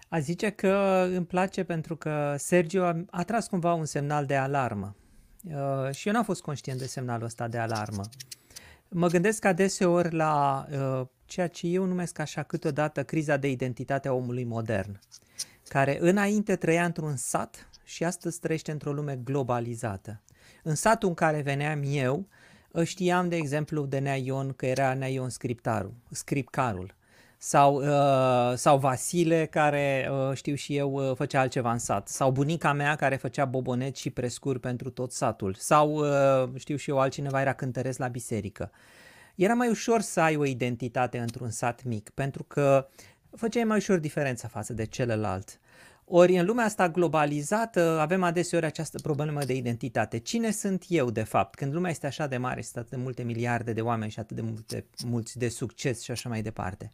a 0.08 0.18
zice 0.18 0.50
că 0.50 1.04
îmi 1.14 1.26
place 1.26 1.64
pentru 1.64 1.96
că 1.96 2.34
Sergio 2.36 2.82
a, 2.82 3.04
a 3.10 3.22
tras 3.22 3.46
cumva 3.46 3.72
un 3.72 3.84
semnal 3.84 4.24
de 4.26 4.36
alarmă. 4.36 4.96
Uh, 5.44 5.94
și 5.94 6.08
eu 6.08 6.14
n-am 6.14 6.24
fost 6.24 6.42
conștient 6.42 6.78
de 6.78 6.86
semnalul 6.86 7.24
ăsta 7.24 7.48
de 7.48 7.58
alarmă. 7.58 8.02
Mă 8.88 9.06
gândesc 9.06 9.44
adeseori 9.44 10.14
la 10.14 10.66
uh, 10.70 11.06
ceea 11.24 11.46
ce 11.46 11.66
eu 11.66 11.84
numesc 11.84 12.18
așa 12.18 12.42
câteodată 12.42 13.04
criza 13.04 13.36
de 13.36 13.50
identitate 13.50 14.08
a 14.08 14.12
omului 14.12 14.44
modern 14.44 15.00
care 15.68 15.98
înainte 16.00 16.56
trăia 16.56 16.84
într-un 16.84 17.16
sat 17.16 17.68
și 17.84 18.04
astăzi 18.04 18.40
trăiește 18.40 18.70
într-o 18.70 18.92
lume 18.92 19.20
globalizată. 19.24 20.20
În 20.62 20.74
satul 20.74 21.08
în 21.08 21.14
care 21.14 21.40
veneam 21.40 21.82
eu, 21.84 22.26
știam, 22.82 23.28
de 23.28 23.36
exemplu, 23.36 23.86
de 23.86 23.98
Nea 23.98 24.16
Ion 24.16 24.52
că 24.52 24.66
era 24.66 24.94
Nea 24.94 25.08
Ion 25.08 25.28
scriptarul, 25.28 25.94
scripcarul. 26.10 26.96
Sau, 27.40 27.74
uh, 27.74 28.56
sau 28.56 28.78
Vasile, 28.78 29.46
care, 29.46 30.10
uh, 30.10 30.36
știu 30.36 30.54
și 30.54 30.76
eu, 30.76 30.92
uh, 30.92 31.16
făcea 31.16 31.40
altceva 31.40 31.72
în 31.72 31.78
sat. 31.78 32.08
Sau 32.08 32.30
bunica 32.30 32.72
mea, 32.72 32.96
care 32.96 33.16
făcea 33.16 33.44
bobonet 33.44 33.96
și 33.96 34.10
prescuri 34.10 34.60
pentru 34.60 34.90
tot 34.90 35.12
satul. 35.12 35.54
Sau, 35.54 35.92
uh, 35.92 36.48
știu 36.56 36.76
și 36.76 36.90
eu, 36.90 36.98
altcineva 36.98 37.40
era 37.40 37.52
cântăreț 37.52 37.96
la 37.96 38.08
biserică. 38.08 38.70
Era 39.34 39.54
mai 39.54 39.68
ușor 39.68 40.00
să 40.00 40.20
ai 40.20 40.36
o 40.36 40.44
identitate 40.44 41.18
într-un 41.18 41.50
sat 41.50 41.84
mic, 41.84 42.10
pentru 42.10 42.44
că 42.44 42.88
făceai 43.36 43.64
mai 43.64 43.76
ușor 43.76 43.98
diferența 43.98 44.48
față 44.48 44.72
de 44.72 44.84
celălalt. 44.84 45.60
Ori 46.04 46.36
în 46.36 46.46
lumea 46.46 46.64
asta 46.64 46.88
globalizată 46.88 47.98
avem 48.00 48.22
adeseori 48.22 48.66
această 48.66 48.98
problemă 49.02 49.44
de 49.44 49.54
identitate. 49.54 50.18
Cine 50.18 50.50
sunt 50.50 50.84
eu 50.88 51.10
de 51.10 51.22
fapt? 51.22 51.54
Când 51.54 51.74
lumea 51.74 51.90
este 51.90 52.06
așa 52.06 52.26
de 52.26 52.36
mare, 52.36 52.60
sunt 52.62 52.76
atât 52.76 52.90
de 52.90 52.96
multe 52.96 53.22
miliarde 53.22 53.72
de 53.72 53.80
oameni 53.80 54.10
și 54.10 54.18
atât 54.18 54.36
de 54.36 54.42
multe, 54.42 54.86
mulți 55.06 55.38
de 55.38 55.48
succes 55.48 56.00
și 56.02 56.10
așa 56.10 56.28
mai 56.28 56.42
departe. 56.42 56.92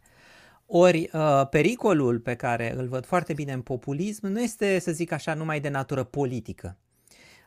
Ori 0.65 1.09
uh, 1.13 1.47
pericolul 1.49 2.19
pe 2.19 2.35
care 2.35 2.73
îl 2.75 2.87
văd 2.87 3.05
foarte 3.05 3.33
bine 3.33 3.53
în 3.53 3.61
populism 3.61 4.27
nu 4.27 4.41
este, 4.41 4.79
să 4.79 4.91
zic 4.91 5.11
așa, 5.11 5.33
numai 5.33 5.59
de 5.59 5.69
natură 5.69 6.03
politică, 6.03 6.77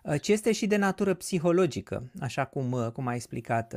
uh, 0.03 0.21
ci 0.21 0.29
este 0.29 0.53
și 0.53 0.67
de 0.67 0.77
natură 0.77 1.15
psihologică, 1.15 2.11
așa 2.21 2.45
cum, 2.45 2.73
uh, 2.73 2.91
cum 2.93 3.07
a 3.07 3.15
explicat, 3.15 3.75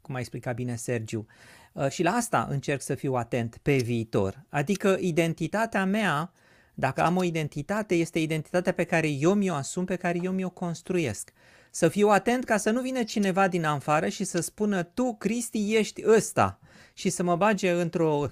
cum 0.00 0.14
a 0.14 0.18
explicat 0.18 0.54
bine 0.54 0.76
Sergiu. 0.76 1.26
Uh, 1.72 1.88
și 1.88 2.02
la 2.02 2.10
asta 2.10 2.46
încerc 2.50 2.80
să 2.80 2.94
fiu 2.94 3.14
atent 3.14 3.58
pe 3.62 3.76
viitor. 3.76 4.44
Adică 4.48 4.96
identitatea 5.00 5.84
mea, 5.84 6.32
dacă 6.74 7.02
am 7.02 7.16
o 7.16 7.22
identitate, 7.22 7.94
este 7.94 8.18
identitatea 8.18 8.72
pe 8.72 8.84
care 8.84 9.08
eu 9.08 9.34
mi-o 9.34 9.54
asum, 9.54 9.84
pe 9.84 9.96
care 9.96 10.18
eu 10.22 10.32
mi-o 10.32 10.50
construiesc. 10.50 11.32
Să 11.70 11.88
fiu 11.88 12.08
atent 12.08 12.44
ca 12.44 12.56
să 12.56 12.70
nu 12.70 12.80
vină 12.80 13.02
cineva 13.02 13.48
din 13.48 13.64
afară 13.64 14.08
și 14.08 14.24
să 14.24 14.40
spună 14.40 14.82
tu, 14.82 15.14
Cristi, 15.14 15.74
ești 15.74 16.02
ăsta 16.06 16.58
și 16.92 17.10
să 17.10 17.22
mă 17.22 17.36
bage 17.36 17.70
într-o, 17.70 18.26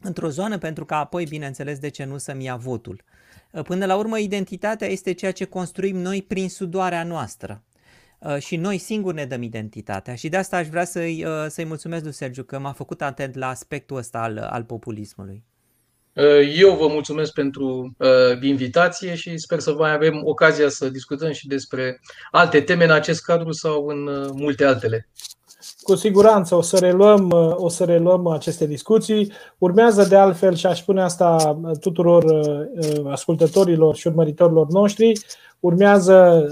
într-o 0.00 0.28
zonă 0.28 0.58
pentru 0.58 0.84
că 0.84 0.94
apoi, 0.94 1.24
bineînțeles, 1.24 1.78
de 1.78 1.88
ce 1.88 2.04
nu 2.04 2.18
să-mi 2.18 2.44
ia 2.44 2.56
votul. 2.56 3.04
Uh, 3.50 3.62
până 3.62 3.86
la 3.86 3.96
urmă, 3.96 4.18
identitatea 4.18 4.88
este 4.88 5.12
ceea 5.12 5.32
ce 5.32 5.44
construim 5.44 5.96
noi 5.96 6.22
prin 6.22 6.48
sudoarea 6.48 7.04
noastră. 7.04 7.62
Uh, 8.24 8.38
și 8.38 8.56
noi 8.56 8.78
singuri 8.78 9.14
ne 9.14 9.24
dăm 9.24 9.42
identitatea 9.42 10.14
și 10.14 10.28
de 10.28 10.36
asta 10.36 10.56
aș 10.56 10.66
vrea 10.68 10.84
să-i, 10.84 11.24
uh, 11.24 11.46
să-i 11.48 11.64
mulțumesc 11.64 12.02
lui 12.02 12.12
Sergiu 12.12 12.42
că 12.42 12.58
m-a 12.58 12.72
făcut 12.72 13.02
atent 13.02 13.34
la 13.34 13.48
aspectul 13.48 13.96
ăsta 13.96 14.18
al, 14.18 14.38
al 14.38 14.64
populismului. 14.64 15.44
Uh, 16.14 16.52
eu 16.56 16.76
vă 16.76 16.86
mulțumesc 16.86 17.32
pentru 17.32 17.94
uh, 17.98 18.40
invitație 18.40 19.14
și 19.14 19.38
sper 19.38 19.58
să 19.58 19.74
mai 19.74 19.92
avem 19.92 20.20
ocazia 20.24 20.68
să 20.68 20.88
discutăm 20.88 21.32
și 21.32 21.46
despre 21.46 22.00
alte 22.30 22.60
teme 22.60 22.84
în 22.84 22.90
acest 22.90 23.22
cadru 23.22 23.52
sau 23.52 23.86
în 23.86 24.06
uh, 24.06 24.30
multe 24.32 24.64
altele. 24.64 25.08
Cu 25.82 25.94
siguranță 25.94 26.54
o 26.54 26.60
să 26.60 26.78
reluăm, 26.78 27.54
o 27.56 27.68
să 27.68 27.84
reluăm 27.84 28.26
aceste 28.26 28.66
discuții. 28.66 29.32
Urmează 29.58 30.04
de 30.04 30.16
altfel, 30.16 30.54
și 30.54 30.66
aș 30.66 30.80
spune 30.80 31.02
asta 31.02 31.58
tuturor 31.80 32.24
ascultătorilor 33.10 33.94
și 33.94 34.06
urmăritorilor 34.06 34.66
noștri, 34.68 35.12
urmează 35.60 36.46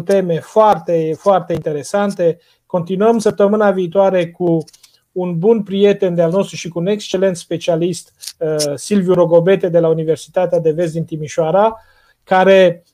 3-4 0.00 0.04
teme 0.04 0.40
foarte, 0.40 1.14
foarte 1.18 1.52
interesante. 1.52 2.38
Continuăm 2.66 3.18
săptămâna 3.18 3.70
viitoare 3.70 4.30
cu 4.30 4.64
un 5.12 5.38
bun 5.38 5.62
prieten 5.62 6.14
de-al 6.14 6.30
nostru 6.30 6.56
și 6.56 6.68
cu 6.68 6.78
un 6.78 6.86
excelent 6.86 7.36
specialist, 7.36 8.12
Silviu 8.74 9.12
Rogobete 9.12 9.68
de 9.68 9.78
la 9.78 9.88
Universitatea 9.88 10.60
de 10.60 10.70
Vest 10.70 10.92
din 10.92 11.04
Timișoara, 11.04 11.76
care 12.24 12.84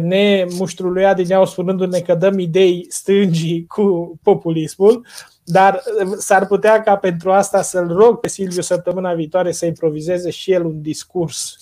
ne 0.00 0.46
muștruluia 0.58 1.14
din 1.14 1.30
ea 1.30 1.44
spunându-ne 1.44 2.00
că 2.00 2.14
dăm 2.14 2.38
idei 2.38 2.86
stângii 2.88 3.66
cu 3.66 4.18
populismul, 4.22 5.06
dar 5.44 5.82
s-ar 6.16 6.46
putea 6.46 6.82
ca 6.82 6.96
pentru 6.96 7.32
asta 7.32 7.62
să-l 7.62 7.88
rog 7.88 8.20
pe 8.20 8.28
Silviu 8.28 8.60
săptămâna 8.60 9.14
viitoare 9.14 9.52
să 9.52 9.66
improvizeze 9.66 10.30
și 10.30 10.52
el 10.52 10.64
un 10.64 10.82
discurs 10.82 11.56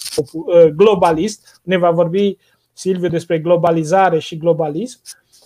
globalist. 0.75 1.61
Ne 1.63 1.77
va 1.77 1.91
vorbi 1.91 2.37
Silviu 2.73 3.09
despre 3.09 3.39
globalizare 3.39 4.19
și 4.19 4.37
globalism 4.37 5.01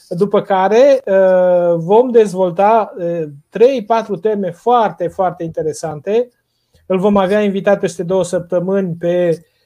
după 0.08 0.42
care 0.42 1.02
uh, 1.04 1.74
vom 1.76 2.10
dezvolta 2.10 2.94
3-4 2.96 4.08
uh, 4.08 4.18
teme 4.20 4.50
foarte, 4.50 5.08
foarte 5.08 5.44
interesante. 5.44 6.28
Îl 6.86 6.98
vom 6.98 7.16
avea 7.16 7.42
invitat 7.42 7.80
peste 7.80 8.02
două 8.02 8.24
săptămâni 8.24 8.94
pe 8.98 9.28
uh, 9.28 9.57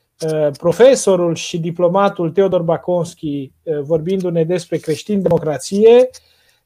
profesorul 0.59 1.35
și 1.35 1.59
diplomatul 1.59 2.31
Teodor 2.31 2.63
Baconski 2.63 3.53
vorbindu-ne 3.83 4.45
despre 4.45 4.77
creștin-democrație, 4.77 6.11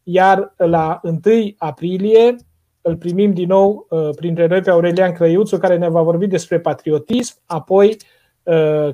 iar 0.03 0.55
la 0.57 1.01
1 1.03 1.21
aprilie 1.57 2.37
îl 2.81 2.97
primim 2.97 3.33
din 3.33 3.49
nou 3.49 3.89
printre 4.17 4.47
noi 4.47 4.61
pe 4.61 4.71
Aurelian 4.71 5.13
Crăiuțu, 5.13 5.59
care 5.59 5.77
ne 5.77 5.89
va 5.89 6.03
vorbi 6.03 6.27
despre 6.27 6.61
patriotism, 6.61 7.35
apoi 7.47 7.97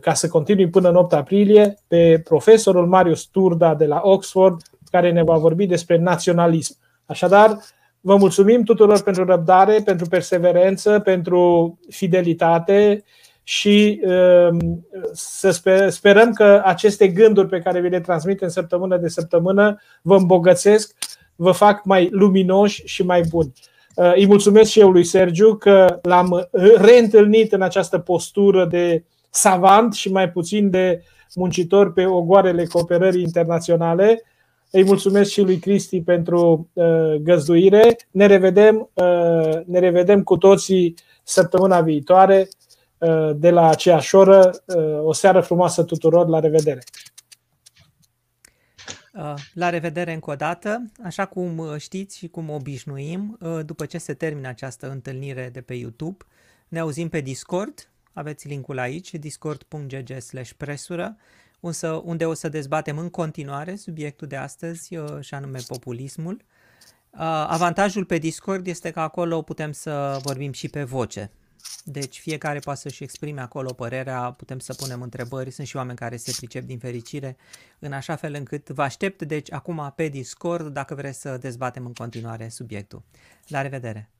ca 0.00 0.12
să 0.14 0.28
continui 0.28 0.68
până 0.68 0.88
în 0.88 0.96
8 0.96 1.12
aprilie, 1.12 1.74
pe 1.88 2.20
profesorul 2.24 2.86
Marius 2.86 3.24
Turda 3.24 3.74
de 3.74 3.86
la 3.86 4.00
Oxford, 4.04 4.62
care 4.90 5.12
ne 5.12 5.22
va 5.22 5.36
vorbi 5.36 5.66
despre 5.66 5.96
naționalism. 5.96 6.76
Așadar, 7.06 7.58
vă 8.00 8.16
mulțumim 8.16 8.62
tuturor 8.62 9.02
pentru 9.02 9.24
răbdare, 9.24 9.80
pentru 9.84 10.06
perseverență, 10.06 10.98
pentru 10.98 11.78
fidelitate 11.88 13.04
și 13.42 14.00
um, 14.04 14.86
să 15.12 15.88
sperăm 15.88 16.32
că 16.32 16.62
aceste 16.64 17.08
gânduri 17.08 17.48
pe 17.48 17.58
care 17.58 17.80
vi 17.80 17.88
le 17.88 18.00
transmitem 18.00 18.48
săptămână 18.48 18.96
de 18.96 19.08
săptămână 19.08 19.80
vă 20.02 20.16
îmbogățesc, 20.16 20.94
vă 21.36 21.50
fac 21.50 21.84
mai 21.84 22.08
luminoși 22.10 22.82
și 22.84 23.02
mai 23.02 23.22
buni. 23.28 23.52
Uh, 23.94 24.12
îi 24.14 24.26
mulțumesc 24.26 24.70
și 24.70 24.80
eu 24.80 24.90
lui 24.90 25.04
Sergiu 25.04 25.54
că 25.54 25.98
l-am 26.02 26.48
reîntâlnit 26.76 27.52
în 27.52 27.62
această 27.62 27.98
postură 27.98 28.64
de 28.64 29.04
savant 29.30 29.94
și 29.94 30.12
mai 30.12 30.30
puțin 30.30 30.70
de 30.70 31.02
muncitor 31.34 31.92
pe 31.92 32.06
ogoarele 32.06 32.64
cooperării 32.64 33.22
internaționale 33.22 34.22
îi 34.70 34.84
mulțumesc 34.84 35.30
și 35.30 35.40
lui 35.40 35.58
Cristi 35.58 36.02
pentru 36.02 36.68
uh, 36.72 37.14
găzduire. 37.22 37.96
Ne 38.10 38.26
revedem, 38.26 38.90
uh, 38.94 39.58
ne 39.64 39.78
revedem 39.78 40.22
cu 40.22 40.36
toții 40.36 40.94
săptămâna 41.22 41.80
viitoare 41.80 42.48
uh, 42.48 42.71
de 43.34 43.50
la 43.50 43.68
aceeași 43.68 44.14
oră. 44.14 44.50
Uh, 44.66 45.04
o 45.04 45.12
seară 45.12 45.40
frumoasă 45.40 45.82
tuturor, 45.82 46.28
la 46.28 46.40
revedere! 46.40 46.82
Uh, 49.14 49.34
la 49.54 49.68
revedere 49.68 50.12
încă 50.12 50.30
o 50.30 50.34
dată. 50.34 50.82
Așa 51.04 51.26
cum 51.26 51.58
uh, 51.58 51.76
știți 51.76 52.18
și 52.18 52.28
cum 52.28 52.50
obișnuim, 52.50 53.38
uh, 53.40 53.64
după 53.64 53.86
ce 53.86 53.98
se 53.98 54.14
termină 54.14 54.48
această 54.48 54.90
întâlnire 54.90 55.50
de 55.52 55.60
pe 55.60 55.74
YouTube, 55.74 56.24
ne 56.68 56.78
auzim 56.78 57.08
pe 57.08 57.20
Discord. 57.20 57.90
Aveți 58.12 58.48
linkul 58.48 58.78
aici, 58.78 59.14
discord.gg 59.14 60.52
presură 60.56 61.16
însă 61.64 62.02
unde 62.04 62.26
o 62.26 62.34
să 62.34 62.48
dezbatem 62.48 62.98
în 62.98 63.10
continuare 63.10 63.76
subiectul 63.76 64.26
de 64.26 64.36
astăzi 64.36 64.96
uh, 64.96 65.20
și 65.20 65.34
anume 65.34 65.58
populismul. 65.66 66.44
Uh, 67.10 67.20
avantajul 67.48 68.04
pe 68.04 68.18
Discord 68.18 68.66
este 68.66 68.90
că 68.90 69.00
acolo 69.00 69.42
putem 69.42 69.72
să 69.72 70.18
vorbim 70.22 70.52
și 70.52 70.68
pe 70.68 70.82
voce. 70.82 71.30
Deci 71.84 72.20
fiecare 72.20 72.58
poate 72.58 72.80
să-și 72.80 73.02
exprime 73.02 73.40
acolo 73.40 73.72
părerea, 73.72 74.30
putem 74.30 74.58
să 74.58 74.74
punem 74.74 75.02
întrebări, 75.02 75.50
sunt 75.50 75.66
și 75.66 75.76
oameni 75.76 75.98
care 75.98 76.16
se 76.16 76.32
pricep 76.36 76.64
din 76.64 76.78
fericire, 76.78 77.36
în 77.78 77.92
așa 77.92 78.16
fel 78.16 78.34
încât 78.34 78.68
vă 78.68 78.82
aștept 78.82 79.22
deci 79.22 79.52
acum 79.52 79.92
pe 79.96 80.08
Discord 80.08 80.72
dacă 80.72 80.94
vreți 80.94 81.20
să 81.20 81.36
dezbatem 81.36 81.86
în 81.86 81.92
continuare 81.92 82.48
subiectul. 82.48 83.02
La 83.46 83.62
revedere! 83.62 84.12